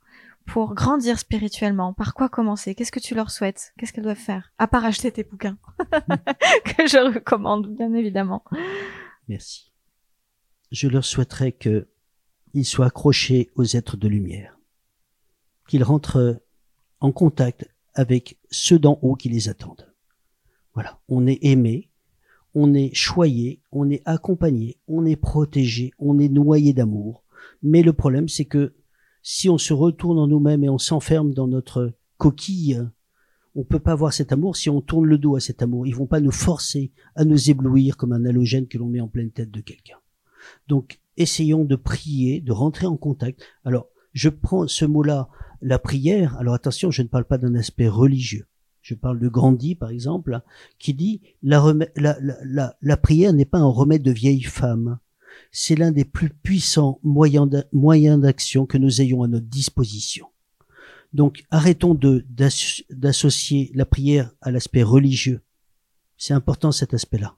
pour 0.46 0.74
grandir 0.74 1.18
spirituellement 1.18 1.92
Par 1.92 2.14
quoi 2.14 2.28
commencer? 2.28 2.74
Qu'est-ce 2.74 2.92
que 2.92 3.00
tu 3.00 3.14
leur 3.14 3.30
souhaites? 3.30 3.72
Qu'est-ce 3.78 3.92
qu'elles 3.92 4.04
doivent 4.04 4.16
faire? 4.16 4.52
À 4.58 4.66
part 4.66 4.84
acheter 4.84 5.10
tes 5.10 5.24
bouquins, 5.24 5.58
que 6.64 6.86
je 6.86 7.14
recommande, 7.14 7.74
bien 7.74 7.92
évidemment. 7.94 8.44
Merci. 9.28 9.72
Je 10.70 10.88
leur 10.88 11.04
souhaiterais 11.04 11.52
que 11.52 11.88
ils 12.52 12.64
soient 12.64 12.86
accrochés 12.86 13.50
aux 13.56 13.64
êtres 13.64 13.96
de 13.96 14.06
lumière, 14.06 14.58
qu'ils 15.68 15.82
rentrent 15.82 16.40
en 17.00 17.10
contact 17.10 17.68
avec 17.94 18.38
ceux 18.50 18.78
d'en 18.78 18.98
haut 19.02 19.14
qui 19.14 19.28
les 19.28 19.48
attendent. 19.48 19.92
Voilà, 20.72 21.00
on 21.08 21.26
est 21.26 21.38
aimé, 21.42 21.90
on 22.54 22.74
est 22.74 22.94
choyé, 22.94 23.60
on 23.72 23.90
est 23.90 24.02
accompagné, 24.04 24.78
on 24.86 25.04
est 25.04 25.16
protégé, 25.16 25.92
on 25.98 26.18
est 26.18 26.28
noyé 26.28 26.72
d'amour. 26.72 27.24
Mais 27.62 27.82
le 27.82 27.92
problème, 27.92 28.28
c'est 28.28 28.44
que 28.44 28.74
si 29.24 29.48
on 29.48 29.56
se 29.56 29.72
retourne 29.72 30.18
en 30.18 30.28
nous-mêmes 30.28 30.62
et 30.64 30.68
on 30.68 30.78
s'enferme 30.78 31.32
dans 31.32 31.48
notre 31.48 31.94
coquille, 32.18 32.86
on 33.56 33.64
peut 33.64 33.80
pas 33.80 33.94
voir 33.94 34.12
cet 34.12 34.32
amour 34.32 34.54
si 34.54 34.68
on 34.68 34.82
tourne 34.82 35.06
le 35.06 35.16
dos 35.16 35.34
à 35.34 35.40
cet 35.40 35.62
amour. 35.62 35.86
Ils 35.86 35.96
vont 35.96 36.06
pas 36.06 36.20
nous 36.20 36.30
forcer 36.30 36.92
à 37.16 37.24
nous 37.24 37.50
éblouir 37.50 37.96
comme 37.96 38.12
un 38.12 38.26
halogène 38.26 38.68
que 38.68 38.76
l'on 38.76 38.88
met 38.88 39.00
en 39.00 39.08
pleine 39.08 39.30
tête 39.30 39.50
de 39.50 39.62
quelqu'un. 39.62 39.96
Donc, 40.68 41.00
essayons 41.16 41.64
de 41.64 41.74
prier, 41.74 42.42
de 42.42 42.52
rentrer 42.52 42.86
en 42.86 42.98
contact. 42.98 43.42
Alors, 43.64 43.88
je 44.12 44.28
prends 44.28 44.68
ce 44.68 44.84
mot-là, 44.84 45.30
la 45.62 45.78
prière. 45.78 46.36
Alors 46.36 46.52
attention, 46.52 46.90
je 46.90 47.00
ne 47.00 47.08
parle 47.08 47.24
pas 47.24 47.38
d'un 47.38 47.54
aspect 47.54 47.88
religieux. 47.88 48.46
Je 48.82 48.94
parle 48.94 49.18
de 49.18 49.28
Gandhi, 49.28 49.74
par 49.74 49.88
exemple, 49.88 50.42
qui 50.78 50.92
dit 50.92 51.22
la, 51.42 51.64
la, 51.96 52.96
prière 52.98 53.32
n'est 53.32 53.46
pas 53.46 53.58
un 53.58 53.70
remède 53.70 54.02
de 54.02 54.10
vieille 54.10 54.42
femme 54.42 54.98
c'est 55.56 55.76
l'un 55.76 55.92
des 55.92 56.04
plus 56.04 56.30
puissants 56.30 56.98
moyens 57.04 58.20
d'action 58.20 58.66
que 58.66 58.76
nous 58.76 59.00
ayons 59.00 59.22
à 59.22 59.28
notre 59.28 59.46
disposition. 59.46 60.26
Donc 61.12 61.44
arrêtons 61.52 61.96
d'associer 62.90 63.70
la 63.72 63.86
prière 63.86 64.32
à 64.40 64.50
l'aspect 64.50 64.82
religieux. 64.82 65.42
C'est 66.18 66.34
important 66.34 66.72
cet 66.72 66.92
aspect-là. 66.92 67.36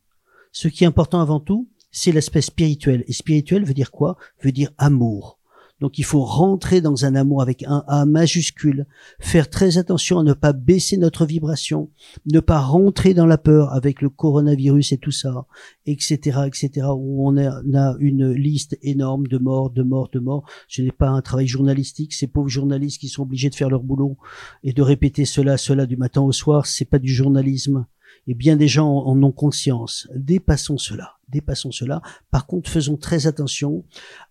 Ce 0.51 0.67
qui 0.67 0.85
est 0.85 0.87
important 0.87 1.21
avant 1.21 1.41
tout, 1.41 1.69
c'est 1.91 2.11
l'aspect 2.11 2.41
spirituel. 2.41 3.05
Et 3.07 3.13
spirituel 3.13 3.67
veut 3.67 3.75
dire 3.75 3.91
quoi? 3.91 4.17
Veut 4.43 4.53
dire 4.53 4.71
amour. 4.79 5.36
Donc 5.81 5.99
il 5.99 6.05
faut 6.05 6.25
rentrer 6.25 6.81
dans 6.81 7.05
un 7.05 7.15
amour 7.15 7.43
avec 7.43 7.63
un 7.65 7.85
A 7.87 8.07
majuscule, 8.07 8.87
faire 9.21 9.51
très 9.51 9.77
attention 9.77 10.19
à 10.19 10.23
ne 10.23 10.33
pas 10.33 10.55
baisser 10.55 10.97
notre 10.97 11.27
vibration, 11.27 11.91
ne 12.33 12.41
pas 12.41 12.61
rentrer 12.61 13.13
dans 13.13 13.27
la 13.27 13.37
peur 13.37 13.75
avec 13.75 14.01
le 14.01 14.09
coronavirus 14.09 14.93
et 14.93 14.99
tout 14.99 15.11
ça, 15.11 15.47
etc., 15.85 16.41
etc., 16.47 16.87
où 16.97 17.29
on 17.29 17.37
a, 17.37 17.97
une 17.99 18.33
liste 18.33 18.79
énorme 18.83 19.27
de 19.27 19.37
morts, 19.37 19.71
de 19.71 19.83
morts, 19.83 20.09
de 20.11 20.19
morts. 20.19 20.49
Ce 20.67 20.81
n'est 20.81 20.93
pas 20.93 21.09
un 21.09 21.21
travail 21.21 21.47
journalistique, 21.47 22.15
ces 22.15 22.27
pauvres 22.27 22.49
journalistes 22.49 23.01
qui 23.01 23.09
sont 23.09 23.23
obligés 23.23 23.51
de 23.51 23.55
faire 23.55 23.71
leur 23.71 23.83
boulot 23.83 24.17
et 24.65 24.73
de 24.73 24.83
répéter 24.83 25.27
cela, 25.27 25.59
cela 25.59 25.85
du 25.85 25.97
matin 25.97 26.23
au 26.23 26.33
soir, 26.33 26.67
c'est 26.67 26.87
pas 26.87 26.99
du 26.99 27.13
journalisme. 27.13 27.87
Et 28.29 28.35
bien 28.35 28.57
des 28.57 28.67
gens 28.67 28.89
en 28.89 29.23
ont 29.23 29.31
conscience. 29.31 30.09
Dépassons 30.15 30.79
cela 30.79 31.17
dépassons 31.29 31.73
cela. 31.73 32.03
Par 32.31 32.47
contre, 32.47 32.71
faisons 32.71 32.97
très 32.97 33.27
attention 33.27 33.85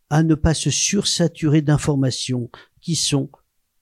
à 0.09 0.23
ne 0.23 0.35
pas 0.35 0.53
se 0.53 0.69
sursaturer 0.69 1.61
d'informations 1.61 2.49
qui 2.81 2.95
sont, 2.95 3.29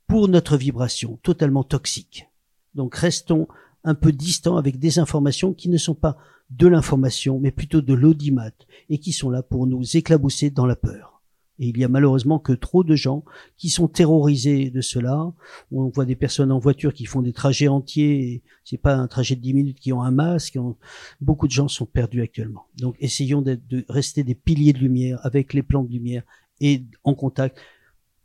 pour 0.08 0.28
notre 0.28 0.58
vibration, 0.58 1.20
totalement 1.24 1.64
toxiques. 1.64 2.28
Donc 2.76 2.96
restons 2.96 3.48
un 3.84 3.96
peu 3.96 4.12
distants 4.12 4.58
avec 4.58 4.80
des 4.80 5.00
informations 5.00 5.54
qui 5.54 5.70
ne 5.70 5.78
sont 5.78 5.96
pas 5.96 6.18
de 6.50 6.68
l'information, 6.68 7.40
mais 7.40 7.52
plutôt 7.52 7.82
de 7.82 7.94
l'audimat, 7.94 8.52
et 8.90 9.00
qui 9.00 9.12
sont 9.12 9.30
là 9.30 9.44
pour 9.44 9.68
nous 9.68 9.98
éclabousser 9.98 10.50
dans 10.50 10.66
la 10.66 10.76
peur. 10.76 11.13
Et 11.60 11.68
il 11.68 11.78
y 11.78 11.84
a 11.84 11.88
malheureusement 11.88 12.40
que 12.40 12.54
trop 12.54 12.84
de 12.84 12.96
gens 12.96 13.24
qui 13.58 13.70
sont 13.70 13.88
terrorisés 13.88 14.72
de 14.72 14.82
cela. 14.82 15.32
On 15.72 15.88
voit 15.90 16.06
des 16.06 16.16
personnes 16.16 16.52
en 16.52 16.60
voiture 16.60 16.94
qui 16.94 17.06
font 17.06 17.22
des 17.22 17.34
trajets 17.34 17.68
entiers. 17.68 18.42
C'est 18.64 18.78
pas 18.78 18.96
un 18.96 19.08
trajet 19.08 19.36
de 19.36 19.42
10 19.42 19.54
minutes 19.54 19.80
qui 19.80 19.94
ont 19.94 20.02
un 20.02 20.12
masque. 20.12 20.58
Beaucoup 21.22 21.48
de 21.48 21.52
gens 21.52 21.68
sont 21.68 21.86
perdus 21.86 22.22
actuellement. 22.22 22.66
Donc, 22.78 22.96
essayons 23.00 23.42
de 23.42 23.60
rester 23.88 24.24
des 24.24 24.36
piliers 24.36 24.74
de 24.74 24.80
lumière 24.80 25.20
avec 25.24 25.54
les 25.54 25.62
plans 25.62 25.84
de 25.84 25.92
lumière 25.92 26.24
et 26.60 26.84
en 27.04 27.14
contact 27.14 27.60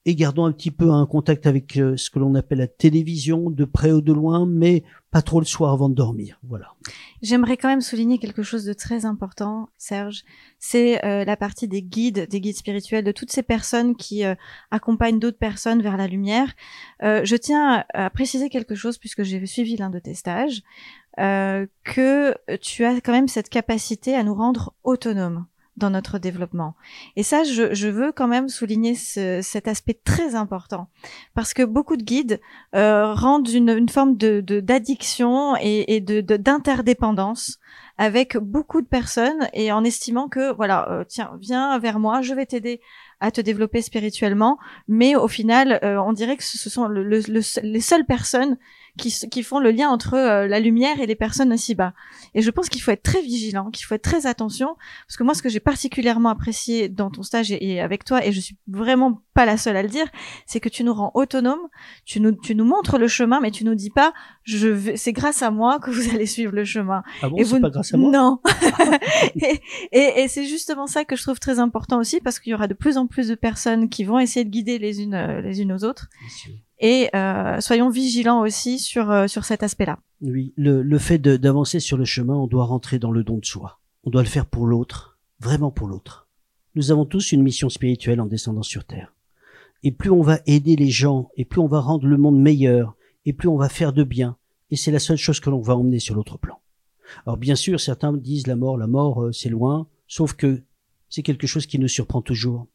et 0.08 0.14
gardons 0.14 0.46
un 0.46 0.52
petit 0.52 0.70
peu 0.70 0.90
un 0.90 1.04
contact 1.04 1.46
avec 1.46 1.76
euh, 1.76 1.98
ce 1.98 2.08
que 2.08 2.18
l'on 2.18 2.34
appelle 2.34 2.60
la 2.60 2.66
télévision, 2.66 3.50
de 3.50 3.66
près 3.66 3.92
ou 3.92 4.00
de 4.00 4.14
loin, 4.14 4.46
mais 4.46 4.82
pas 5.10 5.20
trop 5.20 5.38
le 5.38 5.44
soir 5.44 5.70
avant 5.70 5.90
de 5.90 5.94
dormir. 5.94 6.40
Voilà. 6.48 6.72
J'aimerais 7.20 7.58
quand 7.58 7.68
même 7.68 7.82
souligner 7.82 8.16
quelque 8.16 8.42
chose 8.42 8.64
de 8.64 8.72
très 8.72 9.04
important, 9.04 9.68
Serge. 9.76 10.24
C'est 10.58 11.04
euh, 11.04 11.26
la 11.26 11.36
partie 11.36 11.68
des 11.68 11.82
guides, 11.82 12.26
des 12.30 12.40
guides 12.40 12.56
spirituels, 12.56 13.04
de 13.04 13.12
toutes 13.12 13.30
ces 13.30 13.42
personnes 13.42 13.96
qui 13.96 14.24
euh, 14.24 14.34
accompagnent 14.70 15.18
d'autres 15.18 15.36
personnes 15.36 15.82
vers 15.82 15.98
la 15.98 16.06
lumière. 16.06 16.54
je 17.02 17.36
tiens 17.36 17.84
à 17.92 18.08
préciser 18.08 18.48
quelque 18.48 18.74
chose 18.74 18.96
puisque 18.96 19.24
j'ai 19.24 19.44
suivi 19.44 19.76
l'un 19.76 19.90
de 19.90 19.98
tes 19.98 20.14
stages, 20.14 20.62
que 21.18 22.56
tu 22.56 22.84
as 22.86 23.00
quand 23.02 23.12
même 23.12 23.28
cette 23.28 23.50
capacité 23.50 24.14
à 24.14 24.22
nous 24.22 24.34
rendre 24.34 24.72
autonomes 24.84 25.44
dans 25.78 25.90
notre 25.90 26.18
développement. 26.18 26.74
Et 27.16 27.22
ça, 27.22 27.44
je, 27.44 27.74
je 27.74 27.88
veux 27.88 28.12
quand 28.12 28.28
même 28.28 28.48
souligner 28.48 28.94
ce, 28.94 29.40
cet 29.42 29.68
aspect 29.68 29.98
très 30.04 30.34
important, 30.34 30.88
parce 31.34 31.54
que 31.54 31.62
beaucoup 31.62 31.96
de 31.96 32.02
guides 32.02 32.40
euh, 32.74 33.14
rendent 33.14 33.48
une, 33.48 33.70
une 33.70 33.88
forme 33.88 34.16
de 34.16 34.40
d'addiction 34.60 35.56
et, 35.60 35.96
et 35.96 36.00
de 36.00 36.20
d'interdépendance 36.20 37.58
avec 37.98 38.36
beaucoup 38.36 38.80
de 38.80 38.86
personnes 38.86 39.48
et 39.52 39.72
en 39.72 39.82
estimant 39.84 40.28
que 40.28 40.52
voilà, 40.54 40.88
euh, 40.90 41.04
tiens, 41.06 41.32
viens 41.40 41.78
vers 41.78 41.98
moi, 41.98 42.22
je 42.22 42.32
vais 42.32 42.46
t'aider 42.46 42.80
à 43.20 43.30
te 43.32 43.40
développer 43.40 43.82
spirituellement, 43.82 44.58
mais 44.86 45.16
au 45.16 45.26
final, 45.26 45.80
euh, 45.82 46.00
on 46.00 46.12
dirait 46.12 46.36
que 46.36 46.44
ce 46.44 46.70
sont 46.70 46.86
le, 46.86 47.02
le, 47.02 47.20
les 47.62 47.80
seules 47.80 48.06
personnes 48.06 48.56
qui, 48.98 49.10
qui 49.30 49.42
font 49.42 49.58
le 49.58 49.70
lien 49.70 49.88
entre 49.88 50.14
euh, 50.14 50.46
la 50.46 50.60
lumière 50.60 51.00
et 51.00 51.06
les 51.06 51.14
personnes 51.14 51.52
ainsi 51.52 51.74
bas. 51.74 51.94
Et 52.34 52.42
je 52.42 52.50
pense 52.50 52.68
qu'il 52.68 52.82
faut 52.82 52.90
être 52.90 53.02
très 53.02 53.22
vigilant, 53.22 53.70
qu'il 53.70 53.86
faut 53.86 53.94
être 53.94 54.02
très 54.02 54.26
attention, 54.26 54.76
parce 55.06 55.16
que 55.16 55.22
moi, 55.22 55.32
ce 55.32 55.42
que 55.42 55.48
j'ai 55.48 55.60
particulièrement 55.60 56.28
apprécié 56.28 56.88
dans 56.90 57.10
ton 57.10 57.22
stage 57.22 57.50
et, 57.50 57.80
avec 57.80 58.04
toi, 58.04 58.24
et 58.24 58.32
je 58.32 58.40
suis 58.40 58.56
vraiment 58.66 59.22
pas 59.32 59.46
la 59.46 59.56
seule 59.56 59.76
à 59.76 59.82
le 59.82 59.88
dire, 59.88 60.06
c'est 60.46 60.60
que 60.60 60.68
tu 60.68 60.84
nous 60.84 60.92
rends 60.92 61.12
autonomes, 61.14 61.68
tu 62.04 62.20
nous, 62.20 62.32
tu 62.32 62.54
nous 62.54 62.64
montres 62.64 62.98
le 62.98 63.08
chemin, 63.08 63.40
mais 63.40 63.50
tu 63.50 63.64
nous 63.64 63.74
dis 63.74 63.90
pas, 63.90 64.12
je 64.42 64.94
c'est 64.96 65.12
grâce 65.12 65.42
à 65.42 65.50
moi 65.50 65.78
que 65.78 65.90
vous 65.90 66.10
allez 66.14 66.26
suivre 66.26 66.52
le 66.52 66.64
chemin. 66.64 67.02
Ah 67.22 67.28
bon, 67.28 67.36
et 67.36 67.44
vous, 67.44 67.60
pas 67.60 67.70
grâce 67.70 67.94
à 67.94 67.96
moi 67.96 68.10
Non. 68.10 68.40
et, 69.40 69.60
et, 69.92 70.22
et 70.22 70.28
c'est 70.28 70.44
justement 70.44 70.86
ça 70.86 71.04
que 71.04 71.16
je 71.16 71.22
trouve 71.22 71.38
très 71.38 71.58
important 71.58 71.98
aussi, 71.98 72.20
parce 72.20 72.38
qu'il 72.38 72.50
y 72.50 72.54
aura 72.54 72.66
de 72.66 72.74
plus 72.74 72.98
en 72.98 73.06
plus 73.06 73.28
de 73.28 73.34
personnes 73.34 73.88
qui 73.88 74.04
vont 74.04 74.18
essayer 74.18 74.44
de 74.44 74.50
guider 74.50 74.78
les 74.78 75.00
unes 75.00 75.14
euh, 75.14 75.40
les 75.40 75.62
unes 75.62 75.72
aux 75.72 75.84
autres 75.84 76.08
et 76.80 77.08
euh, 77.14 77.60
soyons 77.60 77.90
vigilants 77.90 78.42
aussi 78.42 78.78
sur 78.78 79.10
euh, 79.10 79.26
sur 79.26 79.44
cet 79.44 79.62
aspect-là. 79.62 79.98
Oui, 80.20 80.52
le, 80.56 80.82
le 80.82 80.98
fait 80.98 81.18
d'avancer 81.18 81.80
sur 81.80 81.96
le 81.96 82.04
chemin, 82.04 82.34
on 82.34 82.46
doit 82.46 82.64
rentrer 82.64 82.98
dans 82.98 83.10
le 83.10 83.24
don 83.24 83.38
de 83.38 83.44
soi. 83.44 83.80
On 84.04 84.10
doit 84.10 84.22
le 84.22 84.28
faire 84.28 84.46
pour 84.46 84.66
l'autre, 84.66 85.18
vraiment 85.40 85.70
pour 85.70 85.88
l'autre. 85.88 86.28
Nous 86.74 86.90
avons 86.90 87.04
tous 87.04 87.32
une 87.32 87.42
mission 87.42 87.68
spirituelle 87.68 88.20
en 88.20 88.26
descendant 88.26 88.62
sur 88.62 88.84
Terre. 88.84 89.14
Et 89.82 89.92
plus 89.92 90.10
on 90.10 90.22
va 90.22 90.40
aider 90.46 90.76
les 90.76 90.90
gens, 90.90 91.30
et 91.36 91.44
plus 91.44 91.60
on 91.60 91.66
va 91.66 91.80
rendre 91.80 92.06
le 92.06 92.16
monde 92.16 92.40
meilleur, 92.40 92.96
et 93.26 93.32
plus 93.32 93.48
on 93.48 93.56
va 93.56 93.68
faire 93.68 93.92
de 93.92 94.04
bien, 94.04 94.36
et 94.70 94.76
c'est 94.76 94.90
la 94.90 94.98
seule 94.98 95.16
chose 95.16 95.40
que 95.40 95.50
l'on 95.50 95.60
va 95.60 95.76
emmener 95.76 95.98
sur 95.98 96.14
l'autre 96.14 96.38
plan. 96.38 96.58
Alors 97.26 97.36
bien 97.36 97.54
sûr, 97.54 97.80
certains 97.80 98.12
disent 98.12 98.46
la 98.46 98.56
mort, 98.56 98.76
la 98.76 98.86
mort, 98.86 99.24
euh, 99.24 99.32
c'est 99.32 99.48
loin, 99.48 99.86
sauf 100.06 100.34
que 100.34 100.62
c'est 101.08 101.22
quelque 101.22 101.46
chose 101.46 101.66
qui 101.66 101.78
nous 101.78 101.88
surprend 101.88 102.22
toujours. 102.22 102.66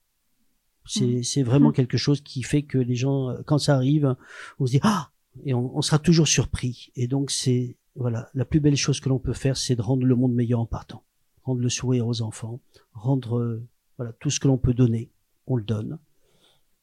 C'est, 0.85 1.23
c'est 1.23 1.43
vraiment 1.43 1.69
mm. 1.69 1.73
quelque 1.73 1.97
chose 1.97 2.21
qui 2.21 2.43
fait 2.43 2.63
que 2.63 2.77
les 2.77 2.95
gens, 2.95 3.29
euh, 3.29 3.41
quand 3.45 3.57
ça 3.57 3.75
arrive, 3.75 4.15
on 4.59 4.65
se 4.65 4.71
dit 4.71 4.79
ah 4.83 5.11
et 5.45 5.53
on, 5.53 5.81
sera 5.81 5.99
toujours 5.99 6.27
surpris. 6.27 6.91
Et 6.95 7.07
donc 7.07 7.31
c'est 7.31 7.77
voilà 7.95 8.29
la 8.33 8.45
plus 8.45 8.59
belle 8.59 8.75
chose 8.75 8.99
que 8.99 9.09
l'on 9.09 9.19
peut 9.19 9.33
faire, 9.33 9.57
c'est 9.57 9.75
de 9.75 9.81
rendre 9.81 10.05
le 10.05 10.15
monde 10.15 10.33
meilleur 10.33 10.59
en 10.59 10.65
partant, 10.65 11.03
rendre 11.43 11.61
le 11.61 11.69
sourire 11.69 12.07
aux 12.07 12.21
enfants, 12.21 12.59
rendre 12.93 13.37
euh, 13.37 13.63
voilà 13.97 14.13
tout 14.19 14.29
ce 14.29 14.39
que 14.39 14.47
l'on 14.47 14.57
peut 14.57 14.73
donner, 14.73 15.11
on 15.47 15.55
le 15.55 15.63
donne. 15.63 15.99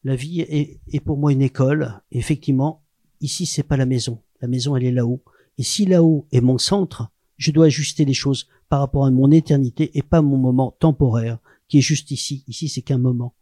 La 0.03 0.17
vie 0.17 0.41
est, 0.41 0.81
est 0.91 1.01
pour 1.01 1.19
moi 1.19 1.33
une 1.33 1.43
école. 1.43 2.01
effectivement, 2.11 2.83
ici 3.21 3.47
c'est 3.47 3.63
pas 3.63 3.77
la 3.77 3.87
maison. 3.87 4.23
La 4.41 4.49
maison 4.49 4.77
elle 4.77 4.85
est 4.85 4.93
là-haut. 4.93 5.23
Et 5.59 5.63
si 5.63 5.85
là-haut 5.85 6.27
est 6.33 6.41
mon 6.41 6.59
centre, 6.59 7.11
je 7.37 7.51
dois 7.51 7.67
ajuster 7.67 8.05
les 8.05 8.15
choses 8.15 8.49
par 8.69 8.81
rapport 8.81 9.05
à 9.05 9.11
mon 9.11 9.31
éternité 9.31 9.91
et 9.95 10.03
pas 10.03 10.23
mon 10.23 10.39
moment 10.39 10.75
temporaire 10.79 11.39
qui 11.69 11.79
est 11.79 11.83
juste 11.83 12.11
ici. 12.11 12.45
Ici 12.49 12.69
c'est 12.69 12.83
qu'un 12.83 12.99
moment. 12.99 13.35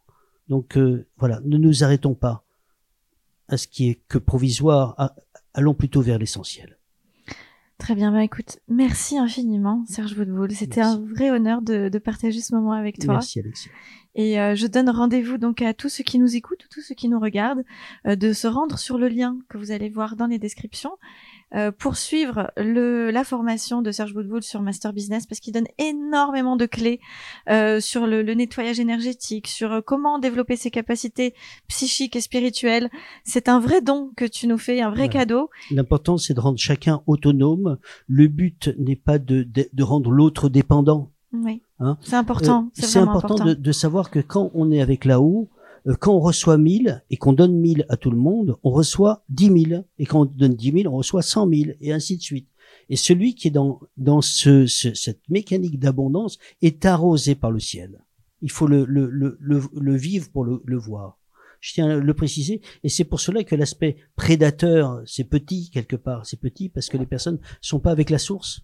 Donc 0.48 0.76
euh, 0.76 1.06
voilà, 1.16 1.40
ne 1.44 1.56
nous 1.56 1.84
arrêtons 1.84 2.14
pas 2.14 2.44
à 3.48 3.56
ce 3.56 3.66
qui 3.66 3.88
est 3.88 4.00
que 4.08 4.18
provisoire, 4.18 5.12
allons 5.54 5.74
plutôt 5.74 6.02
vers 6.02 6.18
l'essentiel. 6.18 6.78
Très 7.78 7.94
bien, 7.94 8.11
bah 8.11 8.24
écoute, 8.24 8.58
merci 8.66 9.16
infiniment 9.16 9.84
Serge 9.87 10.18
Woodbull. 10.18 10.50
C'était 10.50 10.80
un 10.80 10.98
vrai 10.98 11.30
honneur 11.30 11.62
de, 11.62 11.88
de, 11.88 11.98
partager 11.98 12.40
ce 12.40 12.54
moment 12.54 12.72
avec 12.72 12.98
toi. 12.98 13.14
Merci 13.14 13.38
Alexia. 13.38 13.70
Et 14.16 14.40
euh, 14.40 14.56
je 14.56 14.66
donne 14.66 14.90
rendez-vous 14.90 15.38
donc 15.38 15.62
à 15.62 15.72
tous 15.74 15.88
ceux 15.88 16.02
qui 16.02 16.18
nous 16.18 16.34
écoutent, 16.34 16.66
tous 16.70 16.80
ceux 16.80 16.96
qui 16.96 17.08
nous 17.08 17.20
regardent, 17.20 17.62
euh, 18.06 18.16
de 18.16 18.32
se 18.32 18.48
rendre 18.48 18.76
sur 18.76 18.98
le 18.98 19.06
lien 19.06 19.38
que 19.48 19.56
vous 19.58 19.70
allez 19.70 19.88
voir 19.88 20.16
dans 20.16 20.26
les 20.26 20.40
descriptions 20.40 20.90
euh, 21.54 21.70
pour 21.72 21.96
suivre 21.96 22.50
le, 22.56 23.11
la 23.11 23.24
formation 23.24 23.80
de 23.80 23.90
Serge 23.90 24.12
Boudboul 24.12 24.42
sur 24.42 24.61
Master 24.61 24.92
Business 24.92 25.26
parce 25.26 25.40
qu'il 25.40 25.54
donne 25.54 25.68
énormément 25.78 26.56
de 26.56 26.66
clés 26.66 27.00
euh, 27.48 27.80
sur 27.80 28.06
le, 28.06 28.22
le, 28.22 28.34
nettoyage 28.34 28.80
énergétique, 28.80 29.46
sur 29.46 29.72
euh, 29.72 29.80
comment 29.80 30.18
développer 30.18 30.56
ses 30.56 30.70
capacités 30.70 31.34
psychiques 31.66 32.16
et 32.16 32.20
spirituelles. 32.20 32.90
C'est 33.24 33.48
un 33.48 33.61
vrai 33.61 33.80
don 33.80 34.12
que 34.16 34.24
tu 34.24 34.46
nous 34.46 34.58
fais, 34.58 34.80
un 34.80 34.90
vrai 34.90 35.08
cadeau. 35.08 35.48
L'important, 35.70 36.18
c'est 36.18 36.34
de 36.34 36.40
rendre 36.40 36.58
chacun 36.58 37.02
autonome. 37.06 37.78
Le 38.06 38.28
but 38.28 38.70
n'est 38.78 38.96
pas 38.96 39.18
de, 39.18 39.42
de, 39.42 39.68
de 39.72 39.82
rendre 39.82 40.11
l'autre 40.11 40.48
dépendant. 40.48 41.11
Oui. 41.32 41.62
Hein 41.80 41.96
c'est 42.00 42.16
important. 42.16 42.64
Euh, 42.66 42.70
c'est 42.74 42.98
important, 42.98 43.34
important. 43.34 43.44
De, 43.44 43.54
de, 43.54 43.72
savoir 43.72 44.11
que 44.11 44.18
quand 44.18 44.50
on 44.54 44.70
est 44.70 44.80
avec 44.80 45.04
là-haut, 45.04 45.48
quand 45.94 46.14
on 46.14 46.20
reçoit 46.20 46.59
1000 46.59 47.03
et 47.11 47.16
qu'on 47.16 47.33
donne 47.33 47.57
1000 47.57 47.87
à 47.88 47.96
tout 47.96 48.11
le 48.11 48.18
monde, 48.18 48.57
on 48.62 48.70
reçoit 48.70 49.24
10 49.31 49.64
000. 49.70 49.85
Et 49.98 50.07
quand 50.07 50.22
on 50.22 50.24
donne 50.24 50.55
10 50.55 50.83
000, 50.83 50.94
on 50.94 50.98
reçoit 50.98 51.22
100 51.22 51.48
000 51.48 51.70
et 51.81 51.92
ainsi 51.92 52.16
de 52.16 52.22
suite. 52.22 52.48
Et 52.90 52.96
celui 52.96 53.35
qui 53.35 53.48
est 53.48 53.53
dans, 53.53 53.81
dans 53.96 54.20
ce, 54.20 54.66
cette 54.66 55.29
mécanique 55.29 55.79
d'abondance 55.79 56.38
est 56.62 56.85
arrosé 56.85 57.35
par 57.35 57.51
le 57.51 57.61
ciel. 57.61 58.05
Il 58.40 58.51
faut 58.51 58.66
le, 58.66 58.85
le, 58.85 59.09
le, 59.09 59.38
le, 59.72 59.96
vivre 59.96 60.31
pour 60.31 60.44
le, 60.44 60.62
le 60.64 60.79
voir. 60.79 61.18
Je 61.61 61.72
tiens 61.74 61.88
à 61.88 61.96
le 61.96 62.14
préciser. 62.14 62.61
Et 62.85 62.88
c'est 62.88 63.05
pour 63.05 63.20
cela 63.20 63.42
que 63.42 63.57
l'aspect 63.57 63.96
prédateur, 64.14 65.03
c'est 65.07 65.24
petit 65.24 65.70
quelque 65.70 65.96
part. 65.96 66.24
C'est 66.24 66.40
petit 66.40 66.68
parce 66.68 66.88
que 66.88 66.96
les 66.96 67.07
personnes 67.07 67.40
sont 67.61 67.81
pas 67.81 67.90
avec 67.90 68.11
la 68.11 68.18
source 68.18 68.62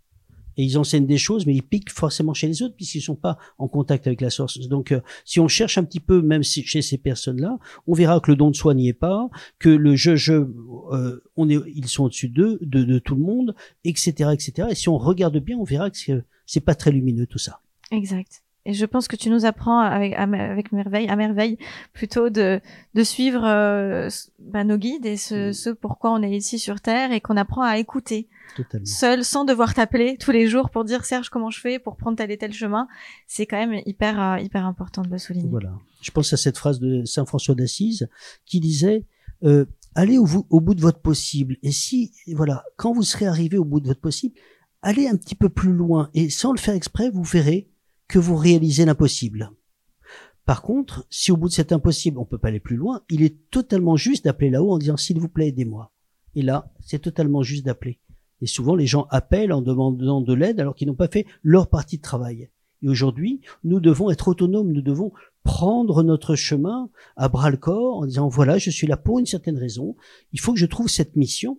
et 0.57 0.65
ils 0.65 0.79
enseignent 0.79 1.07
des 1.07 1.19
choses, 1.19 1.47
mais 1.47 1.55
ils 1.55 1.63
piquent 1.63 1.91
forcément 1.91 2.35
chez 2.35 2.47
les 2.47 2.63
autres 2.63 2.75
puisqu'ils 2.77 3.01
sont 3.01 3.15
pas 3.15 3.39
en 3.59 3.69
contact 3.69 4.07
avec 4.07 4.21
la 4.21 4.31
source. 4.31 4.59
Donc, 4.69 4.93
euh, 4.93 5.01
si 5.25 5.41
on 5.41 5.49
cherche 5.49 5.79
un 5.79 5.85
petit 5.85 6.01
peu, 6.01 6.23
même 6.23 6.43
chez 6.43 6.83
ces 6.83 6.99
personnes-là, 6.99 7.59
on 7.87 7.95
verra 7.95 8.21
que 8.21 8.31
le 8.31 8.37
don 8.37 8.51
de 8.51 8.57
soi 8.57 8.75
n'y 8.75 8.89
est 8.89 8.93
pas, 8.93 9.29
que 9.59 9.69
le 9.69 9.97
je-je, 9.97 10.33
euh, 10.33 11.23
on 11.37 11.49
est, 11.49 11.59
ils 11.75 11.89
sont 11.89 12.05
au-dessus 12.05 12.29
d'eux, 12.29 12.59
de, 12.63 12.85
de, 12.85 12.99
tout 12.99 13.15
le 13.15 13.23
monde, 13.23 13.55
etc., 13.85 14.31
etc. 14.33 14.69
Et 14.71 14.75
si 14.75 14.89
on 14.89 14.99
regarde 14.99 15.39
bien, 15.39 15.57
on 15.57 15.65
verra 15.65 15.91
que 15.91 15.97
c'est 16.47 16.61
pas 16.61 16.75
très 16.75 16.91
lumineux 16.91 17.27
tout 17.27 17.39
ça. 17.39 17.61
Exact. 17.91 18.43
Et 18.67 18.73
je 18.73 18.87
pense 18.87 19.09
que 19.09 19.17
tu 19.17 19.29
nous 19.29 19.45
apprends 19.45 19.81
avec, 19.81 20.15
avec 20.15 20.73
merveille, 20.73 21.07
à 21.09 21.17
merveille, 21.17 21.59
plutôt 21.93 22.31
de, 22.31 22.61
de 22.95 23.03
suivre 23.03 23.45
euh, 23.45 24.09
bah, 24.39 24.65
nos 24.65 24.79
guides 24.79 25.05
et 25.05 25.19
ce, 25.19 25.51
mm. 25.51 25.53
ce 25.53 25.71
pourquoi 25.71 26.13
on 26.13 26.23
est 26.23 26.35
ici 26.35 26.59
sur 26.59 26.81
Terre 26.81 27.13
et 27.13 27.21
qu'on 27.21 27.37
apprend 27.37 27.63
à 27.63 27.77
écouter 27.77 28.27
Totalement. 28.57 28.87
seul, 28.87 29.25
sans 29.25 29.45
devoir 29.45 29.75
t'appeler 29.75 30.17
tous 30.19 30.31
les 30.31 30.47
jours 30.47 30.71
pour 30.71 30.85
dire 30.85 31.05
Serge 31.05 31.29
comment 31.29 31.51
je 31.51 31.61
fais 31.61 31.79
pour 31.79 31.97
prendre 31.97 32.17
tel 32.17 32.31
et 32.31 32.39
tel 32.39 32.53
chemin. 32.53 32.87
C'est 33.27 33.47
quand 33.47 33.57
même 33.57 33.83
hyper 33.87 34.21
euh, 34.21 34.39
hyper 34.39 34.65
important 34.65 35.03
de 35.03 35.11
le 35.11 35.19
souligner. 35.19 35.49
Voilà. 35.49 35.73
Je 36.03 36.11
pense 36.11 36.33
à 36.33 36.37
cette 36.37 36.57
phrase 36.57 36.79
de 36.79 37.05
Saint 37.05 37.27
François 37.27 37.55
d'Assise 37.55 38.09
qui 38.45 38.61
disait 38.61 39.07
euh, 39.43 39.67
allez 39.95 40.19
au, 40.19 40.27
au 40.51 40.61
bout 40.61 40.75
de 40.75 40.81
votre 40.81 41.01
possible. 41.01 41.57
Et 41.63 41.73
si 41.73 42.13
voilà, 42.35 42.65
quand 42.77 42.93
vous 42.93 43.03
serez 43.03 43.27
arrivé 43.27 43.59
au 43.59 43.65
bout 43.65 43.81
de 43.81 43.89
votre 43.89 44.01
possible, 44.01 44.37
allez 44.83 45.09
un 45.09 45.17
petit 45.17 45.35
peu 45.35 45.49
plus 45.49 45.73
loin 45.73 46.11
et 46.15 46.31
sans 46.31 46.53
le 46.53 46.59
faire 46.59 46.75
exprès, 46.75 47.11
vous 47.11 47.25
verrez 47.25 47.71
que 48.09 48.19
vous 48.19 48.37
réalisez 48.37 48.85
l'impossible. 48.85 49.51
Par 50.45 50.61
contre, 50.61 51.07
si 51.09 51.33
au 51.33 51.37
bout 51.37 51.49
de 51.49 51.55
cet 51.55 51.73
impossible, 51.73 52.19
on 52.19 52.27
peut 52.27 52.39
pas 52.39 52.49
aller 52.49 52.61
plus 52.61 52.77
loin, 52.77 53.03
il 53.09 53.23
est 53.23 53.51
totalement 53.51 53.97
juste 53.97 54.25
d'appeler 54.25 54.51
là-haut 54.51 54.73
en 54.73 54.79
disant 54.79 54.97
s'il 54.97 55.19
vous 55.19 55.29
plaît, 55.29 55.49
aidez-moi. 55.49 55.91
Et 56.35 56.43
là, 56.43 56.73
c'est 56.81 56.99
totalement 56.99 57.43
juste 57.43 57.65
d'appeler. 57.65 58.01
Et 58.45 58.47
souvent, 58.47 58.75
les 58.75 58.87
gens 58.87 59.07
appellent 59.09 59.55
en 59.55 59.63
demandant 59.63 60.21
de 60.21 60.35
l'aide 60.35 60.61
alors 60.61 60.75
qu'ils 60.75 60.87
n'ont 60.87 60.95
pas 60.95 61.09
fait 61.09 61.25
leur 61.43 61.71
partie 61.71 61.97
de 61.97 62.03
travail. 62.03 62.51
Et 62.83 62.89
aujourd'hui, 62.91 63.41
nous 63.65 63.81
devons 63.81 64.11
être 64.11 64.29
autonomes, 64.29 64.71
nous 64.71 64.83
devons 64.83 65.13
prendre 65.45 66.03
notre 66.03 66.37
chemin 66.37 66.91
à 67.17 67.31
bras 67.31 67.49
le 67.49 67.57
corps 67.57 67.97
en 67.97 68.05
disant 68.05 68.29
voilà, 68.29 68.59
je 68.59 68.69
suis 68.69 68.87
là 68.87 68.99
pour 68.99 69.19
une 69.19 69.25
certaine 69.25 69.57
raison, 69.57 69.97
il 70.35 70.41
faut 70.41 70.53
que 70.53 70.59
je 70.59 70.67
trouve 70.67 70.89
cette 70.89 71.17
mission. 71.17 71.59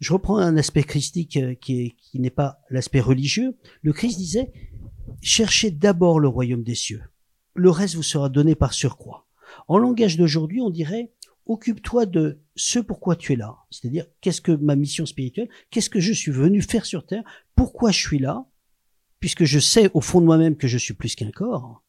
Je 0.00 0.12
reprends 0.12 0.38
un 0.38 0.56
aspect 0.56 0.82
christique 0.82 1.36
euh, 1.36 1.54
qui, 1.54 1.94
qui 1.96 2.18
n'est 2.18 2.28
pas 2.28 2.58
l'aspect 2.70 3.00
religieux. 3.00 3.56
Le 3.82 3.92
Christ 3.92 4.18
disait 4.18 4.50
cherchez 5.20 5.70
d'abord 5.70 6.18
le 6.18 6.26
royaume 6.26 6.64
des 6.64 6.74
cieux. 6.74 7.02
le 7.54 7.70
reste 7.70 7.94
vous 7.94 8.02
sera 8.02 8.28
donné 8.28 8.56
par 8.56 8.72
surcroît. 8.72 9.28
En 9.68 9.78
langage 9.78 10.16
d'aujourd'hui, 10.16 10.60
on 10.60 10.70
dirait 10.70 11.12
occupe-toi 11.46 12.06
de 12.06 12.40
ce 12.60 12.78
pourquoi 12.78 13.16
tu 13.16 13.32
es 13.32 13.36
là. 13.36 13.56
C'est-à-dire, 13.70 14.04
qu'est-ce 14.20 14.42
que 14.42 14.52
ma 14.52 14.76
mission 14.76 15.06
spirituelle 15.06 15.48
Qu'est-ce 15.70 15.88
que 15.88 15.98
je 15.98 16.12
suis 16.12 16.30
venu 16.30 16.60
faire 16.60 16.84
sur 16.84 17.06
Terre 17.06 17.24
Pourquoi 17.54 17.90
je 17.90 17.98
suis 17.98 18.18
là 18.18 18.44
Puisque 19.18 19.44
je 19.44 19.58
sais 19.58 19.90
au 19.94 20.02
fond 20.02 20.20
de 20.20 20.26
moi-même 20.26 20.56
que 20.56 20.68
je 20.68 20.76
suis 20.76 20.92
plus 20.92 21.14
qu'un 21.14 21.30
corps. 21.30 21.82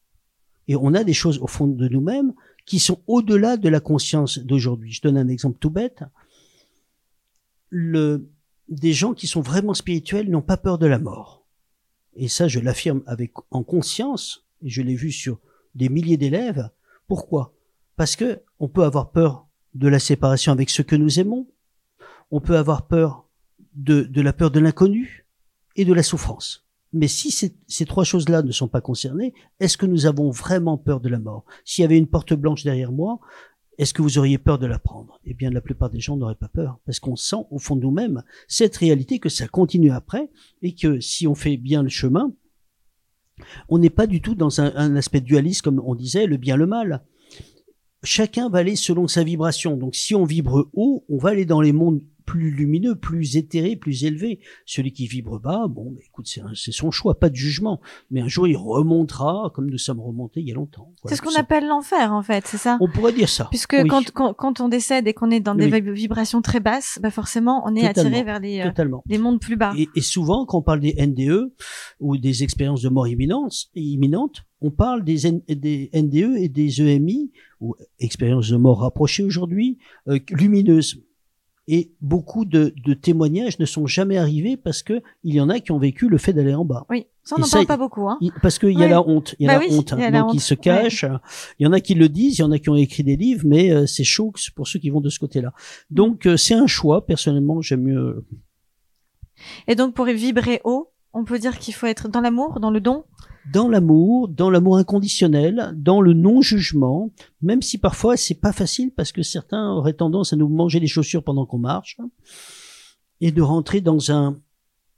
Et 0.68 0.76
on 0.76 0.94
a 0.94 1.04
des 1.04 1.12
choses 1.12 1.38
au 1.40 1.46
fond 1.46 1.66
de 1.66 1.88
nous-mêmes 1.88 2.32
qui 2.64 2.78
sont 2.78 3.02
au-delà 3.06 3.58
de 3.58 3.68
la 3.68 3.80
conscience 3.80 4.38
d'aujourd'hui. 4.38 4.92
Je 4.92 5.02
donne 5.02 5.18
un 5.18 5.28
exemple 5.28 5.58
tout 5.58 5.68
bête. 5.70 6.04
Le, 7.68 8.30
des 8.68 8.94
gens 8.94 9.12
qui 9.12 9.26
sont 9.26 9.42
vraiment 9.42 9.74
spirituels 9.74 10.30
n'ont 10.30 10.40
pas 10.40 10.56
peur 10.56 10.78
de 10.78 10.86
la 10.86 10.98
mort. 10.98 11.46
Et 12.14 12.28
ça, 12.28 12.48
je 12.48 12.60
l'affirme 12.60 13.02
en 13.50 13.62
conscience, 13.62 14.46
et 14.62 14.70
je 14.70 14.80
l'ai 14.80 14.94
vu 14.94 15.12
sur 15.12 15.38
des 15.74 15.90
milliers 15.90 16.16
d'élèves. 16.16 16.70
Pourquoi? 17.08 17.54
Parce 17.96 18.16
que 18.16 18.42
on 18.58 18.68
peut 18.68 18.84
avoir 18.84 19.10
peur 19.10 19.48
de 19.74 19.88
la 19.88 19.98
séparation 19.98 20.52
avec 20.52 20.70
ceux 20.70 20.82
que 20.82 20.96
nous 20.96 21.20
aimons. 21.20 21.48
On 22.30 22.40
peut 22.40 22.56
avoir 22.56 22.86
peur 22.86 23.28
de, 23.74 24.20
la 24.20 24.32
peur 24.32 24.50
de 24.50 24.60
l'inconnu 24.60 25.26
et 25.76 25.84
de 25.84 25.92
la 25.92 26.02
souffrance. 26.02 26.66
Mais 26.92 27.08
si 27.08 27.30
ces, 27.30 27.56
ces 27.68 27.86
trois 27.86 28.04
choses-là 28.04 28.42
ne 28.42 28.52
sont 28.52 28.68
pas 28.68 28.82
concernées, 28.82 29.32
est-ce 29.60 29.78
que 29.78 29.86
nous 29.86 30.04
avons 30.04 30.30
vraiment 30.30 30.76
peur 30.76 31.00
de 31.00 31.08
la 31.08 31.18
mort? 31.18 31.44
S'il 31.64 31.82
y 31.82 31.84
avait 31.86 31.96
une 31.96 32.06
porte 32.06 32.34
blanche 32.34 32.64
derrière 32.64 32.92
moi, 32.92 33.20
est-ce 33.78 33.94
que 33.94 34.02
vous 34.02 34.18
auriez 34.18 34.36
peur 34.36 34.58
de 34.58 34.66
la 34.66 34.78
prendre? 34.78 35.18
Eh 35.24 35.32
bien, 35.32 35.50
la 35.50 35.62
plupart 35.62 35.88
des 35.88 36.00
gens 36.00 36.18
n'auraient 36.18 36.34
pas 36.34 36.48
peur, 36.48 36.78
parce 36.84 37.00
qu'on 37.00 37.16
sent 37.16 37.46
au 37.50 37.58
fond 37.58 37.76
de 37.76 37.80
nous-mêmes 37.80 38.22
cette 38.46 38.76
réalité 38.76 39.18
que 39.18 39.30
ça 39.30 39.48
continue 39.48 39.90
après, 39.90 40.30
et 40.60 40.74
que 40.74 41.00
si 41.00 41.26
on 41.26 41.34
fait 41.34 41.56
bien 41.56 41.82
le 41.82 41.88
chemin, 41.88 42.32
on 43.70 43.78
n'est 43.78 43.90
pas 43.90 44.06
du 44.06 44.20
tout 44.20 44.34
dans 44.34 44.60
un, 44.60 44.76
un 44.76 44.94
aspect 44.96 45.22
dualiste, 45.22 45.62
comme 45.62 45.82
on 45.84 45.94
disait, 45.94 46.26
le 46.26 46.36
bien, 46.36 46.56
le 46.56 46.66
mal 46.66 47.02
chacun 48.02 48.48
va 48.48 48.58
aller 48.58 48.76
selon 48.76 49.08
sa 49.08 49.24
vibration. 49.24 49.76
Donc 49.76 49.94
si 49.94 50.14
on 50.14 50.24
vibre 50.24 50.68
haut, 50.74 51.04
on 51.08 51.18
va 51.18 51.30
aller 51.30 51.44
dans 51.44 51.60
les 51.60 51.72
mondes 51.72 52.02
plus 52.32 52.50
lumineux, 52.50 52.94
plus 52.94 53.36
éthérés, 53.36 53.76
plus 53.76 54.04
élevés. 54.04 54.40
Celui 54.64 54.90
qui 54.94 55.06
vibre 55.06 55.38
bas, 55.38 55.66
bon, 55.68 55.90
bah, 55.90 56.00
écoute, 56.02 56.26
c'est 56.54 56.72
son 56.72 56.90
choix, 56.90 57.20
pas 57.20 57.28
de 57.28 57.36
jugement. 57.36 57.78
Mais 58.10 58.22
un 58.22 58.28
jour, 58.28 58.48
il 58.48 58.56
remontera, 58.56 59.52
comme 59.54 59.68
nous 59.68 59.76
sommes 59.76 60.00
remontés 60.00 60.40
il 60.40 60.48
y 60.48 60.50
a 60.50 60.54
longtemps. 60.54 60.94
c'est 61.04 61.16
ce 61.16 61.20
qu'on 61.20 61.34
appelle 61.34 61.66
l'enfer, 61.66 62.10
en 62.10 62.22
fait, 62.22 62.46
c'est 62.46 62.56
ça 62.56 62.78
On 62.80 62.88
pourrait 62.88 63.12
dire 63.12 63.28
ça. 63.28 63.48
Puisque 63.50 63.76
quand, 63.86 64.10
quand, 64.12 64.32
quand, 64.32 64.62
on 64.62 64.70
décède 64.70 65.06
et 65.06 65.12
qu'on 65.12 65.30
est 65.30 65.40
dans 65.40 65.54
des 65.54 65.68
vibrations 65.80 66.40
très 66.40 66.60
basses, 66.60 66.98
bah 67.02 67.10
forcément, 67.10 67.62
on 67.66 67.76
est 67.76 67.86
attiré 67.86 68.22
vers 68.22 68.40
les, 68.40 68.62
euh, 68.62 68.88
les 69.06 69.18
mondes 69.18 69.38
plus 69.38 69.56
bas. 69.56 69.74
Et, 69.76 69.90
et, 69.94 70.00
souvent, 70.00 70.46
quand 70.46 70.56
on 70.56 70.62
parle 70.62 70.80
des 70.80 70.94
NDE 71.06 71.52
ou 72.00 72.16
des 72.16 72.44
expériences 72.44 72.80
de 72.80 72.88
mort 72.88 73.08
imminente, 73.08 73.66
imminente 73.74 74.46
on 74.62 74.70
parle 74.70 75.04
des, 75.04 75.30
des 75.48 75.90
NDE 75.92 76.36
et 76.38 76.48
des 76.48 76.80
EMI, 76.80 77.32
ou 77.60 77.74
expériences 77.98 78.48
de 78.48 78.56
mort 78.56 78.80
rapprochées 78.80 79.24
aujourd'hui, 79.24 79.78
euh, 80.08 80.20
lumineuses 80.30 81.02
et 81.68 81.92
beaucoup 82.00 82.44
de, 82.44 82.74
de, 82.84 82.94
témoignages 82.94 83.58
ne 83.58 83.64
sont 83.64 83.86
jamais 83.86 84.18
arrivés 84.18 84.56
parce 84.56 84.82
que 84.82 85.00
il 85.22 85.34
y 85.34 85.40
en 85.40 85.48
a 85.48 85.60
qui 85.60 85.70
ont 85.70 85.78
vécu 85.78 86.08
le 86.08 86.18
fait 86.18 86.32
d'aller 86.32 86.54
en 86.54 86.64
bas. 86.64 86.84
Oui, 86.90 87.06
ça 87.22 87.36
on 87.38 87.40
n'en 87.40 87.48
parle 87.48 87.66
pas 87.66 87.76
beaucoup. 87.76 88.08
Hein. 88.08 88.18
parce 88.42 88.58
qu'il 88.58 88.78
y 88.78 88.82
a 88.82 88.88
la 88.88 89.00
honte, 89.00 89.36
il 89.38 89.46
y 89.46 89.48
a 89.48 89.58
bah 89.58 89.64
la 89.64 89.74
honte, 89.74 89.92
hein. 89.92 90.10
donc 90.10 90.34
ils 90.34 90.40
se 90.40 90.54
cachent. 90.54 91.06
Il 91.58 91.64
y 91.64 91.66
en 91.66 91.72
a 91.72 91.80
qui 91.80 91.94
le 91.94 92.08
disent, 92.08 92.38
il 92.38 92.40
y 92.42 92.44
en 92.44 92.50
a 92.50 92.58
qui 92.58 92.68
ont 92.68 92.76
écrit 92.76 93.04
des 93.04 93.16
livres, 93.16 93.44
mais 93.46 93.72
euh, 93.72 93.86
c'est 93.86 94.04
chaud 94.04 94.32
pour 94.56 94.66
ceux 94.66 94.80
qui 94.80 94.90
vont 94.90 95.00
de 95.00 95.08
ce 95.08 95.20
côté-là. 95.20 95.52
Donc 95.90 96.26
euh, 96.26 96.36
c'est 96.36 96.54
un 96.54 96.66
choix. 96.66 97.06
Personnellement, 97.06 97.60
j'aime 97.60 97.82
mieux. 97.82 98.24
Et 99.68 99.74
donc 99.74 99.94
pour 99.94 100.06
vibrer 100.06 100.60
haut, 100.64 100.91
on 101.12 101.24
peut 101.24 101.38
dire 101.38 101.58
qu'il 101.58 101.74
faut 101.74 101.86
être 101.86 102.08
dans 102.08 102.20
l'amour, 102.20 102.60
dans 102.60 102.70
le 102.70 102.80
don? 102.80 103.04
Dans 103.52 103.68
l'amour, 103.68 104.28
dans 104.28 104.50
l'amour 104.50 104.76
inconditionnel, 104.76 105.72
dans 105.76 106.00
le 106.00 106.12
non-jugement, 106.12 107.10
même 107.40 107.60
si 107.60 107.76
parfois 107.78 108.16
c'est 108.16 108.40
pas 108.40 108.52
facile 108.52 108.92
parce 108.92 109.10
que 109.10 109.22
certains 109.22 109.72
auraient 109.72 109.94
tendance 109.94 110.32
à 110.32 110.36
nous 110.36 110.48
manger 110.48 110.78
les 110.78 110.86
chaussures 110.86 111.24
pendant 111.24 111.44
qu'on 111.44 111.58
marche, 111.58 111.98
et 113.20 113.32
de 113.32 113.42
rentrer 113.42 113.80
dans 113.80 114.12
un, 114.12 114.38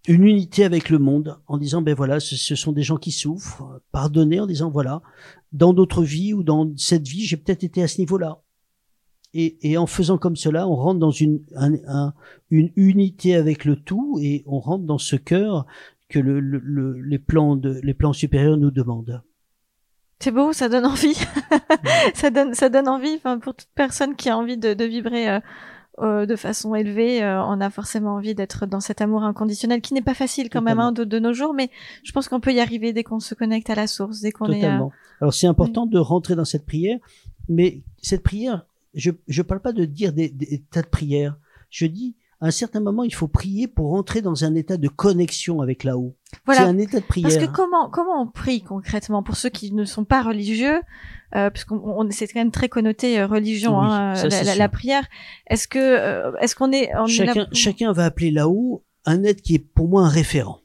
une 0.07 0.25
unité 0.25 0.65
avec 0.65 0.91
le 0.91 0.99
monde 0.99 1.39
en 1.47 1.57
disant 1.57 1.83
ben 1.83 1.95
voilà 1.95 2.21
ce, 2.21 2.55
sont 2.55 2.73
des 2.73 2.83
gens 2.83 2.97
qui 2.97 3.11
souffrent 3.13 3.81
pardonner 3.93 4.41
en 4.41 4.47
disant 4.47 4.71
voilà 4.71 5.03
dans 5.53 5.73
d'autres 5.73 6.03
vies 6.03 6.35
ou 6.35 6.43
dans 6.43 6.71
cette 6.77 7.09
vie 7.09 7.25
j'ai 7.25 7.37
peut-être 7.37 7.65
été 7.65 7.83
à 7.83 7.89
ce 7.89 8.01
niveau-là. 8.01 8.41
Et, 9.37 9.59
et, 9.69 9.77
en 9.79 9.87
faisant 9.87 10.17
comme 10.17 10.37
cela 10.37 10.69
on 10.69 10.77
rentre 10.77 11.01
dans 11.01 11.11
une 11.11 11.41
un, 11.57 12.13
une 12.51 12.71
unité 12.77 13.35
avec 13.35 13.65
le 13.65 13.77
tout 13.77 14.19
et 14.23 14.45
on 14.47 14.61
rentre 14.61 14.85
dans 14.85 14.99
ce 14.99 15.17
cœur 15.17 15.67
que 16.09 16.19
le, 16.19 16.41
le, 16.41 17.01
les 17.01 17.19
plans 17.19 17.57
de 17.57 17.81
les 17.83 17.95
plans 17.95 18.13
supérieurs 18.13 18.57
nous 18.57 18.71
demandent. 18.71 19.23
C'est 20.21 20.31
beau, 20.31 20.53
ça 20.53 20.69
donne 20.69 20.87
envie. 20.87 21.19
ça 22.15 22.31
donne 22.31 22.55
ça 22.55 22.69
donne 22.69 22.89
envie. 22.89 23.15
Enfin, 23.17 23.39
pour 23.39 23.55
toute 23.55 23.69
personne 23.75 24.15
qui 24.17 24.29
a 24.29 24.37
envie 24.37 24.57
de, 24.57 24.75
de 24.75 24.85
vibrer 24.85 25.29
euh, 25.29 25.41
euh, 26.01 26.27
de 26.27 26.37
façon 26.37 26.75
élevée, 26.75 27.23
euh, 27.23 27.43
on 27.45 27.61
a 27.61 27.71
forcément 27.71 28.15
envie 28.15 28.35
d'être 28.35 28.67
dans 28.67 28.81
cet 28.81 29.01
amour 29.01 29.23
inconditionnel 29.23 29.81
qui 29.81 29.95
n'est 29.95 30.03
pas 30.03 30.15
facile 30.15 30.51
quand 30.51 30.63
même 30.63 30.81
hein, 30.81 30.93
de, 30.93 31.05
de, 31.05 31.19
nos 31.19 31.33
jours, 31.33 31.55
mais 31.55 31.71
je 32.03 32.13
pense 32.13 32.29
qu'on 32.29 32.41
peut 32.41 32.53
y 32.53 32.61
arriver 32.61 32.93
dès 32.93 33.05
qu'on 33.05 33.21
se 33.21 33.35
connecte 33.35 33.71
à 33.71 33.75
la 33.75 33.87
source, 33.87 34.21
dès 34.21 34.33
qu'on 34.33 34.51
est. 34.51 34.65
Alors 34.65 35.33
c'est 35.33 35.47
important 35.47 35.87
de 35.87 35.99
rentrer 35.99 36.35
dans 36.35 36.45
cette 36.45 36.67
prière, 36.67 36.99
mais 37.49 37.83
cette 38.03 38.23
prière, 38.23 38.67
je 38.95 39.11
je 39.29 39.43
parle 39.43 39.61
pas 39.61 39.73
de 39.73 39.85
dire 39.85 40.13
des, 40.13 40.29
des 40.29 40.63
tas 40.71 40.83
de 40.83 40.89
prières. 40.89 41.37
Je 41.71 41.87
dis 41.87 42.17
à 42.41 42.47
un 42.47 42.51
certain 42.51 42.81
moment, 42.81 43.05
il 43.05 43.15
faut 43.15 43.29
prier 43.29 43.69
pour 43.69 43.95
entrer 43.95 44.21
dans 44.21 44.45
un 44.45 44.55
état 44.55 44.77
de 44.77 44.89
connexion 44.89 45.61
avec 45.61 45.85
là-haut. 45.85 46.15
Voilà. 46.47 46.63
C'est 46.63 46.67
un 46.67 46.79
état 46.79 47.01
de 47.01 47.05
prière. 47.05 47.31
Parce 47.31 47.45
que 47.45 47.51
comment 47.51 47.89
comment 47.89 48.23
on 48.23 48.27
prie 48.27 48.63
concrètement 48.63 49.23
pour 49.23 49.37
ceux 49.37 49.51
qui 49.51 49.73
ne 49.73 49.85
sont 49.85 50.05
pas 50.05 50.23
religieux, 50.23 50.81
euh, 51.35 51.51
parce 51.51 51.65
qu'on 51.65 52.09
c'est 52.11 52.27
quand 52.27 52.41
même 52.41 52.51
très 52.51 52.69
connoté 52.69 53.21
euh, 53.21 53.27
religion, 53.27 53.81
hein, 53.81 54.15
la, 54.15 54.55
la, 54.57 54.69
prière. 54.69 55.05
Est-ce 55.49 55.69
que 55.69 55.79
euh, 55.79 56.33
est-ce 56.41 56.57
qu'on 56.57 56.73
est, 56.73 56.91
chacun 57.07 57.47
chacun 57.53 57.93
va 57.93 58.05
appeler 58.05 58.31
là-haut 58.31 58.83
un 59.07 59.23
être 59.23 59.43
qui 59.43 59.55
est 59.55 59.59
pour 59.59 59.89
moi 59.89 60.03
un 60.03 60.09
référent. 60.09 60.61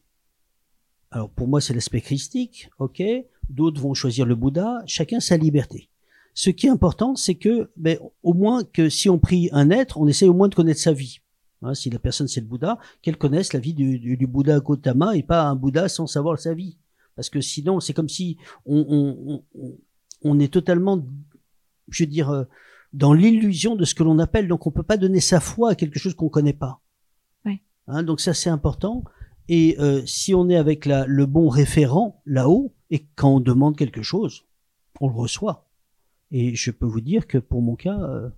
Alors 1.12 1.30
pour 1.30 1.48
moi 1.48 1.62
c'est 1.62 1.74
l'aspect 1.74 2.02
christique, 2.02 2.70
ok. 2.80 3.02
D'autres 3.50 3.82
vont 3.82 3.94
choisir 3.94 4.26
le 4.26 4.36
Bouddha. 4.36 4.84
Chacun 4.86 5.20
sa 5.20 5.38
liberté. 5.38 5.90
Ce 6.36 6.50
qui 6.50 6.68
est 6.68 6.70
important, 6.70 7.16
c'est 7.16 7.36
que, 7.36 7.72
ben, 7.76 7.98
au 8.24 8.34
moins 8.34 8.64
que 8.64 8.90
si 8.90 9.10
on 9.10 9.18
prie 9.18 9.50
un 9.52 9.72
être, 9.72 10.00
on 10.00 10.08
essaie 10.08 10.28
au 10.28 10.34
moins 10.34 10.48
de 10.48 10.56
connaître 10.56 10.80
sa 10.80 10.94
vie. 10.94 11.20
Hein, 11.62 11.74
si 11.74 11.90
la 11.90 12.00
personne 12.00 12.28
c'est 12.28 12.40
le 12.40 12.48
Bouddha, 12.48 12.80
qu'elle 13.02 13.18
connaisse 13.18 13.54
la 13.54 13.60
vie 13.60 13.74
du, 13.74 14.00
du, 14.00 14.28
Bouddha 14.28 14.60
Gautama 14.60 15.16
et 15.16 15.24
pas 15.24 15.44
un 15.44 15.56
Bouddha 15.56 15.90
sans 15.90 16.08
savoir 16.08 16.40
sa 16.40 16.54
vie. 16.54 16.78
Parce 17.16 17.30
que 17.30 17.42
sinon, 17.42 17.80
c'est 17.82 17.94
comme 17.94 18.08
si 18.08 18.38
on, 18.66 18.86
on, 18.88 19.44
on, 19.56 19.78
on, 20.22 20.40
est 20.40 20.54
totalement, 20.54 21.06
je 21.90 22.04
veux 22.04 22.10
dire, 22.10 22.30
euh, 22.30 22.46
dans 22.94 23.14
l'illusion 23.14 23.76
de 23.76 23.84
ce 23.84 23.94
que 23.94 24.04
l'on 24.04 24.20
appelle. 24.20 24.48
Donc, 24.48 24.68
on 24.68 24.72
peut 24.72 24.84
pas 24.84 24.96
donner 24.96 25.20
sa 25.20 25.42
foi 25.42 25.72
à 25.72 25.76
quelque 25.76 26.00
chose 26.00 26.16
qu'on 26.16 26.30
connaît 26.30 26.54
pas. 26.54 26.82
Oui. 27.46 27.60
Hein, 27.88 28.04
donc 28.04 28.22
ça, 28.22 28.34
c'est 28.34 28.50
important. 28.50 29.04
Et 29.50 29.76
euh, 29.80 30.02
si 30.06 30.34
on 30.34 30.48
est 30.48 30.56
avec 30.56 30.86
la, 30.86 31.06
le 31.06 31.26
bon 31.26 31.50
référent 31.50 32.22
là-haut, 32.26 32.74
et 32.90 33.06
quand 33.16 33.36
on 33.36 33.40
demande 33.40 33.76
quelque 33.76 34.02
chose, 34.02 34.46
on 35.02 35.10
le 35.10 35.16
reçoit. 35.16 35.68
Et 36.32 36.56
je 36.56 36.72
peux 36.72 36.86
vous 36.86 37.02
dire 37.02 37.28
que 37.28 37.38
pour 37.38 37.62
mon 37.62 37.76
cas, 37.76 38.00
euh, 38.00 38.30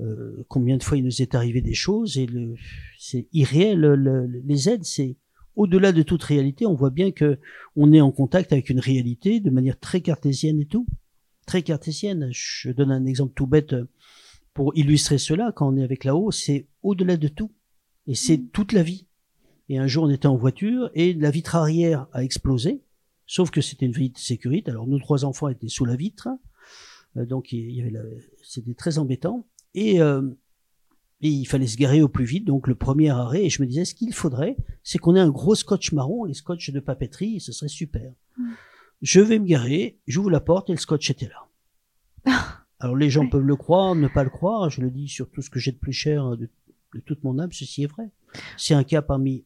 euh, 0.00 0.44
combien 0.48 0.76
de 0.76 0.82
fois 0.82 0.96
il 0.96 1.04
nous 1.04 1.22
est 1.22 1.34
arrivé 1.34 1.60
des 1.60 1.74
choses 1.74 2.18
et 2.18 2.26
le, 2.26 2.54
c'est 2.98 3.26
irréel. 3.32 3.80
Le, 3.80 4.26
les 4.26 4.68
aides, 4.68 4.84
c'est 4.84 5.16
au-delà 5.56 5.92
de 5.92 6.02
toute 6.02 6.22
réalité. 6.22 6.66
On 6.66 6.74
voit 6.74 6.90
bien 6.90 7.10
que 7.10 7.38
on 7.76 7.92
est 7.92 8.00
en 8.00 8.10
contact 8.10 8.52
avec 8.52 8.70
une 8.70 8.80
réalité 8.80 9.40
de 9.40 9.50
manière 9.50 9.78
très 9.78 10.00
cartésienne 10.00 10.60
et 10.60 10.66
tout, 10.66 10.86
très 11.46 11.62
cartésienne. 11.62 12.28
Je 12.32 12.70
donne 12.70 12.90
un 12.90 13.06
exemple 13.06 13.34
tout 13.34 13.46
bête 13.46 13.74
pour 14.54 14.76
illustrer 14.76 15.18
cela. 15.18 15.52
Quand 15.54 15.72
on 15.72 15.76
est 15.76 15.84
avec 15.84 16.04
là-haut, 16.04 16.30
c'est 16.30 16.66
au-delà 16.82 17.16
de 17.16 17.28
tout 17.28 17.52
et 18.06 18.14
c'est 18.14 18.38
mmh. 18.38 18.48
toute 18.48 18.72
la 18.72 18.82
vie. 18.82 19.06
Et 19.68 19.78
un 19.78 19.86
jour, 19.86 20.04
on 20.04 20.10
était 20.10 20.26
en 20.26 20.36
voiture 20.36 20.90
et 20.94 21.14
la 21.14 21.30
vitre 21.30 21.54
arrière 21.54 22.08
a 22.12 22.24
explosé. 22.24 22.82
Sauf 23.26 23.52
que 23.52 23.60
c'était 23.60 23.86
une 23.86 23.92
vitre 23.92 24.18
de 24.18 24.24
sécurité. 24.24 24.72
Alors, 24.72 24.88
nos 24.88 24.98
trois 24.98 25.24
enfants 25.24 25.46
étaient 25.46 25.68
sous 25.68 25.84
la 25.84 25.94
vitre. 25.94 26.28
Euh, 27.16 27.24
donc, 27.24 27.52
il 27.52 27.70
y 27.70 27.80
avait 27.80 27.92
c'était 28.42 28.74
très 28.74 28.98
embêtant. 28.98 29.46
Euh, 29.76 30.30
et, 31.20 31.28
il 31.28 31.44
fallait 31.44 31.66
se 31.66 31.76
garer 31.76 32.02
au 32.02 32.08
plus 32.08 32.24
vite, 32.24 32.44
donc 32.44 32.66
le 32.66 32.74
premier 32.74 33.10
arrêt, 33.10 33.44
et 33.44 33.50
je 33.50 33.62
me 33.62 33.66
disais, 33.66 33.84
ce 33.84 33.94
qu'il 33.94 34.12
faudrait, 34.12 34.56
c'est 34.82 34.98
qu'on 34.98 35.16
ait 35.16 35.20
un 35.20 35.30
gros 35.30 35.54
scotch 35.54 35.92
marron, 35.92 36.24
les 36.24 36.34
scotch 36.34 36.70
de 36.70 36.80
papeterie, 36.80 37.36
et 37.36 37.40
ce 37.40 37.52
serait 37.52 37.68
super. 37.68 38.12
Mm. 38.38 38.52
Je 39.02 39.20
vais 39.20 39.38
me 39.38 39.46
garer, 39.46 39.98
j'ouvre 40.06 40.30
la 40.30 40.40
porte, 40.40 40.70
et 40.70 40.72
le 40.72 40.78
scotch 40.78 41.10
était 41.10 41.30
là. 42.26 42.36
Alors 42.80 42.96
les 42.96 43.10
gens 43.10 43.28
peuvent 43.28 43.46
le 43.46 43.56
croire, 43.56 43.94
ne 43.94 44.08
pas 44.08 44.24
le 44.24 44.30
croire, 44.30 44.70
je 44.70 44.80
le 44.80 44.90
dis 44.90 45.08
sur 45.08 45.30
tout 45.30 45.42
ce 45.42 45.50
que 45.50 45.58
j'ai 45.58 45.72
de 45.72 45.76
plus 45.76 45.92
cher 45.92 46.36
de, 46.36 46.48
de 46.94 47.00
toute 47.00 47.22
mon 47.24 47.38
âme, 47.38 47.52
ceci 47.52 47.82
est 47.82 47.86
vrai. 47.86 48.10
C'est 48.56 48.74
un 48.74 48.84
cas 48.84 49.02
parmi 49.02 49.44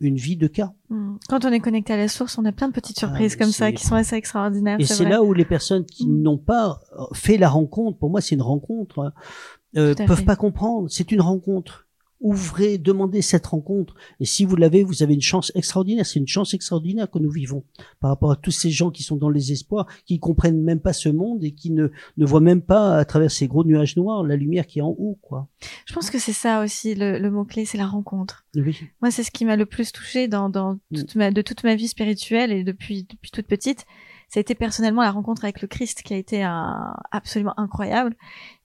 une 0.00 0.16
vie 0.16 0.36
de 0.36 0.46
cas. 0.46 0.72
Mm. 0.90 1.16
Quand 1.28 1.44
on 1.44 1.52
est 1.52 1.60
connecté 1.60 1.92
à 1.92 1.96
la 1.96 2.08
source, 2.08 2.38
on 2.38 2.44
a 2.44 2.52
plein 2.52 2.68
de 2.68 2.72
petites 2.72 2.98
ah, 2.98 3.06
surprises 3.06 3.36
comme 3.36 3.50
ça 3.50 3.72
qui 3.72 3.84
sont 3.84 3.96
assez 3.96 4.16
extraordinaires. 4.16 4.78
Et 4.78 4.84
c'est 4.84 5.08
là 5.08 5.22
où 5.22 5.32
les 5.32 5.44
personnes 5.44 5.84
qui 5.84 6.06
mm. 6.06 6.22
n'ont 6.22 6.38
pas 6.38 6.80
fait 7.14 7.36
la 7.36 7.48
rencontre, 7.48 7.98
pour 7.98 8.10
moi 8.10 8.20
c'est 8.20 8.34
une 8.34 8.42
rencontre, 8.42 9.12
euh, 9.76 9.94
peuvent 9.94 10.24
pas 10.24 10.36
comprendre. 10.36 10.88
C'est 10.90 11.12
une 11.12 11.20
rencontre. 11.20 11.87
Ouvrez, 12.20 12.78
demandez 12.78 13.22
cette 13.22 13.46
rencontre. 13.46 13.94
Et 14.20 14.24
si 14.24 14.44
vous 14.44 14.56
l'avez, 14.56 14.82
vous 14.82 15.02
avez 15.02 15.14
une 15.14 15.20
chance 15.20 15.52
extraordinaire. 15.54 16.06
C'est 16.06 16.18
une 16.18 16.28
chance 16.28 16.54
extraordinaire 16.54 17.10
que 17.10 17.18
nous 17.18 17.30
vivons 17.30 17.64
par 18.00 18.10
rapport 18.10 18.32
à 18.32 18.36
tous 18.36 18.50
ces 18.50 18.70
gens 18.70 18.90
qui 18.90 19.02
sont 19.02 19.16
dans 19.16 19.30
les 19.30 19.52
espoirs, 19.52 19.86
qui 20.04 20.18
comprennent 20.18 20.62
même 20.62 20.80
pas 20.80 20.92
ce 20.92 21.08
monde 21.08 21.44
et 21.44 21.52
qui 21.52 21.70
ne, 21.70 21.88
ne 22.16 22.26
voient 22.26 22.40
même 22.40 22.62
pas 22.62 22.96
à 22.96 23.04
travers 23.04 23.30
ces 23.30 23.46
gros 23.46 23.64
nuages 23.64 23.96
noirs 23.96 24.22
la 24.24 24.36
lumière 24.36 24.66
qui 24.66 24.80
est 24.80 24.82
en 24.82 24.94
haut, 24.98 25.18
quoi. 25.22 25.48
Je 25.86 25.94
pense 25.94 26.10
que 26.10 26.18
c'est 26.18 26.32
ça 26.32 26.62
aussi 26.62 26.94
le, 26.94 27.28
mot 27.30 27.44
clé, 27.44 27.64
c'est 27.64 27.78
la 27.78 27.86
rencontre. 27.86 28.46
Moi, 29.00 29.10
c'est 29.10 29.22
ce 29.22 29.30
qui 29.30 29.44
m'a 29.44 29.56
le 29.56 29.66
plus 29.66 29.92
touché 29.92 30.28
dans, 30.28 30.48
dans 30.48 30.74
mm. 30.90 30.98
toute 30.98 31.14
ma, 31.16 31.30
de 31.30 31.42
toute 31.42 31.64
ma 31.64 31.74
vie 31.74 31.88
spirituelle 31.88 32.52
et 32.52 32.64
depuis 32.64 33.04
depuis 33.04 33.30
toute 33.30 33.46
petite 33.46 33.86
ça 34.28 34.38
a 34.38 34.40
été 34.42 34.54
personnellement 34.54 35.02
la 35.02 35.10
rencontre 35.10 35.44
avec 35.44 35.62
le 35.62 35.68
Christ 35.68 36.02
qui 36.02 36.12
a 36.12 36.16
été 36.16 36.42
un, 36.42 36.94
absolument 37.10 37.58
incroyable 37.58 38.14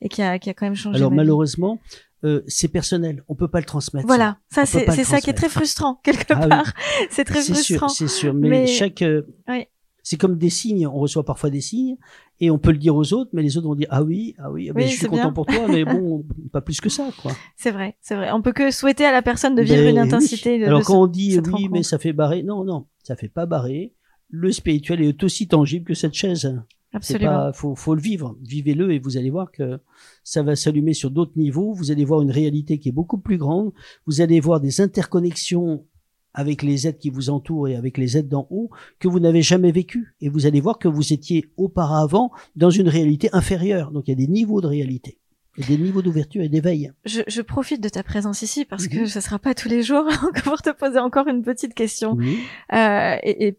et 0.01 0.09
qui 0.09 0.21
a, 0.21 0.37
qui 0.37 0.49
a 0.49 0.53
quand 0.53 0.65
même 0.65 0.75
changé. 0.75 0.97
Alors 0.97 1.11
malheureusement, 1.11 1.79
euh, 2.23 2.41
c'est 2.47 2.69
personnel, 2.69 3.23
on 3.27 3.35
peut 3.35 3.49
pas 3.49 3.59
le 3.59 3.65
transmettre. 3.65 4.07
Voilà, 4.07 4.37
ça, 4.49 4.65
c'est 4.65 4.89
c'est 4.91 5.03
ça 5.03 5.19
qui 5.19 5.29
est 5.29 5.33
très 5.33 5.49
frustrant 5.49 5.99
quelque 6.03 6.33
ah 6.33 6.47
part. 6.47 6.73
C'est 7.09 7.25
très 7.25 7.41
frustrant. 7.41 7.89
C'est 7.89 8.07
sûr, 8.07 8.33
mais, 8.33 8.65
chaque 8.65 9.01
euh, 9.01 9.23
oui. 9.49 9.65
c'est 10.03 10.17
comme 10.17 10.37
des 10.37 10.49
signes, 10.49 10.87
on 10.87 10.99
reçoit 10.99 11.25
parfois 11.25 11.49
des 11.49 11.59
signes 11.59 11.97
et 12.39 12.49
on 12.49 12.57
peut 12.57 12.71
le 12.71 12.77
dire 12.77 12.95
aux 12.95 13.13
autres, 13.13 13.29
mais 13.33 13.41
les 13.41 13.57
autres 13.57 13.67
vont 13.67 13.75
dire 13.75 13.87
ah 13.89 14.03
oui, 14.03 14.35
ah 14.37 14.49
oui, 14.51 14.69
ah 14.69 14.73
ben, 14.73 14.87
je 14.87 14.95
suis 14.95 15.07
content 15.07 15.33
pour 15.33 15.45
toi, 15.45 15.67
mais 15.67 15.83
bon, 15.83 16.25
pas 16.53 16.61
plus 16.61 16.79
que 16.79 16.89
ça 16.89 17.09
quoi. 17.21 17.33
C'est 17.57 17.71
vrai, 17.71 17.97
c'est 17.99 18.15
vrai. 18.15 18.31
On 18.31 18.41
peut 18.41 18.53
que 18.53 18.71
souhaiter 18.71 19.05
à 19.05 19.11
la 19.11 19.21
personne 19.21 19.55
de 19.55 19.61
vivre 19.61 19.87
une 19.87 19.99
intensité. 19.99 20.59
De, 20.59 20.65
Alors 20.65 20.83
quand 20.83 21.01
on 21.01 21.07
dit 21.07 21.39
oui, 21.51 21.67
mais 21.69 21.83
ça 21.83 21.99
fait 21.99 22.13
barrer, 22.13 22.41
non 22.41 22.63
non, 22.63 22.85
ça 23.03 23.17
fait 23.17 23.29
pas 23.29 23.45
barrer. 23.45 23.93
Le 24.29 24.51
spirituel 24.51 25.01
est 25.01 25.23
aussi 25.23 25.47
tangible 25.47 25.85
que 25.85 25.93
cette 25.93 26.13
chaise. 26.13 26.57
Absolument. 26.93 27.49
Il 27.49 27.55
faut, 27.55 27.75
faut 27.75 27.95
le 27.95 28.01
vivre. 28.01 28.37
Vivez-le 28.41 28.91
et 28.91 28.99
vous 28.99 29.17
allez 29.17 29.31
voir 29.31 29.51
que 29.51 29.79
ça 30.23 30.43
va 30.43 30.55
s'allumer 30.55 30.93
sur 30.93 31.09
d'autres 31.09 31.33
niveaux. 31.35 31.73
Vous 31.73 31.91
allez 31.91 32.05
voir 32.05 32.21
une 32.21 32.31
réalité 32.31 32.77
qui 32.77 32.89
est 32.89 32.93
beaucoup 32.93 33.17
plus 33.17 33.37
grande. 33.37 33.71
Vous 34.05 34.21
allez 34.21 34.39
voir 34.39 34.61
des 34.61 34.79
interconnexions 34.79 35.85
avec 36.33 36.61
les 36.63 36.87
êtres 36.87 36.99
qui 36.99 37.09
vous 37.09 37.29
entourent 37.29 37.67
et 37.67 37.75
avec 37.75 37.97
les 37.97 38.17
êtres 38.17 38.29
d'en 38.29 38.47
haut 38.49 38.69
que 38.99 39.07
vous 39.07 39.19
n'avez 39.19 39.41
jamais 39.41 39.71
vécu. 39.71 40.15
Et 40.21 40.29
vous 40.29 40.45
allez 40.45 40.61
voir 40.61 40.77
que 40.79 40.87
vous 40.87 41.13
étiez 41.13 41.45
auparavant 41.57 42.31
dans 42.55 42.69
une 42.69 42.89
réalité 42.89 43.29
inférieure. 43.33 43.91
Donc 43.91 44.07
il 44.07 44.11
y 44.11 44.13
a 44.13 44.17
des 44.17 44.27
niveaux 44.27 44.61
de 44.61 44.67
réalité. 44.67 45.19
Et 45.57 45.63
des 45.63 45.77
niveaux 45.77 46.01
d'ouverture 46.01 46.41
et 46.41 46.49
d'éveil. 46.49 46.91
Je, 47.05 47.21
je, 47.27 47.41
profite 47.43 47.79
de 47.79 47.89
ta 47.89 48.01
présence 48.01 48.41
ici 48.41 48.65
parce 48.65 48.87
que 48.87 49.05
ce 49.05 49.21
sera 49.21 49.37
pas 49.37 49.53
tous 49.53 49.69
les 49.69 49.83
jours 49.83 50.05
pour 50.43 50.59
te 50.63 50.71
poser 50.71 50.97
encore 50.97 51.27
une 51.27 51.43
petite 51.43 51.75
question. 51.75 52.17
Euh, 52.19 53.15
et, 53.21 53.47
et 53.47 53.57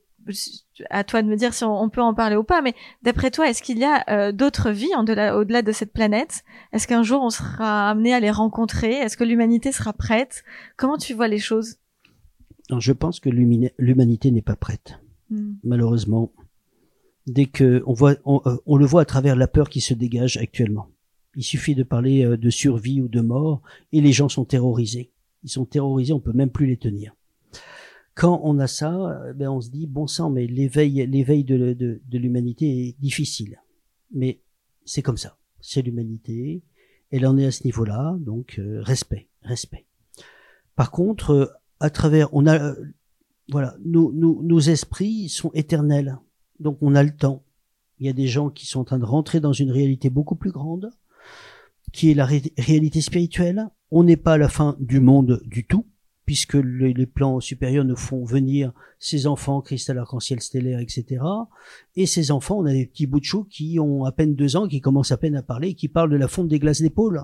à 0.91 1.05
toi 1.05 1.23
de 1.23 1.29
me 1.29 1.37
dire 1.37 1.55
si 1.55 1.65
on, 1.65 1.89
peut 1.89 2.01
en 2.01 2.15
parler 2.15 2.37
ou 2.37 2.45
pas, 2.45 2.63
mais 2.63 2.75
d'après 3.03 3.31
toi, 3.31 3.49
est-ce 3.49 3.63
qu'il 3.63 3.79
y 3.79 3.85
a 3.85 4.05
euh, 4.09 4.33
d'autres 4.33 4.71
vies 4.71 4.91
au-delà 4.97 5.63
de 5.63 5.73
cette 5.73 5.93
planète? 5.93 6.45
Est-ce 6.73 6.87
qu'un 6.87 7.03
jour 7.03 7.23
on 7.23 7.31
sera 7.31 7.91
amené 7.91 8.15
à 8.15 8.21
les 8.21 8.31
rencontrer? 8.31 8.93
Est-ce 8.93 9.17
que 9.17 9.25
l'humanité 9.25 9.73
sera 9.73 9.93
prête? 9.93 10.45
Comment 10.77 10.99
tu 10.99 11.15
vois 11.15 11.29
les 11.29 11.39
choses? 11.39 11.77
Je 12.79 12.93
pense 12.93 13.21
que 13.21 13.29
l'humanité 13.31 14.31
n'est 14.31 14.43
pas 14.43 14.57
prête, 14.57 14.99
hmm. 15.31 15.55
malheureusement. 15.65 16.33
Dès 17.27 17.47
que 17.47 17.83
on 17.87 17.95
voit, 17.95 18.13
euh, 18.27 18.57
on, 18.67 18.77
le 18.77 18.85
voit 18.85 19.03
à 19.03 19.07
travers 19.07 19.37
la 19.37 19.49
peur 19.49 19.71
qui 19.71 19.81
se 19.81 19.95
dégage 19.95 20.37
actuellement. 20.37 20.89
Il 21.37 21.43
suffit 21.43 21.75
de 21.75 21.83
parler 21.83 22.25
euh, 22.25 22.37
de 22.37 22.51
survie 22.51 23.01
ou 23.01 23.09
de 23.09 23.21
mort 23.21 23.63
et 23.93 24.01
les 24.01 24.13
gens 24.13 24.29
sont 24.29 24.45
terrorisés. 24.45 25.11
Ils 25.43 25.51
sont 25.51 25.65
terrorisés, 25.65 26.13
on 26.13 26.21
peut 26.21 26.33
même 26.33 26.51
plus 26.51 26.67
les 26.67 26.77
tenir 26.77 27.15
quand 28.15 28.41
on 28.45 28.59
a 28.59 28.67
ça, 28.67 28.95
euh, 28.95 29.33
ben 29.33 29.49
on 29.49 29.61
se 29.61 29.71
dit 29.71 29.87
bon 29.87 30.07
sang, 30.07 30.31
mais 30.31 30.47
l'éveil, 30.47 31.07
l'éveil 31.07 31.45
de, 31.45 32.01
l'humanité 32.13 32.89
est 32.89 33.01
difficile. 33.01 33.61
Mais 34.13 34.41
c'est 34.85 35.03
comme 35.03 35.17
ça, 35.17 35.37
c'est 35.61 35.83
l'humanité. 35.83 36.63
Elle 37.11 37.27
en 37.27 37.37
est 37.37 37.47
à 37.47 37.51
ce 37.51 37.65
niveau-là, 37.65 38.17
donc 38.21 38.59
euh, 38.59 38.81
respect, 38.83 39.29
respect. 39.43 39.87
Par 40.77 40.91
contre, 40.91 41.31
euh, 41.31 41.47
à 41.81 41.91
travers, 41.91 42.33
on 42.33 42.47
a, 42.47 42.75
voilà, 43.49 43.77
nos, 43.85 44.13
nos 44.13 44.61
esprits 44.61 45.29
sont 45.29 45.51
éternels, 45.53 46.19
donc 46.61 46.79
on 46.81 46.95
a 46.95 47.03
le 47.03 47.15
temps. 47.15 47.45
Il 47.99 48.07
y 48.07 48.11
a 48.11 48.13
des 48.13 48.27
gens 48.27 48.51
qui 48.51 48.67
sont 48.67 48.81
en 48.81 48.85
train 48.85 48.99
de 48.99 49.05
rentrer 49.05 49.41
dans 49.41 49.53
une 49.53 49.71
réalité 49.71 50.11
beaucoup 50.11 50.37
plus 50.37 50.51
grande, 50.51 50.91
qui 51.93 52.11
est 52.11 52.15
la 52.15 52.27
réalité 52.27 53.01
spirituelle. 53.01 53.69
On 53.91 54.03
n'est 54.03 54.17
pas 54.17 54.35
à 54.35 54.39
la 54.39 54.49
fin 54.49 54.77
du 54.81 55.01
monde 55.01 55.41
du 55.47 55.65
tout 55.67 55.87
puisque 56.27 56.55
les 56.55 57.07
plans 57.07 57.41
supérieurs 57.41 57.85
nous 57.85 57.97
font 57.97 58.25
venir 58.25 58.73
ces 58.99 59.27
enfants 59.27 59.61
cristal 59.61 59.99
arc-en-ciel 59.99 60.41
stellaire, 60.41 60.81
etc. 60.81 61.23
Et 61.97 62.07
ces 62.07 62.31
enfants, 62.31 62.59
on 62.59 62.67
a 62.67 62.73
des 62.73 62.87
petits 62.87 63.07
bouts 63.07 63.21
de 63.21 63.25
chou 63.25 63.45
qui 63.45 63.79
ont 63.79 64.05
à 64.05 64.13
peine 64.13 64.35
deux 64.35 64.57
ans, 64.57 64.67
qui 64.67 64.81
commencent 64.81 65.13
à 65.13 65.19
peine 65.19 65.37
à 65.37 65.43
parler, 65.43 65.75
qui 65.75 65.89
parlent 65.89 66.11
de 66.11 66.17
la 66.17 66.29
fonte 66.29 66.49
des 66.49 66.59
glaces 66.59 66.81
d'épaule. 66.81 67.23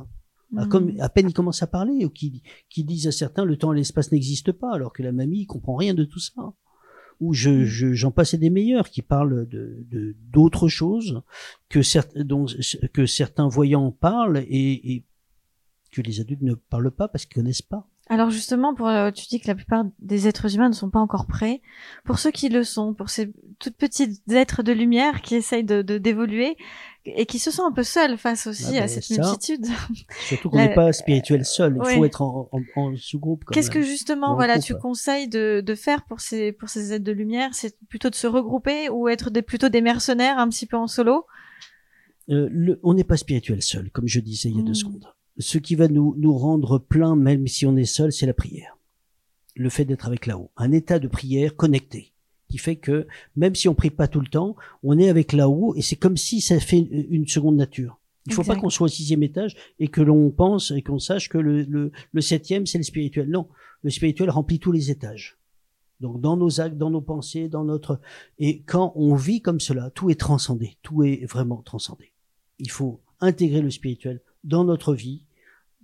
À, 0.57 0.67
comme, 0.67 0.93
hmm. 0.93 1.01
à 1.01 1.09
peine 1.09 1.29
ils 1.29 1.33
commencent 1.33 1.63
à 1.63 1.69
parler, 1.69 2.05
ou 2.05 2.11
qui, 2.11 2.43
qui 2.69 2.85
disent 2.85 3.07
à 3.07 3.13
certains 3.13 3.45
le 3.45 3.57
temps 3.57 3.73
et 3.73 3.77
l'espace 3.77 4.11
n'existent 4.11 4.53
pas, 4.53 4.75
alors 4.75 4.93
que 4.93 5.03
la 5.03 5.13
mamie 5.13 5.47
comprend 5.47 5.77
rien 5.77 5.95
de 5.95 6.05
tout 6.05 6.19
ça. 6.19 6.53
Ou 7.21 7.33
je, 7.33 7.51
hmm. 7.51 7.65
je, 7.65 7.93
j'en 7.93 8.11
passais 8.11 8.39
des 8.39 8.51
meilleurs 8.51 8.91
qui 8.91 9.03
parlent 9.03 9.47
de, 9.49 9.87
de 9.89 10.17
d'autres 10.31 10.69
choses 10.69 11.23
que, 11.69 11.83
certains 11.83 12.25
dont, 12.25 12.47
que 12.93 13.07
certains 13.07 13.49
voyants 13.49 13.93
parlent 13.93 14.45
et, 14.49 14.95
et 14.95 15.05
que 15.91 16.03
les 16.03 16.21
adultes 16.21 16.43
ne 16.43 16.55
parlent 16.55 16.91
pas 16.91 17.09
parce 17.09 17.25
qu'ils 17.25 17.37
connaissent 17.37 17.63
pas. 17.63 17.90
Alors 18.11 18.31
justement, 18.31 18.75
pour, 18.75 18.89
euh, 18.89 19.13
tu 19.13 19.29
dis 19.29 19.41
que 19.41 19.47
la 19.47 19.55
plupart 19.55 19.85
des 20.01 20.27
êtres 20.27 20.53
humains 20.57 20.69
ne 20.69 20.75
sont 20.75 20.91
pas 20.91 20.99
encore 20.99 21.27
prêts. 21.27 21.63
Pour 22.05 22.19
ceux 22.19 22.33
qui 22.33 22.49
le 22.49 22.65
sont, 22.65 22.93
pour 22.93 23.09
ces 23.09 23.33
toutes 23.61 23.77
petites 23.77 24.21
êtres 24.33 24.65
de 24.65 24.73
lumière 24.73 25.23
qui 25.23 25.37
essayent 25.37 25.63
de 25.63 25.81
d'évoluer 25.81 26.57
et 27.05 27.25
qui 27.25 27.39
se 27.39 27.53
sentent 27.53 27.71
un 27.71 27.75
peu 27.75 27.85
seuls 27.85 28.19
face 28.19 28.49
aussi 28.49 28.73
ah 28.75 28.79
à 28.79 28.81
ben 28.81 28.89
cette 28.89 29.11
multitude. 29.11 29.65
Surtout 30.27 30.51
qu'on 30.51 30.57
n'est 30.57 30.75
pas 30.75 30.93
spirituel 30.93 31.45
seul, 31.45 31.79
il 31.81 31.95
faut 31.95 32.05
être 32.05 32.23
en, 32.23 32.51
en, 32.75 32.97
sous-groupe. 32.97 33.45
Qu'est-ce 33.53 33.71
que 33.71 33.81
justement, 33.81 34.35
voilà, 34.35 34.59
tu 34.59 34.75
conseilles 34.75 35.29
de, 35.29 35.63
de 35.65 35.75
faire 35.77 36.05
pour 36.05 36.21
ces 36.21 36.51
pour 36.51 36.69
ces 36.69 36.93
êtres 36.93 37.05
de 37.05 37.13
lumière? 37.13 37.51
C'est 37.53 37.79
plutôt 37.89 38.11
de 38.11 38.17
se 38.17 38.27
regrouper 38.27 38.89
ou 38.89 39.09
être 39.09 39.31
des, 39.31 39.43
plutôt 39.43 39.69
des 39.69 39.83
mercenaires 39.83 40.39
un 40.39 40.49
petit 40.49 40.67
peu 40.67 40.77
en 40.77 40.89
solo? 40.89 41.27
Euh, 42.29 42.49
le, 42.51 42.81
On 42.83 42.93
n'est 42.93 43.05
pas 43.05 43.17
spirituel 43.17 43.63
seul, 43.63 43.93
comme 43.93 44.09
je 44.09 44.19
disais 44.19 44.49
il 44.49 44.57
y 44.57 44.61
a 44.61 44.65
deux 44.65 44.73
hmm. 44.73 44.75
secondes 44.75 45.07
ce 45.41 45.59
qui 45.59 45.75
va 45.75 45.89
nous, 45.89 46.15
nous 46.19 46.37
rendre 46.37 46.79
plein, 46.79 47.17
même 47.17 47.47
si 47.47 47.67
on 47.67 47.77
est 47.77 47.85
seul, 47.85 48.13
c'est 48.13 48.27
la 48.27 48.35
prière. 48.35 48.77
Le 49.57 49.69
fait 49.69 49.85
d'être 49.85 50.07
avec 50.07 50.27
là-haut. 50.27 50.51
Un 50.57 50.73
état 50.73 50.99
de 50.99 51.09
prière 51.09 51.57
connecté 51.57 52.13
qui 52.49 52.59
fait 52.59 52.77
que 52.77 53.07
même 53.37 53.55
si 53.55 53.69
on 53.69 53.75
prie 53.75 53.91
pas 53.91 54.09
tout 54.09 54.21
le 54.21 54.27
temps, 54.27 54.57
on 54.83 54.99
est 54.99 55.09
avec 55.09 55.33
là-haut 55.33 55.75
et 55.77 55.83
c'est 55.83 55.97
comme 55.97 56.17
si 56.17 56.41
ça 56.41 56.59
fait 56.59 56.79
une 56.79 57.27
seconde 57.27 57.57
nature. 57.57 57.99
Il 58.27 58.35
faut 58.35 58.45
pas 58.45 58.57
qu'on 58.57 58.71
soit 58.71 58.87
au 58.87 58.89
sixième 58.89 59.23
étage 59.23 59.57
et 59.79 59.89
que 59.89 60.03
l'on 60.03 60.31
pense 60.31 60.73
et 60.73 60.83
qu'on 60.83 60.99
sache 60.99 61.29
que 61.29 61.39
le, 61.39 61.63
le, 61.63 61.91
le 62.13 62.21
septième 62.21 62.67
c'est 62.67 62.79
le 62.79 62.85
spirituel. 62.85 63.31
Non, 63.31 63.49
le 63.83 63.91
spirituel 63.91 64.31
remplit 64.31 64.59
tous 64.59 64.73
les 64.73 64.91
étages. 64.91 65.39
Donc 66.01 66.21
dans 66.21 66.37
nos 66.37 66.61
actes, 66.61 66.77
dans 66.77 66.91
nos 66.91 67.01
pensées, 67.01 67.49
dans 67.49 67.65
notre 67.65 68.01
et 68.39 68.61
quand 68.63 68.93
on 68.97 69.15
vit 69.15 69.41
comme 69.41 69.61
cela, 69.61 69.91
tout 69.91 70.11
est 70.11 70.21
transcendé, 70.21 70.77
tout 70.83 71.03
est 71.03 71.25
vraiment 71.25 71.63
transcendé. 71.63 72.13
Il 72.59 72.71
faut 72.71 73.01
intégrer 73.21 73.63
le 73.63 73.71
spirituel 73.71 74.21
dans 74.45 74.65
notre 74.65 74.95
vie, 74.95 75.25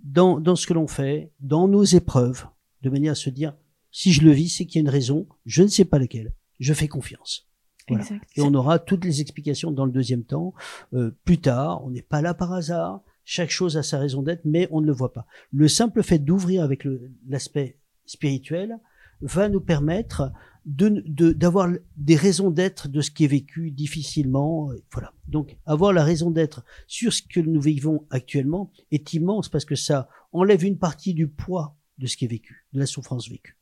dans, 0.06 0.38
dans 0.40 0.56
ce 0.56 0.66
que 0.66 0.74
l'on 0.74 0.86
fait, 0.86 1.32
dans 1.40 1.68
nos 1.68 1.84
épreuves, 1.84 2.46
de 2.82 2.90
manière 2.90 3.12
à 3.12 3.16
se 3.16 3.30
dire, 3.30 3.54
si 3.90 4.12
je 4.12 4.22
le 4.22 4.30
vis, 4.30 4.48
c'est 4.48 4.66
qu'il 4.66 4.76
y 4.76 4.84
a 4.84 4.86
une 4.86 4.92
raison, 4.92 5.26
je 5.46 5.62
ne 5.62 5.68
sais 5.68 5.84
pas 5.84 5.98
laquelle, 5.98 6.32
je 6.60 6.72
fais 6.74 6.88
confiance. 6.88 7.48
Voilà. 7.88 8.04
Et 8.34 8.42
on 8.42 8.52
aura 8.54 8.78
toutes 8.78 9.04
les 9.04 9.20
explications 9.20 9.70
dans 9.70 9.84
le 9.84 9.92
deuxième 9.92 10.24
temps. 10.24 10.54
Euh, 10.92 11.16
plus 11.24 11.38
tard, 11.38 11.84
on 11.84 11.90
n'est 11.90 12.02
pas 12.02 12.20
là 12.20 12.34
par 12.34 12.52
hasard. 12.52 13.00
Chaque 13.24 13.50
chose 13.50 13.76
a 13.76 13.82
sa 13.82 13.98
raison 13.98 14.22
d'être, 14.22 14.44
mais 14.44 14.68
on 14.70 14.80
ne 14.80 14.86
le 14.86 14.92
voit 14.92 15.12
pas. 15.12 15.26
Le 15.52 15.68
simple 15.68 16.02
fait 16.02 16.18
d'ouvrir 16.18 16.62
avec 16.62 16.86
l'aspect 17.28 17.78
spirituel 18.04 18.78
va 19.20 19.48
nous 19.48 19.60
permettre 19.60 20.32
de 20.66 21.32
d'avoir 21.32 21.68
des 21.96 22.16
raisons 22.16 22.50
d'être 22.50 22.88
de 22.88 23.00
ce 23.00 23.10
qui 23.12 23.24
est 23.24 23.28
vécu 23.28 23.70
difficilement 23.70 24.70
euh, 24.70 24.82
voilà. 24.92 25.12
Donc 25.28 25.56
avoir 25.64 25.92
la 25.92 26.02
raison 26.02 26.30
d'être 26.30 26.64
sur 26.88 27.12
ce 27.12 27.22
que 27.22 27.40
nous 27.40 27.60
vivons 27.60 28.04
actuellement 28.10 28.72
est 28.90 29.14
immense 29.14 29.48
parce 29.48 29.64
que 29.64 29.76
ça 29.76 30.08
enlève 30.32 30.64
une 30.64 30.76
partie 30.76 31.14
du 31.14 31.28
poids 31.28 31.76
de 31.98 32.06
ce 32.06 32.16
qui 32.16 32.24
est 32.24 32.28
vécu 32.28 32.66
de 32.72 32.80
la 32.80 32.86
souffrance 32.86 33.28
vécue. 33.28 33.56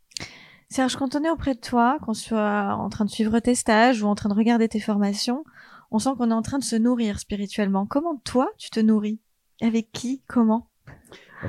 Serge 0.71 0.97
quand 0.97 1.15
on 1.15 1.23
est 1.23 1.31
auprès 1.31 1.55
de 1.55 1.61
toi 1.61 1.99
qu'on 2.03 2.15
soit 2.15 2.75
en 2.75 2.89
train 2.89 3.05
de 3.05 3.11
suivre 3.11 3.39
tes 3.39 3.55
stages 3.55 4.03
ou 4.03 4.07
en 4.07 4.15
train 4.15 4.31
de 4.31 4.35
regarder 4.35 4.69
tes 4.69 4.81
formations 4.81 5.45
on 5.91 5.99
sent 5.99 6.11
qu'on 6.17 6.31
est 6.31 6.35
en 6.35 6.43
train 6.43 6.59
de 6.59 6.65
se 6.65 6.75
nourrir 6.75 7.21
spirituellement. 7.21 7.87
Comment 7.87 8.17
toi 8.17 8.51
tu 8.59 8.71
te 8.71 8.81
nourris? 8.81 9.21
Avec 9.61 9.93
qui? 9.93 10.23
Comment? 10.27 10.69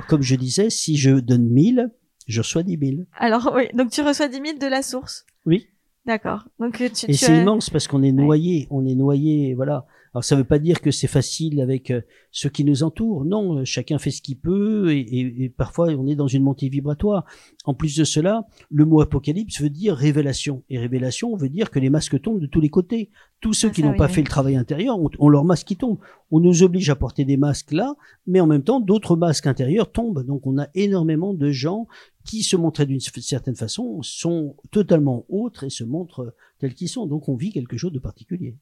Comme 0.08 0.22
je 0.22 0.36
disais 0.36 0.70
si 0.70 0.96
je 0.96 1.18
donne 1.18 1.48
1000 1.48 1.90
je 2.26 2.40
reçois 2.40 2.62
10 2.62 2.78
000. 2.96 3.02
Alors 3.16 3.52
oui, 3.54 3.68
donc 3.74 3.90
tu 3.90 4.02
reçois 4.02 4.28
10 4.28 4.34
000 4.34 4.58
de 4.58 4.66
la 4.66 4.82
source. 4.82 5.26
Oui. 5.46 5.68
D'accord. 6.04 6.44
Donc 6.60 6.76
tu, 6.76 6.84
et 6.84 7.12
c'est 7.14 7.40
immense 7.40 7.70
parce 7.70 7.88
qu'on 7.88 8.02
est 8.02 8.12
noyé, 8.12 8.68
on 8.70 8.86
est 8.86 8.94
noyé, 8.94 9.54
voilà. 9.54 9.86
Alors 10.16 10.24
ça 10.24 10.34
ne 10.34 10.40
veut 10.40 10.46
pas 10.46 10.58
dire 10.58 10.80
que 10.80 10.90
c'est 10.90 11.08
facile 11.08 11.60
avec 11.60 11.90
euh, 11.90 12.00
ceux 12.30 12.48
qui 12.48 12.64
nous 12.64 12.82
entourent. 12.82 13.26
Non, 13.26 13.58
euh, 13.58 13.64
chacun 13.66 13.98
fait 13.98 14.10
ce 14.10 14.22
qu'il 14.22 14.38
peut 14.38 14.90
et, 14.90 15.00
et, 15.00 15.44
et, 15.44 15.48
parfois 15.50 15.88
on 15.88 16.06
est 16.06 16.14
dans 16.14 16.26
une 16.26 16.42
montée 16.42 16.70
vibratoire. 16.70 17.26
En 17.66 17.74
plus 17.74 17.94
de 17.94 18.04
cela, 18.04 18.46
le 18.70 18.86
mot 18.86 19.02
apocalypse 19.02 19.60
veut 19.60 19.68
dire 19.68 19.94
révélation. 19.94 20.62
Et 20.70 20.78
révélation 20.78 21.36
veut 21.36 21.50
dire 21.50 21.70
que 21.70 21.78
les 21.78 21.90
masques 21.90 22.18
tombent 22.22 22.40
de 22.40 22.46
tous 22.46 22.62
les 22.62 22.70
côtés. 22.70 23.10
Tous 23.42 23.52
ceux 23.52 23.68
ah, 23.68 23.72
qui 23.72 23.82
n'ont 23.82 23.94
pas 23.94 24.08
fait 24.08 24.22
le 24.22 24.26
travail 24.26 24.56
intérieur 24.56 24.98
ont, 24.98 25.28
leur 25.28 25.44
masque 25.44 25.66
qui 25.66 25.76
tombe. 25.76 25.98
On 26.30 26.40
nous 26.40 26.62
oblige 26.62 26.88
à 26.88 26.96
porter 26.96 27.26
des 27.26 27.36
masques 27.36 27.72
là, 27.72 27.94
mais 28.26 28.40
en 28.40 28.46
même 28.46 28.62
temps 28.62 28.80
d'autres 28.80 29.16
masques 29.16 29.46
intérieurs 29.46 29.92
tombent. 29.92 30.24
Donc 30.24 30.46
on 30.46 30.56
a 30.56 30.68
énormément 30.74 31.34
de 31.34 31.50
gens 31.50 31.88
qui 32.24 32.42
se 32.42 32.56
montraient 32.56 32.86
d'une 32.86 33.00
certaine 33.00 33.54
façon 33.54 34.00
sont 34.00 34.56
totalement 34.70 35.26
autres 35.28 35.64
et 35.64 35.70
se 35.70 35.84
montrent 35.84 36.34
tels 36.58 36.72
qu'ils 36.72 36.88
sont. 36.88 37.06
Donc 37.06 37.28
on 37.28 37.36
vit 37.36 37.52
quelque 37.52 37.76
chose 37.76 37.92
de 37.92 37.98
particulier. 37.98 38.56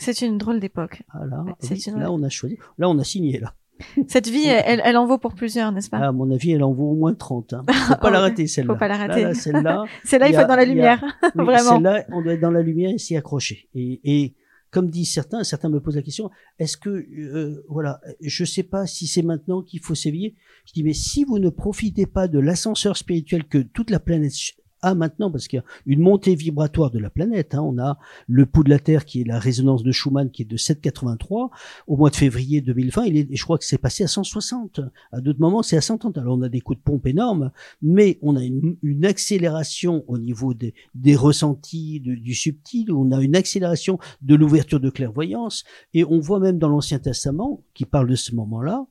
C'est 0.00 0.22
une 0.22 0.38
drôle 0.38 0.60
d'époque. 0.60 1.02
Ah 1.10 1.26
là, 1.26 1.44
là, 1.96 2.12
on 2.12 2.22
a 2.22 2.28
choisi. 2.30 2.58
Là, 2.78 2.88
on 2.88 2.98
a 2.98 3.04
signé, 3.04 3.38
là. 3.38 3.54
Cette 4.08 4.28
vie, 4.28 4.46
elle, 4.46 4.80
elle, 4.84 4.96
en 4.96 5.06
vaut 5.06 5.18
pour 5.18 5.34
plusieurs, 5.34 5.72
n'est-ce 5.72 5.90
pas 5.90 5.98
ah, 5.98 6.08
À 6.08 6.12
mon 6.12 6.30
avis, 6.30 6.52
elle 6.52 6.62
en 6.62 6.72
vaut 6.72 6.90
au 6.90 6.94
moins 6.94 7.14
30. 7.14 7.52
Hein. 7.52 7.64
Faut 7.88 7.96
pas 7.96 8.10
la 8.10 8.20
rater, 8.20 8.46
celle-là. 8.46 8.72
Faut 8.72 8.78
pas 8.78 8.88
la 8.88 8.96
rater. 8.96 9.34
celle-là, 9.34 9.84
celle-là, 10.04 10.28
il 10.28 10.34
faut 10.34 10.40
être 10.40 10.48
dans 10.48 10.56
la 10.56 10.64
lumière. 10.64 11.04
Vraiment. 11.34 11.74
Celle-là, 11.74 12.04
on 12.12 12.22
doit 12.22 12.32
être 12.32 12.40
dans 12.40 12.50
la 12.50 12.62
lumière 12.62 12.90
et 12.90 12.98
s'y 12.98 13.16
accrocher. 13.16 13.68
Et, 13.74 14.00
et 14.04 14.34
comme 14.70 14.88
disent 14.88 15.12
certains, 15.12 15.44
certains 15.44 15.68
me 15.68 15.80
posent 15.80 15.96
la 15.96 16.02
question, 16.02 16.30
est-ce 16.58 16.76
que, 16.76 16.90
euh, 16.90 17.64
voilà, 17.68 18.00
je 18.20 18.44
sais 18.44 18.62
pas 18.62 18.86
si 18.86 19.06
c'est 19.06 19.22
maintenant 19.22 19.62
qu'il 19.62 19.80
faut 19.80 19.94
s'éveiller. 19.94 20.36
Je 20.66 20.72
dis, 20.72 20.84
mais 20.84 20.92
si 20.92 21.24
vous 21.24 21.38
ne 21.38 21.50
profitez 21.50 22.06
pas 22.06 22.28
de 22.28 22.38
l'ascenseur 22.38 22.96
spirituel 22.96 23.44
que 23.44 23.58
toute 23.58 23.90
la 23.90 24.00
planète 24.00 24.32
ah 24.82 24.94
maintenant 24.94 25.30
parce 25.30 25.48
qu'il 25.48 25.58
y 25.58 25.60
a 25.60 25.64
une 25.86 26.00
montée 26.00 26.34
vibratoire 26.34 26.90
de 26.90 26.98
la 26.98 27.10
planète. 27.10 27.54
Hein. 27.54 27.62
On 27.62 27.78
a 27.78 27.98
le 28.26 28.46
pouls 28.46 28.64
de 28.64 28.70
la 28.70 28.78
Terre 28.78 29.04
qui 29.04 29.20
est 29.20 29.24
la 29.24 29.38
résonance 29.38 29.82
de 29.82 29.92
Schumann 29.92 30.30
qui 30.30 30.42
est 30.42 30.46
de 30.46 30.56
7,83. 30.56 31.50
Au 31.86 31.96
mois 31.96 32.10
de 32.10 32.16
février 32.16 32.60
2020, 32.60 33.04
il 33.04 33.16
est, 33.16 33.36
je 33.36 33.42
crois 33.42 33.58
que 33.58 33.64
c'est 33.64 33.78
passé 33.78 34.04
à 34.04 34.08
160. 34.08 34.80
À 35.12 35.20
d'autres 35.20 35.40
moments, 35.40 35.62
c'est 35.62 35.76
à 35.76 35.80
130. 35.80 36.18
Alors 36.18 36.36
on 36.36 36.42
a 36.42 36.48
des 36.48 36.60
coups 36.60 36.78
de 36.78 36.82
pompe 36.82 37.06
énormes, 37.06 37.50
mais 37.82 38.18
on 38.22 38.36
a 38.36 38.42
une, 38.42 38.76
une 38.82 39.04
accélération 39.04 40.04
au 40.08 40.18
niveau 40.18 40.54
des, 40.54 40.74
des 40.94 41.16
ressentis 41.16 42.00
du 42.00 42.34
subtil. 42.34 42.92
On 42.92 43.12
a 43.12 43.20
une 43.20 43.36
accélération 43.36 43.98
de 44.22 44.34
l'ouverture 44.34 44.80
de 44.80 44.90
clairvoyance 44.90 45.64
et 45.94 46.04
on 46.04 46.20
voit 46.20 46.40
même 46.40 46.58
dans 46.58 46.68
l'Ancien 46.68 46.98
Testament 46.98 47.62
qui 47.80 47.86
parle 47.86 48.08
de 48.08 48.14
ce 48.14 48.34
moment-là 48.34 48.84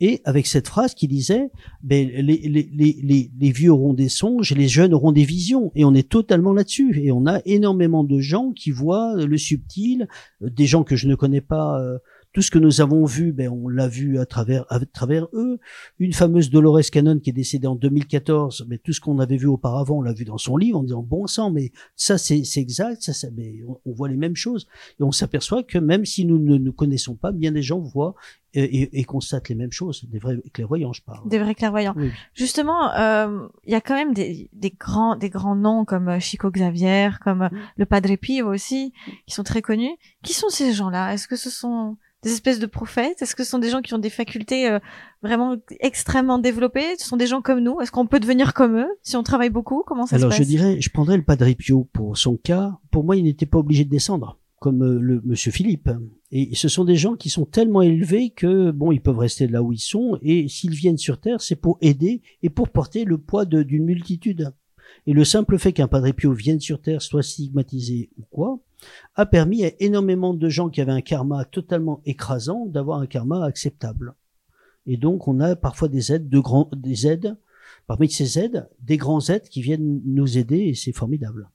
et 0.00 0.20
avec 0.24 0.48
cette 0.48 0.66
phrase 0.66 0.94
qui 0.96 1.06
disait 1.06 1.52
ben, 1.84 2.08
les, 2.08 2.38
les, 2.38 2.68
les, 2.72 3.30
les, 3.38 3.52
vieux 3.52 3.70
auront 3.70 3.94
des 3.94 4.08
songes 4.08 4.50
et 4.50 4.56
les 4.56 4.66
jeunes 4.66 4.94
auront 4.94 5.12
des 5.12 5.22
visions. 5.22 5.70
Et 5.76 5.84
on 5.84 5.94
est 5.94 6.08
totalement 6.08 6.52
là-dessus. 6.52 7.00
Et 7.04 7.12
on 7.12 7.24
a 7.26 7.40
énormément 7.44 8.02
de 8.02 8.18
gens 8.18 8.50
qui 8.50 8.72
voient 8.72 9.14
le 9.14 9.38
subtil 9.38 10.08
euh, 10.42 10.50
des 10.50 10.66
gens 10.66 10.82
que 10.82 10.96
je 10.96 11.06
ne 11.06 11.14
connais 11.14 11.40
pas 11.40 11.80
euh, 11.80 11.98
tout 12.32 12.42
ce 12.42 12.50
que 12.50 12.58
nous 12.58 12.80
avons 12.80 13.04
vu, 13.04 13.32
ben, 13.32 13.48
on 13.48 13.68
l'a 13.68 13.88
vu 13.88 14.18
à 14.18 14.26
travers, 14.26 14.64
à 14.70 14.80
travers 14.80 15.26
eux. 15.34 15.58
Une 15.98 16.12
fameuse 16.12 16.50
Dolores 16.50 16.90
Cannon 16.90 17.18
qui 17.18 17.30
est 17.30 17.34
décédée 17.34 17.66
en 17.66 17.74
2014, 17.74 18.66
mais 18.68 18.78
tout 18.78 18.92
ce 18.92 19.00
qu'on 19.00 19.18
avait 19.18 19.36
vu 19.36 19.46
auparavant, 19.46 19.98
on 19.98 20.02
l'a 20.02 20.12
vu 20.12 20.24
dans 20.24 20.38
son 20.38 20.56
livre 20.56 20.78
en 20.78 20.82
disant 20.82 21.02
bon 21.02 21.26
sang, 21.26 21.50
mais 21.50 21.72
ça 21.96 22.18
c'est 22.18 22.42
exact, 22.56 23.02
ça, 23.02 23.12
ça 23.12 23.28
mais 23.36 23.60
on, 23.66 23.92
voit 23.92 24.08
les 24.08 24.16
mêmes 24.16 24.36
choses 24.36 24.66
et 24.98 25.02
on 25.02 25.12
s'aperçoit 25.12 25.62
que 25.62 25.78
même 25.78 26.04
si 26.06 26.24
nous 26.24 26.38
ne 26.38 26.56
nous 26.56 26.72
connaissons 26.72 27.14
pas, 27.14 27.32
bien 27.32 27.52
des 27.52 27.62
gens 27.62 27.80
voient 27.80 28.14
et, 28.54 29.00
et, 29.00 29.04
constatent 29.04 29.48
les 29.48 29.54
mêmes 29.54 29.72
choses, 29.72 30.04
des 30.04 30.18
vrais 30.18 30.38
clairvoyants, 30.52 30.92
je 30.92 31.02
parle. 31.02 31.26
Des 31.28 31.38
vrais 31.38 31.54
clairvoyants. 31.54 31.94
Justement, 32.34 32.92
euh, 32.94 33.48
il 33.64 33.72
y 33.72 33.74
a 33.74 33.80
quand 33.80 33.94
même 33.94 34.12
des, 34.12 34.50
des, 34.52 34.70
grands, 34.70 35.16
des 35.16 35.30
grands 35.30 35.56
noms 35.56 35.86
comme 35.86 36.08
euh, 36.08 36.20
Chico 36.20 36.50
Xavier, 36.50 37.10
comme 37.24 37.42
euh, 37.42 37.48
le 37.76 37.86
Padre 37.86 38.14
Pio 38.16 38.52
aussi, 38.52 38.92
qui 39.26 39.34
sont 39.34 39.42
très 39.42 39.62
connus. 39.62 39.96
Qui 40.22 40.34
sont 40.34 40.50
ces 40.50 40.74
gens-là? 40.74 41.14
Est-ce 41.14 41.28
que 41.28 41.36
ce 41.36 41.48
sont 41.48 41.96
des 42.22 42.32
espèces 42.32 42.58
de 42.58 42.66
prophètes? 42.66 43.20
Est-ce 43.22 43.34
que 43.34 43.44
ce 43.44 43.50
sont 43.50 43.58
des 43.58 43.70
gens 43.70 43.80
qui 43.80 43.94
ont 43.94 43.98
des 43.98 44.10
facultés 44.10 44.68
euh, 44.68 44.78
vraiment 45.22 45.56
extrêmement 45.80 46.38
développées? 46.38 46.96
Ce 46.98 47.06
sont 47.06 47.16
des 47.16 47.26
gens 47.26 47.42
comme 47.42 47.60
nous? 47.60 47.80
Est-ce 47.80 47.90
qu'on 47.90 48.06
peut 48.06 48.20
devenir 48.20 48.54
comme 48.54 48.76
eux 48.78 48.88
si 49.02 49.16
on 49.16 49.22
travaille 49.22 49.50
beaucoup? 49.50 49.82
Comment 49.86 50.06
ça 50.06 50.18
se 50.18 50.22
passe 50.22 50.32
Alors 50.32 50.32
je 50.32 50.42
dirais, 50.42 50.80
je 50.80 50.90
prendrais 50.90 51.16
le 51.16 51.24
Padre 51.24 51.52
Pio 51.52 51.88
pour 51.92 52.16
son 52.16 52.36
cas. 52.36 52.78
Pour 52.90 53.04
moi, 53.04 53.16
il 53.16 53.24
n'était 53.24 53.46
pas 53.46 53.58
obligé 53.58 53.84
de 53.84 53.90
descendre 53.90 54.38
comme 54.62 54.82
euh, 54.82 54.98
le 54.98 55.20
Monsieur 55.24 55.52
Philippe. 55.52 55.90
Et 56.30 56.54
ce 56.54 56.68
sont 56.68 56.84
des 56.84 56.96
gens 56.96 57.14
qui 57.14 57.28
sont 57.28 57.44
tellement 57.44 57.82
élevés 57.82 58.30
que 58.30 58.70
bon, 58.70 58.90
ils 58.90 59.02
peuvent 59.02 59.18
rester 59.18 59.46
là 59.46 59.62
où 59.62 59.72
ils 59.72 59.78
sont. 59.78 60.18
Et 60.22 60.48
s'ils 60.48 60.74
viennent 60.74 60.96
sur 60.96 61.20
Terre, 61.20 61.42
c'est 61.42 61.56
pour 61.56 61.76
aider 61.82 62.22
et 62.42 62.48
pour 62.48 62.70
porter 62.70 63.04
le 63.04 63.18
poids 63.18 63.44
d'une 63.44 63.84
multitude. 63.84 64.54
Et 65.06 65.12
le 65.12 65.24
simple 65.24 65.58
fait 65.58 65.72
qu'un 65.72 65.88
Padre 65.88 66.10
Pio 66.12 66.32
vienne 66.32 66.60
sur 66.60 66.80
Terre, 66.80 67.02
soit 67.02 67.22
stigmatisé 67.22 68.10
ou 68.18 68.22
quoi, 68.30 68.60
a 69.14 69.26
permis 69.26 69.64
à 69.64 69.70
énormément 69.80 70.34
de 70.34 70.48
gens 70.48 70.68
qui 70.68 70.80
avaient 70.80 70.92
un 70.92 71.00
karma 71.00 71.44
totalement 71.44 72.00
écrasant 72.04 72.66
d'avoir 72.66 73.00
un 73.00 73.06
karma 73.06 73.44
acceptable. 73.44 74.14
Et 74.86 74.96
donc, 74.96 75.28
on 75.28 75.40
a 75.40 75.56
parfois 75.56 75.88
des 75.88 76.12
aides, 76.12 76.28
de 76.28 76.38
grands, 76.38 76.68
des 76.74 77.06
aides, 77.06 77.36
parmi 77.86 78.10
ces 78.10 78.38
aides, 78.38 78.68
des 78.80 78.96
grands 78.96 79.28
aides 79.28 79.48
qui 79.48 79.62
viennent 79.62 80.00
nous 80.04 80.38
aider 80.38 80.58
et 80.58 80.74
c'est 80.74 80.92
formidable. 80.92 81.48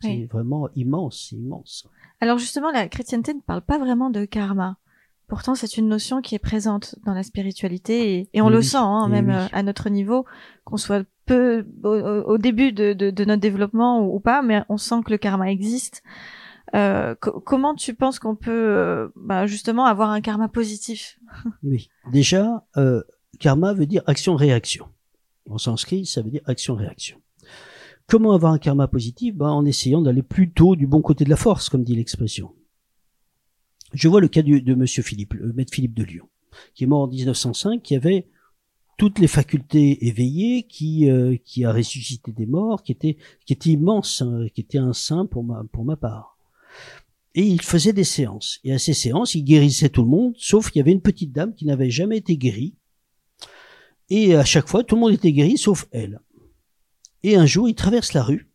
C'est 0.00 0.26
vraiment 0.26 0.68
immense, 0.74 1.32
immense. 1.32 1.88
Alors 2.20 2.38
justement, 2.38 2.70
la 2.70 2.88
chrétienté 2.88 3.32
ne 3.32 3.40
parle 3.40 3.62
pas 3.62 3.78
vraiment 3.78 4.10
de 4.10 4.24
karma. 4.24 4.76
Pourtant, 5.28 5.54
c'est 5.54 5.76
une 5.76 5.88
notion 5.88 6.22
qui 6.22 6.34
est 6.34 6.40
présente 6.40 6.94
dans 7.04 7.12
la 7.12 7.24
spiritualité 7.24 8.28
et, 8.32 8.40
on 8.42 8.48
le 8.48 8.62
sent, 8.62 8.76
hein, 8.78 9.08
même 9.08 9.30
euh, 9.30 9.46
à 9.52 9.62
notre 9.62 9.88
niveau, 9.88 10.24
qu'on 10.64 10.76
soit 10.76 11.04
peu 11.26 11.66
au, 11.82 12.38
début 12.38 12.72
de, 12.72 13.24
notre 13.24 13.40
développement 13.40 14.06
ou, 14.06 14.20
pas, 14.20 14.42
mais 14.42 14.62
on 14.68 14.76
sent 14.76 15.02
que 15.04 15.10
le 15.10 15.18
karma 15.18 15.50
existe. 15.50 16.02
Euh, 16.74 17.14
comment 17.14 17.74
tu 17.74 17.94
penses 17.94 18.18
qu'on 18.18 18.34
peut 18.34 18.50
euh, 18.50 19.08
bah, 19.14 19.46
justement 19.46 19.84
avoir 19.84 20.10
un 20.10 20.20
karma 20.20 20.48
positif? 20.48 21.18
Oui, 21.62 21.88
déjà, 22.10 22.64
euh, 22.76 23.02
karma 23.38 23.72
veut 23.72 23.86
dire 23.86 24.02
action-réaction. 24.06 24.86
En 25.48 25.58
sanskrit, 25.58 26.06
ça 26.06 26.22
veut 26.22 26.30
dire 26.30 26.42
action-réaction. 26.46 27.20
Comment 28.08 28.32
avoir 28.32 28.52
un 28.52 28.58
karma 28.58 28.88
positif? 28.88 29.34
Bah, 29.34 29.46
En 29.46 29.64
essayant 29.64 30.00
d'aller 30.00 30.22
plutôt 30.22 30.76
du 30.76 30.86
bon 30.86 31.02
côté 31.02 31.24
de 31.24 31.30
la 31.30 31.36
force, 31.36 31.68
comme 31.68 31.84
dit 31.84 31.96
l'expression. 31.96 32.52
Je 33.96 34.08
vois 34.08 34.20
le 34.20 34.28
cas 34.28 34.42
de 34.42 34.74
Monsieur 34.74 35.02
Philippe, 35.02 35.34
le 35.34 35.52
maître 35.52 35.72
Philippe 35.74 35.94
de 35.94 36.04
Lyon, 36.04 36.28
qui 36.74 36.84
est 36.84 36.86
mort 36.86 37.02
en 37.02 37.08
1905, 37.08 37.82
qui 37.82 37.96
avait 37.96 38.28
toutes 38.98 39.18
les 39.18 39.26
facultés 39.26 40.06
éveillées, 40.06 40.64
qui 40.64 41.08
qui 41.44 41.64
a 41.64 41.72
ressuscité 41.72 42.32
des 42.32 42.46
morts, 42.46 42.82
qui 42.82 42.92
était 42.92 43.16
qui 43.46 43.52
était 43.54 43.70
immense, 43.70 44.22
hein, 44.22 44.46
qui 44.54 44.60
était 44.60 44.78
un 44.78 44.92
saint 44.92 45.26
pour 45.26 45.44
ma 45.44 45.64
pour 45.72 45.84
ma 45.84 45.96
part 45.96 46.36
et 47.36 47.42
il 47.42 47.60
faisait 47.60 47.92
des 47.92 48.02
séances. 48.02 48.58
Et 48.64 48.72
à 48.72 48.78
ces 48.78 48.94
séances, 48.94 49.34
il 49.34 49.44
guérissait 49.44 49.90
tout 49.90 50.02
le 50.02 50.08
monde, 50.08 50.34
sauf 50.38 50.70
qu'il 50.70 50.80
y 50.80 50.82
avait 50.82 50.92
une 50.92 51.02
petite 51.02 51.32
dame 51.32 51.54
qui 51.54 51.66
n'avait 51.66 51.90
jamais 51.90 52.16
été 52.16 52.38
guérie. 52.38 52.74
Et 54.08 54.34
à 54.34 54.44
chaque 54.44 54.68
fois, 54.68 54.82
tout 54.82 54.94
le 54.94 55.02
monde 55.02 55.12
était 55.12 55.32
guéri, 55.32 55.58
sauf 55.58 55.86
elle. 55.92 56.20
Et 57.22 57.36
un 57.36 57.44
jour, 57.44 57.68
il 57.68 57.74
traverse 57.74 58.14
la 58.14 58.22
rue, 58.22 58.50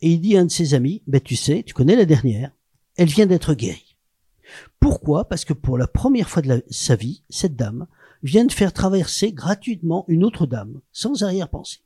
et 0.00 0.12
il 0.12 0.20
dit 0.20 0.36
à 0.36 0.40
un 0.40 0.46
de 0.46 0.50
ses 0.50 0.72
amis, 0.72 1.02
ben 1.06 1.20
tu 1.20 1.36
sais, 1.36 1.62
tu 1.62 1.74
connais 1.74 1.94
la 1.94 2.06
dernière, 2.06 2.52
elle 2.96 3.08
vient 3.08 3.26
d'être 3.26 3.52
guérie. 3.52 3.89
Pourquoi? 4.78 5.28
Parce 5.28 5.44
que 5.44 5.52
pour 5.52 5.78
la 5.78 5.86
première 5.86 6.28
fois 6.28 6.42
de 6.42 6.64
sa 6.70 6.96
vie, 6.96 7.22
cette 7.28 7.56
dame 7.56 7.86
vient 8.22 8.44
de 8.44 8.52
faire 8.52 8.72
traverser 8.72 9.32
gratuitement 9.32 10.04
une 10.08 10.24
autre 10.24 10.46
dame, 10.46 10.80
sans 10.92 11.22
arrière-pensée. 11.22 11.80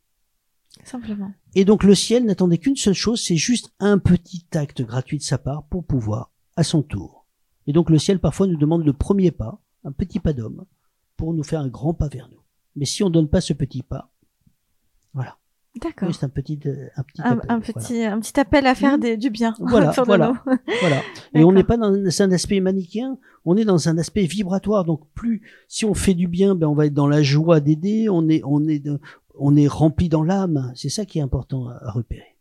Simplement. 0.82 1.32
Et 1.54 1.64
donc 1.64 1.84
le 1.84 1.94
ciel 1.94 2.24
n'attendait 2.24 2.58
qu'une 2.58 2.76
seule 2.76 2.94
chose, 2.94 3.22
c'est 3.22 3.36
juste 3.36 3.72
un 3.78 3.98
petit 3.98 4.44
acte 4.54 4.82
gratuit 4.82 5.18
de 5.18 5.22
sa 5.22 5.38
part 5.38 5.64
pour 5.68 5.84
pouvoir, 5.84 6.32
à 6.56 6.64
son 6.64 6.82
tour. 6.82 7.26
Et 7.66 7.72
donc 7.72 7.90
le 7.90 7.98
ciel 7.98 8.18
parfois 8.18 8.46
nous 8.46 8.56
demande 8.56 8.84
le 8.84 8.92
premier 8.92 9.30
pas, 9.30 9.60
un 9.84 9.92
petit 9.92 10.18
pas 10.18 10.32
d'homme, 10.32 10.64
pour 11.16 11.32
nous 11.32 11.44
faire 11.44 11.60
un 11.60 11.68
grand 11.68 11.94
pas 11.94 12.08
vers 12.08 12.28
nous. 12.28 12.40
Mais 12.76 12.86
si 12.86 13.04
on 13.04 13.10
donne 13.10 13.28
pas 13.28 13.40
ce 13.40 13.52
petit 13.52 13.82
pas. 13.82 14.10
D'accord. 15.82 16.08
Juste 16.08 16.22
un 16.22 16.28
petit, 16.28 16.58
euh, 16.66 16.88
un 16.96 17.02
petit, 17.02 17.20
appel, 17.20 17.46
un, 17.48 17.60
petit, 17.60 18.04
un 18.04 18.20
petit 18.20 18.38
appel 18.38 18.66
à 18.66 18.74
faire 18.74 18.98
du 18.98 19.30
bien. 19.30 19.54
Voilà, 19.60 19.92
voilà, 20.04 20.32
voilà. 20.80 21.02
Et 21.34 21.42
on 21.42 21.52
n'est 21.52 21.64
pas 21.64 21.76
dans 21.76 21.92
un 21.92 22.32
aspect 22.32 22.60
manichéen, 22.60 23.18
on 23.44 23.56
est 23.56 23.64
dans 23.64 23.88
un 23.88 23.98
aspect 23.98 24.24
vibratoire. 24.24 24.84
Donc 24.84 25.00
plus, 25.14 25.42
si 25.66 25.84
on 25.84 25.94
fait 25.94 26.14
du 26.14 26.28
bien, 26.28 26.54
ben 26.54 26.68
on 26.68 26.74
va 26.74 26.86
être 26.86 26.94
dans 26.94 27.08
la 27.08 27.22
joie 27.22 27.60
d'aider. 27.60 28.08
On 28.08 28.28
est, 28.28 28.42
on 28.44 28.68
est, 28.68 28.82
on 29.36 29.56
est 29.56 29.66
rempli 29.66 30.08
dans 30.08 30.22
l'âme. 30.22 30.72
C'est 30.74 30.88
ça 30.88 31.04
qui 31.04 31.18
est 31.18 31.22
important 31.22 31.68
à, 31.68 31.90
repérer. 31.90 32.36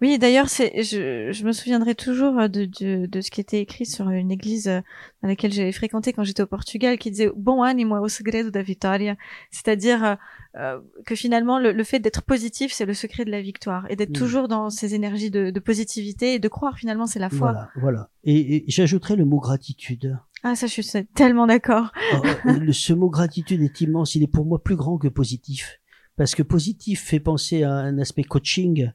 Oui, 0.00 0.18
d'ailleurs, 0.18 0.48
c'est, 0.48 0.82
je, 0.82 1.30
je, 1.30 1.44
me 1.44 1.52
souviendrai 1.52 1.94
toujours 1.94 2.48
de, 2.48 2.64
de, 2.64 3.04
de, 3.04 3.20
ce 3.20 3.30
qui 3.30 3.40
était 3.40 3.60
écrit 3.60 3.84
sur 3.84 4.08
une 4.08 4.30
église 4.30 4.68
euh, 4.68 4.80
dans 5.22 5.28
laquelle 5.28 5.52
j'avais 5.52 5.72
fréquenté 5.72 6.14
quand 6.14 6.24
j'étais 6.24 6.42
au 6.42 6.46
Portugal, 6.46 6.96
qui 6.96 7.10
disait 7.10 7.30
"Bon 7.36 7.62
animo 7.62 7.96
o 7.98 8.08
segredo 8.08 8.50
da 8.50 8.62
vitória", 8.62 9.16
c'est-à-dire 9.50 10.04
euh, 10.04 10.14
euh, 10.56 10.80
que 11.04 11.14
finalement 11.14 11.58
le, 11.58 11.84
fait 11.84 11.98
d'être 11.98 12.22
positif, 12.22 12.72
c'est 12.72 12.86
le 12.86 12.94
secret 12.94 13.26
de 13.26 13.30
la 13.30 13.42
victoire, 13.42 13.86
et 13.90 13.96
d'être 13.96 14.12
toujours 14.12 14.48
dans 14.48 14.70
ces 14.70 14.94
énergies 14.94 15.30
de, 15.30 15.50
de, 15.50 15.60
positivité 15.60 16.34
et 16.34 16.38
de 16.38 16.48
croire 16.48 16.78
finalement 16.78 17.06
c'est 17.06 17.18
la 17.18 17.28
foi. 17.28 17.52
Voilà, 17.52 17.68
voilà. 17.76 18.10
Et, 18.24 18.56
et 18.56 18.64
j'ajouterais 18.68 19.16
le 19.16 19.26
mot 19.26 19.38
gratitude. 19.38 20.18
Ah 20.42 20.54
ça, 20.54 20.66
je 20.66 20.80
suis 20.80 21.06
tellement 21.14 21.46
d'accord. 21.46 21.92
oh, 22.14 22.72
ce 22.72 22.94
mot 22.94 23.10
gratitude 23.10 23.60
est 23.60 23.82
immense. 23.82 24.14
Il 24.14 24.22
est 24.22 24.32
pour 24.32 24.46
moi 24.46 24.62
plus 24.62 24.76
grand 24.76 24.96
que 24.96 25.08
positif 25.08 25.80
parce 26.20 26.34
que 26.34 26.42
positif 26.42 27.02
fait 27.02 27.18
penser 27.18 27.62
à 27.62 27.72
un 27.72 27.98
aspect 27.98 28.24
coaching, 28.24 28.90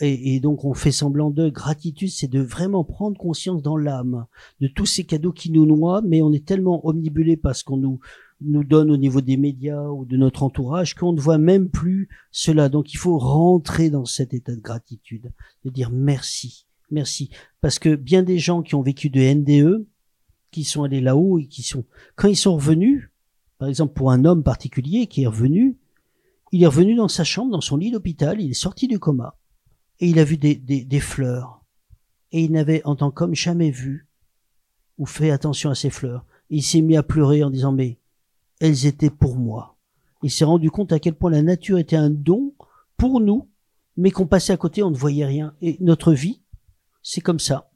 et, 0.00 0.38
donc 0.40 0.64
on 0.64 0.74
fait 0.74 0.92
semblant 0.92 1.30
de 1.30 1.48
gratitude, 1.48 2.10
c'est 2.10 2.28
de 2.28 2.40
vraiment 2.40 2.84
prendre 2.84 3.18
conscience 3.18 3.62
dans 3.62 3.76
l'âme 3.76 4.26
de 4.60 4.68
tous 4.68 4.86
ces 4.86 5.04
cadeaux 5.04 5.32
qui 5.32 5.50
nous 5.50 5.66
noient, 5.66 6.02
mais 6.02 6.22
on 6.22 6.32
est 6.32 6.44
tellement 6.44 6.86
omnibulé 6.86 7.36
parce 7.36 7.62
qu'on 7.62 7.76
nous 7.76 8.00
nous 8.40 8.62
donne 8.62 8.92
au 8.92 8.96
niveau 8.96 9.20
des 9.20 9.36
médias 9.36 9.88
ou 9.88 10.04
de 10.04 10.16
notre 10.16 10.44
entourage 10.44 10.94
qu'on 10.94 11.12
ne 11.12 11.20
voit 11.20 11.38
même 11.38 11.68
plus 11.68 12.08
cela. 12.30 12.68
Donc 12.68 12.94
il 12.94 12.96
faut 12.96 13.18
rentrer 13.18 13.90
dans 13.90 14.04
cet 14.04 14.32
état 14.32 14.54
de 14.54 14.60
gratitude, 14.60 15.32
de 15.64 15.70
dire 15.70 15.90
merci, 15.90 16.66
merci, 16.92 17.30
parce 17.60 17.80
que 17.80 17.96
bien 17.96 18.22
des 18.22 18.38
gens 18.38 18.62
qui 18.62 18.76
ont 18.76 18.82
vécu 18.82 19.10
de 19.10 19.20
NDE, 19.20 19.84
qui 20.52 20.62
sont 20.62 20.84
allés 20.84 21.00
là-haut 21.00 21.40
et 21.40 21.46
qui 21.46 21.62
sont 21.62 21.84
quand 22.14 22.28
ils 22.28 22.36
sont 22.36 22.54
revenus, 22.54 23.10
par 23.58 23.68
exemple 23.68 23.94
pour 23.94 24.12
un 24.12 24.24
homme 24.24 24.44
particulier 24.44 25.08
qui 25.08 25.24
est 25.24 25.26
revenu, 25.26 25.76
il 26.52 26.62
est 26.62 26.68
revenu 26.68 26.94
dans 26.94 27.08
sa 27.08 27.24
chambre, 27.24 27.50
dans 27.50 27.60
son 27.60 27.76
lit 27.76 27.90
d'hôpital, 27.90 28.40
il 28.40 28.52
est 28.52 28.54
sorti 28.54 28.86
du 28.86 29.00
coma 29.00 29.36
et 30.00 30.08
il 30.08 30.18
a 30.18 30.24
vu 30.24 30.36
des, 30.36 30.54
des, 30.54 31.00
fleurs. 31.00 31.64
Et 32.32 32.42
il 32.42 32.52
n'avait, 32.52 32.84
en 32.84 32.96
tant 32.96 33.10
qu'homme, 33.10 33.34
jamais 33.34 33.70
vu 33.70 34.06
ou 34.96 35.06
fait 35.06 35.30
attention 35.30 35.70
à 35.70 35.74
ces 35.74 35.90
fleurs. 35.90 36.24
il 36.50 36.62
s'est 36.62 36.80
mis 36.80 36.96
à 36.96 37.02
pleurer 37.02 37.42
en 37.44 37.50
disant, 37.50 37.72
mais 37.72 37.98
elles 38.60 38.86
étaient 38.86 39.10
pour 39.10 39.36
moi. 39.36 39.76
Il 40.22 40.30
s'est 40.30 40.44
rendu 40.44 40.70
compte 40.70 40.92
à 40.92 40.98
quel 40.98 41.14
point 41.14 41.30
la 41.30 41.42
nature 41.42 41.78
était 41.78 41.96
un 41.96 42.10
don 42.10 42.54
pour 42.96 43.20
nous, 43.20 43.48
mais 43.96 44.10
qu'on 44.10 44.26
passait 44.26 44.52
à 44.52 44.56
côté, 44.56 44.82
on 44.82 44.90
ne 44.90 44.96
voyait 44.96 45.26
rien. 45.26 45.54
Et 45.62 45.76
notre 45.80 46.12
vie, 46.12 46.42
c'est 47.02 47.20
comme 47.20 47.38
ça. 47.38 47.70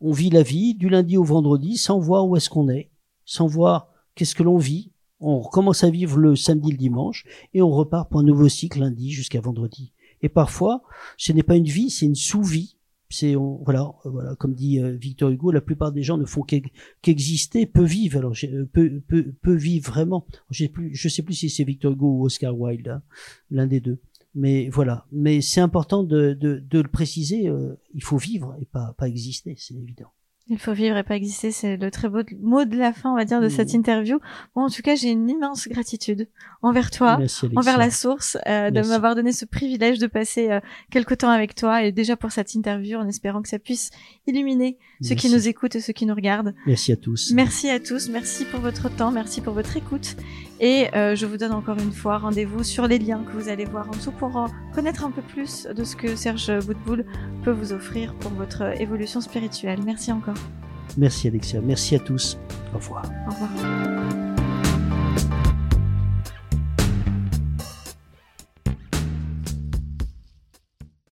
On 0.00 0.12
vit 0.12 0.30
la 0.30 0.42
vie 0.42 0.74
du 0.74 0.88
lundi 0.90 1.16
au 1.16 1.24
vendredi 1.24 1.78
sans 1.78 1.98
voir 1.98 2.26
où 2.26 2.36
est-ce 2.36 2.50
qu'on 2.50 2.68
est, 2.68 2.90
sans 3.24 3.46
voir 3.46 3.88
qu'est-ce 4.14 4.34
que 4.34 4.42
l'on 4.42 4.58
vit. 4.58 4.92
On 5.20 5.40
recommence 5.40 5.82
à 5.82 5.90
vivre 5.90 6.18
le 6.18 6.36
samedi, 6.36 6.70
le 6.70 6.76
dimanche, 6.76 7.24
et 7.54 7.62
on 7.62 7.70
repart 7.70 8.10
pour 8.10 8.20
un 8.20 8.24
nouveau 8.24 8.50
cycle 8.50 8.80
lundi 8.80 9.10
jusqu'à 9.10 9.40
vendredi. 9.40 9.94
Et 10.22 10.28
parfois, 10.28 10.82
ce 11.16 11.32
n'est 11.32 11.42
pas 11.42 11.56
une 11.56 11.64
vie, 11.64 11.90
c'est 11.90 12.06
une 12.06 12.14
sous-vie. 12.14 12.76
C'est 13.08 13.36
voilà, 13.36 13.94
voilà, 14.04 14.34
comme 14.34 14.54
dit 14.54 14.80
euh, 14.80 14.96
Victor 14.96 15.30
Hugo, 15.30 15.52
la 15.52 15.60
plupart 15.60 15.92
des 15.92 16.02
gens 16.02 16.16
ne 16.18 16.24
font 16.24 16.42
qu'exister, 17.02 17.64
peu 17.64 17.84
vivre. 17.84 18.18
Alors, 18.18 18.34
euh, 18.42 18.64
peu, 18.72 19.00
peu, 19.06 19.32
peu 19.42 19.54
vivre 19.54 19.92
vraiment. 19.92 20.26
Je 20.50 20.64
sais 20.64 20.68
plus, 20.68 20.92
je 20.92 21.08
sais 21.08 21.22
plus 21.22 21.34
si 21.34 21.48
c'est 21.48 21.62
Victor 21.62 21.92
Hugo 21.92 22.18
ou 22.18 22.24
Oscar 22.24 22.58
Wilde, 22.58 22.88
hein, 22.88 23.02
l'un 23.50 23.68
des 23.68 23.80
deux. 23.80 24.00
Mais 24.34 24.68
voilà. 24.68 25.06
Mais 25.12 25.40
c'est 25.40 25.60
important 25.60 26.02
de, 26.02 26.34
de, 26.34 26.58
de, 26.58 26.80
le 26.80 26.88
préciser. 26.88 27.48
Euh, 27.48 27.76
il 27.94 28.02
faut 28.02 28.18
vivre 28.18 28.56
et 28.60 28.66
pas, 28.66 28.94
pas 28.98 29.08
exister, 29.08 29.54
c'est 29.56 29.74
évident. 29.74 30.10
Il 30.48 30.58
faut 30.60 30.72
vivre 30.72 30.96
et 30.96 31.02
pas 31.02 31.16
exister, 31.16 31.50
c'est 31.50 31.76
le 31.76 31.90
très 31.90 32.08
beau 32.08 32.20
mot 32.40 32.64
de 32.64 32.76
la 32.76 32.92
fin, 32.92 33.10
on 33.10 33.16
va 33.16 33.24
dire, 33.24 33.40
de 33.40 33.48
cette 33.48 33.72
mmh. 33.72 33.76
interview. 33.76 34.18
Bon, 34.54 34.62
en 34.62 34.70
tout 34.70 34.80
cas, 34.80 34.94
j'ai 34.94 35.10
une 35.10 35.28
immense 35.28 35.66
gratitude 35.66 36.28
envers 36.62 36.92
toi, 36.92 37.18
envers 37.56 37.78
la 37.78 37.90
source, 37.90 38.38
euh, 38.46 38.70
de 38.70 38.80
m'avoir 38.82 39.16
donné 39.16 39.32
ce 39.32 39.44
privilège 39.44 39.98
de 39.98 40.06
passer 40.06 40.50
euh, 40.50 40.60
quelques 40.90 41.18
temps 41.18 41.30
avec 41.30 41.56
toi 41.56 41.82
et 41.82 41.90
déjà 41.90 42.16
pour 42.16 42.30
cette 42.30 42.54
interview, 42.54 42.96
en 42.96 43.08
espérant 43.08 43.42
que 43.42 43.48
ça 43.48 43.58
puisse 43.58 43.90
illuminer 44.28 44.78
ceux 45.02 45.16
qui 45.16 45.30
nous 45.30 45.48
écoutent 45.48 45.74
et 45.74 45.80
ceux 45.80 45.92
qui 45.92 46.06
nous 46.06 46.14
regardent. 46.14 46.54
Merci 46.66 46.92
à 46.92 46.96
tous. 46.96 47.32
Merci 47.32 47.68
à 47.68 47.80
tous, 47.80 48.08
merci 48.08 48.44
pour 48.44 48.60
votre 48.60 48.88
temps, 48.88 49.10
merci 49.10 49.40
pour 49.40 49.52
votre 49.52 49.76
écoute. 49.76 50.16
Et 50.60 50.88
euh, 50.94 51.14
je 51.14 51.26
vous 51.26 51.36
donne 51.36 51.52
encore 51.52 51.78
une 51.78 51.92
fois 51.92 52.18
rendez-vous 52.18 52.64
sur 52.64 52.86
les 52.86 52.98
liens 52.98 53.22
que 53.24 53.32
vous 53.32 53.48
allez 53.48 53.64
voir 53.64 53.88
en 53.88 53.92
dessous 53.92 54.12
pour 54.12 54.36
euh, 54.36 54.46
connaître 54.74 55.04
un 55.04 55.10
peu 55.10 55.22
plus 55.22 55.66
de 55.66 55.84
ce 55.84 55.96
que 55.96 56.16
Serge 56.16 56.50
Boutboul 56.64 57.04
peut 57.44 57.50
vous 57.50 57.72
offrir 57.72 58.14
pour 58.14 58.30
votre 58.32 58.80
évolution 58.80 59.20
spirituelle. 59.20 59.80
Merci 59.84 60.12
encore. 60.12 60.36
Merci 60.96 61.28
Alexia, 61.28 61.60
merci 61.60 61.96
à 61.96 61.98
tous. 61.98 62.38
Au 62.74 62.78
revoir. 62.78 63.04
Au 63.26 63.32
revoir. 63.32 64.35